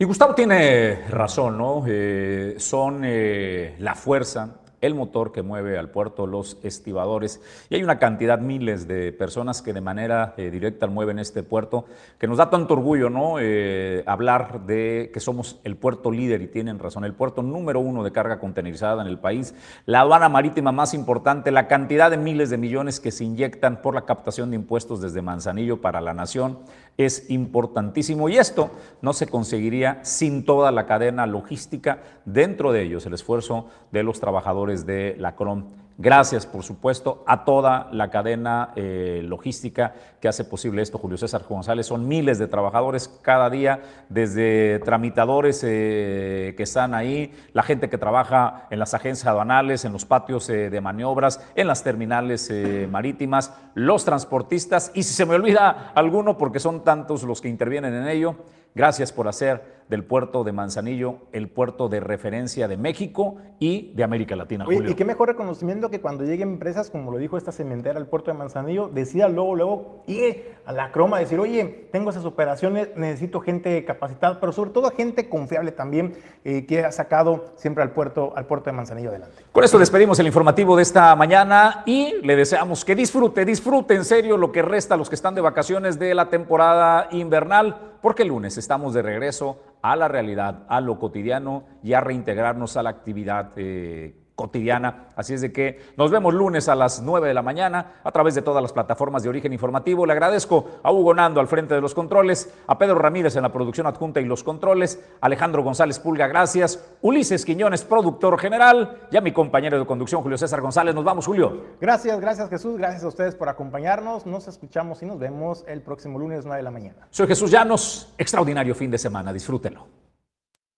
Y 0.00 0.04
Gustavo 0.04 0.34
tiene 0.34 1.06
razón, 1.08 1.58
¿no? 1.58 1.84
Eh, 1.86 2.54
son 2.58 3.02
eh, 3.04 3.76
la 3.78 3.94
fuerza, 3.94 4.60
el 4.80 4.94
motor 4.94 5.32
que 5.32 5.42
mueve 5.42 5.78
al 5.78 5.90
puerto, 5.90 6.26
los 6.26 6.58
estibadores. 6.62 7.40
Y 7.70 7.76
hay 7.76 7.82
una 7.82 7.98
cantidad, 7.98 8.38
miles 8.38 8.86
de 8.86 9.12
personas 9.12 9.62
que 9.62 9.72
de 9.72 9.80
manera 9.80 10.34
eh, 10.36 10.50
directa 10.50 10.86
mueven 10.86 11.18
este 11.18 11.42
puerto, 11.42 11.86
que 12.18 12.26
nos 12.26 12.38
da 12.38 12.50
tanto 12.50 12.74
orgullo, 12.74 13.10
¿no? 13.10 13.36
Eh, 13.40 14.02
hablar 14.06 14.66
de 14.66 15.10
que 15.12 15.20
somos 15.20 15.58
el 15.64 15.76
puerto 15.76 16.10
líder, 16.10 16.42
y 16.42 16.46
tienen 16.46 16.78
razón, 16.78 17.04
el 17.04 17.14
puerto 17.14 17.42
número 17.42 17.80
uno 17.80 18.04
de 18.04 18.12
carga 18.12 18.38
contenerizada 18.38 19.02
en 19.02 19.08
el 19.08 19.18
país, 19.18 19.54
la 19.86 20.00
aduana 20.00 20.28
marítima 20.28 20.72
más 20.72 20.94
importante, 20.94 21.50
la 21.50 21.68
cantidad 21.68 22.10
de 22.10 22.16
miles 22.16 22.50
de 22.50 22.58
millones 22.58 23.00
que 23.00 23.10
se 23.10 23.24
inyectan 23.24 23.82
por 23.82 23.94
la 23.94 24.02
captación 24.02 24.50
de 24.50 24.56
impuestos 24.56 25.00
desde 25.00 25.22
Manzanillo 25.22 25.80
para 25.80 26.00
la 26.00 26.14
nación 26.14 26.58
es 26.98 27.30
importantísimo. 27.30 28.28
Y 28.28 28.36
esto 28.36 28.70
no 29.00 29.14
se 29.14 29.26
conseguiría 29.26 30.04
sin 30.04 30.44
toda 30.44 30.70
la 30.72 30.84
cadena 30.84 31.26
logística, 31.26 32.02
dentro 32.26 32.72
de 32.72 32.82
ellos 32.82 33.06
el 33.06 33.14
esfuerzo 33.14 33.66
de 33.92 34.02
los 34.02 34.20
trabajadores 34.20 34.84
de 34.84 35.16
la 35.18 35.34
CROM 35.34 35.64
Gracias, 36.00 36.46
por 36.46 36.62
supuesto, 36.62 37.24
a 37.26 37.44
toda 37.44 37.88
la 37.90 38.08
cadena 38.08 38.70
eh, 38.76 39.20
logística 39.24 39.94
que 40.20 40.28
hace 40.28 40.44
posible 40.44 40.80
esto, 40.80 40.96
Julio 40.96 41.18
César 41.18 41.42
González. 41.48 41.86
Son 41.86 42.06
miles 42.06 42.38
de 42.38 42.46
trabajadores 42.46 43.08
cada 43.20 43.50
día, 43.50 43.82
desde 44.08 44.78
tramitadores 44.84 45.60
eh, 45.66 46.54
que 46.56 46.62
están 46.62 46.94
ahí, 46.94 47.34
la 47.52 47.64
gente 47.64 47.88
que 47.88 47.98
trabaja 47.98 48.68
en 48.70 48.78
las 48.78 48.94
agencias 48.94 49.26
aduanales, 49.26 49.84
en 49.84 49.92
los 49.92 50.04
patios 50.04 50.48
eh, 50.50 50.70
de 50.70 50.80
maniobras, 50.80 51.44
en 51.56 51.66
las 51.66 51.82
terminales 51.82 52.48
marítimas, 52.88 53.52
los 53.74 54.04
transportistas, 54.04 54.92
y 54.94 55.02
si 55.02 55.12
se 55.14 55.26
me 55.26 55.34
olvida 55.34 55.90
alguno, 55.96 56.38
porque 56.38 56.60
son 56.60 56.84
tantos 56.84 57.24
los 57.24 57.40
que 57.40 57.48
intervienen 57.48 57.92
en 57.94 58.06
ello, 58.06 58.36
gracias 58.72 59.10
por 59.10 59.26
hacer 59.26 59.77
del 59.88 60.04
puerto 60.04 60.44
de 60.44 60.52
Manzanillo, 60.52 61.18
el 61.32 61.48
puerto 61.48 61.88
de 61.88 62.00
referencia 62.00 62.68
de 62.68 62.76
México 62.76 63.36
y 63.58 63.92
de 63.94 64.04
América 64.04 64.36
Latina. 64.36 64.64
Oye, 64.66 64.76
Julio. 64.76 64.92
y 64.92 64.94
qué 64.94 65.04
mejor 65.04 65.28
reconocimiento 65.28 65.90
que 65.90 66.00
cuando 66.00 66.24
lleguen 66.24 66.50
empresas, 66.50 66.90
como 66.90 67.10
lo 67.10 67.18
dijo 67.18 67.36
esta 67.38 67.52
cementera 67.52 67.98
al 67.98 68.06
puerto 68.06 68.30
de 68.30 68.36
Manzanillo, 68.36 68.88
decida 68.88 69.28
luego, 69.28 69.56
luego 69.56 70.04
ir 70.06 70.56
a 70.66 70.72
la 70.72 70.92
croma, 70.92 71.18
decir, 71.18 71.40
oye, 71.40 71.88
tengo 71.90 72.10
esas 72.10 72.24
operaciones, 72.24 72.88
necesito 72.96 73.40
gente 73.40 73.84
capacitada, 73.84 74.40
pero 74.40 74.52
sobre 74.52 74.70
todo 74.70 74.90
gente 74.90 75.28
confiable 75.28 75.72
también, 75.72 76.14
eh, 76.44 76.66
que 76.66 76.84
ha 76.84 76.92
sacado 76.92 77.52
siempre 77.56 77.82
al 77.82 77.92
puerto, 77.92 78.32
al 78.36 78.46
puerto 78.46 78.70
de 78.70 78.76
Manzanillo 78.76 79.08
adelante. 79.08 79.44
Con 79.52 79.64
esto 79.64 79.78
despedimos 79.78 80.18
el 80.18 80.26
informativo 80.26 80.76
de 80.76 80.82
esta 80.82 81.16
mañana 81.16 81.82
y 81.86 82.14
le 82.22 82.36
deseamos 82.36 82.84
que 82.84 82.94
disfrute, 82.94 83.44
disfrute 83.44 83.94
en 83.94 84.04
serio 84.04 84.36
lo 84.36 84.52
que 84.52 84.62
resta 84.62 84.94
a 84.94 84.96
los 84.98 85.08
que 85.08 85.14
están 85.14 85.34
de 85.34 85.40
vacaciones 85.40 85.98
de 85.98 86.14
la 86.14 86.28
temporada 86.28 87.08
invernal, 87.10 87.96
porque 88.02 88.22
el 88.22 88.28
lunes 88.28 88.58
estamos 88.58 88.94
de 88.94 89.02
regreso 89.02 89.58
a 89.82 89.96
la 89.96 90.08
realidad, 90.08 90.64
a 90.68 90.80
lo 90.80 90.98
cotidiano 90.98 91.64
y 91.82 91.92
a 91.92 92.00
reintegrarnos 92.00 92.76
a 92.76 92.82
la 92.82 92.90
actividad 92.90 93.52
eh, 93.56 94.14
cotidiana. 94.38 95.08
Así 95.16 95.34
es 95.34 95.40
de 95.40 95.52
que 95.52 95.80
nos 95.96 96.12
vemos 96.12 96.32
lunes 96.32 96.68
a 96.68 96.76
las 96.76 97.02
9 97.02 97.26
de 97.26 97.34
la 97.34 97.42
mañana 97.42 97.94
a 98.04 98.12
través 98.12 98.36
de 98.36 98.42
todas 98.42 98.62
las 98.62 98.72
plataformas 98.72 99.24
de 99.24 99.28
origen 99.28 99.52
informativo. 99.52 100.06
Le 100.06 100.12
agradezco 100.12 100.78
a 100.84 100.92
Hugo 100.92 101.12
Nando 101.12 101.40
al 101.40 101.48
frente 101.48 101.74
de 101.74 101.80
los 101.80 101.92
controles, 101.92 102.54
a 102.68 102.78
Pedro 102.78 102.94
Ramírez 102.94 103.34
en 103.34 103.42
la 103.42 103.50
producción 103.50 103.88
adjunta 103.88 104.20
y 104.20 104.26
los 104.26 104.44
controles, 104.44 105.04
Alejandro 105.20 105.64
González 105.64 105.98
Pulga, 105.98 106.28
gracias, 106.28 106.88
Ulises 107.02 107.44
Quiñones, 107.44 107.82
productor 107.82 108.38
general, 108.38 109.08
y 109.10 109.16
a 109.16 109.20
mi 109.20 109.32
compañero 109.32 109.76
de 109.76 109.84
conducción, 109.84 110.22
Julio 110.22 110.38
César 110.38 110.60
González. 110.60 110.94
Nos 110.94 111.02
vamos, 111.02 111.26
Julio. 111.26 111.64
Gracias, 111.80 112.20
gracias 112.20 112.48
Jesús, 112.48 112.78
gracias 112.78 113.02
a 113.02 113.08
ustedes 113.08 113.34
por 113.34 113.48
acompañarnos. 113.48 114.24
Nos 114.24 114.46
escuchamos 114.46 115.02
y 115.02 115.06
nos 115.06 115.18
vemos 115.18 115.64
el 115.66 115.82
próximo 115.82 116.16
lunes 116.16 116.44
9 116.44 116.58
de 116.58 116.62
la 116.62 116.70
mañana. 116.70 117.08
Soy 117.10 117.26
Jesús 117.26 117.50
Llanos, 117.50 118.14
extraordinario 118.16 118.76
fin 118.76 118.92
de 118.92 118.98
semana, 118.98 119.32
disfrútenlo. 119.32 120.07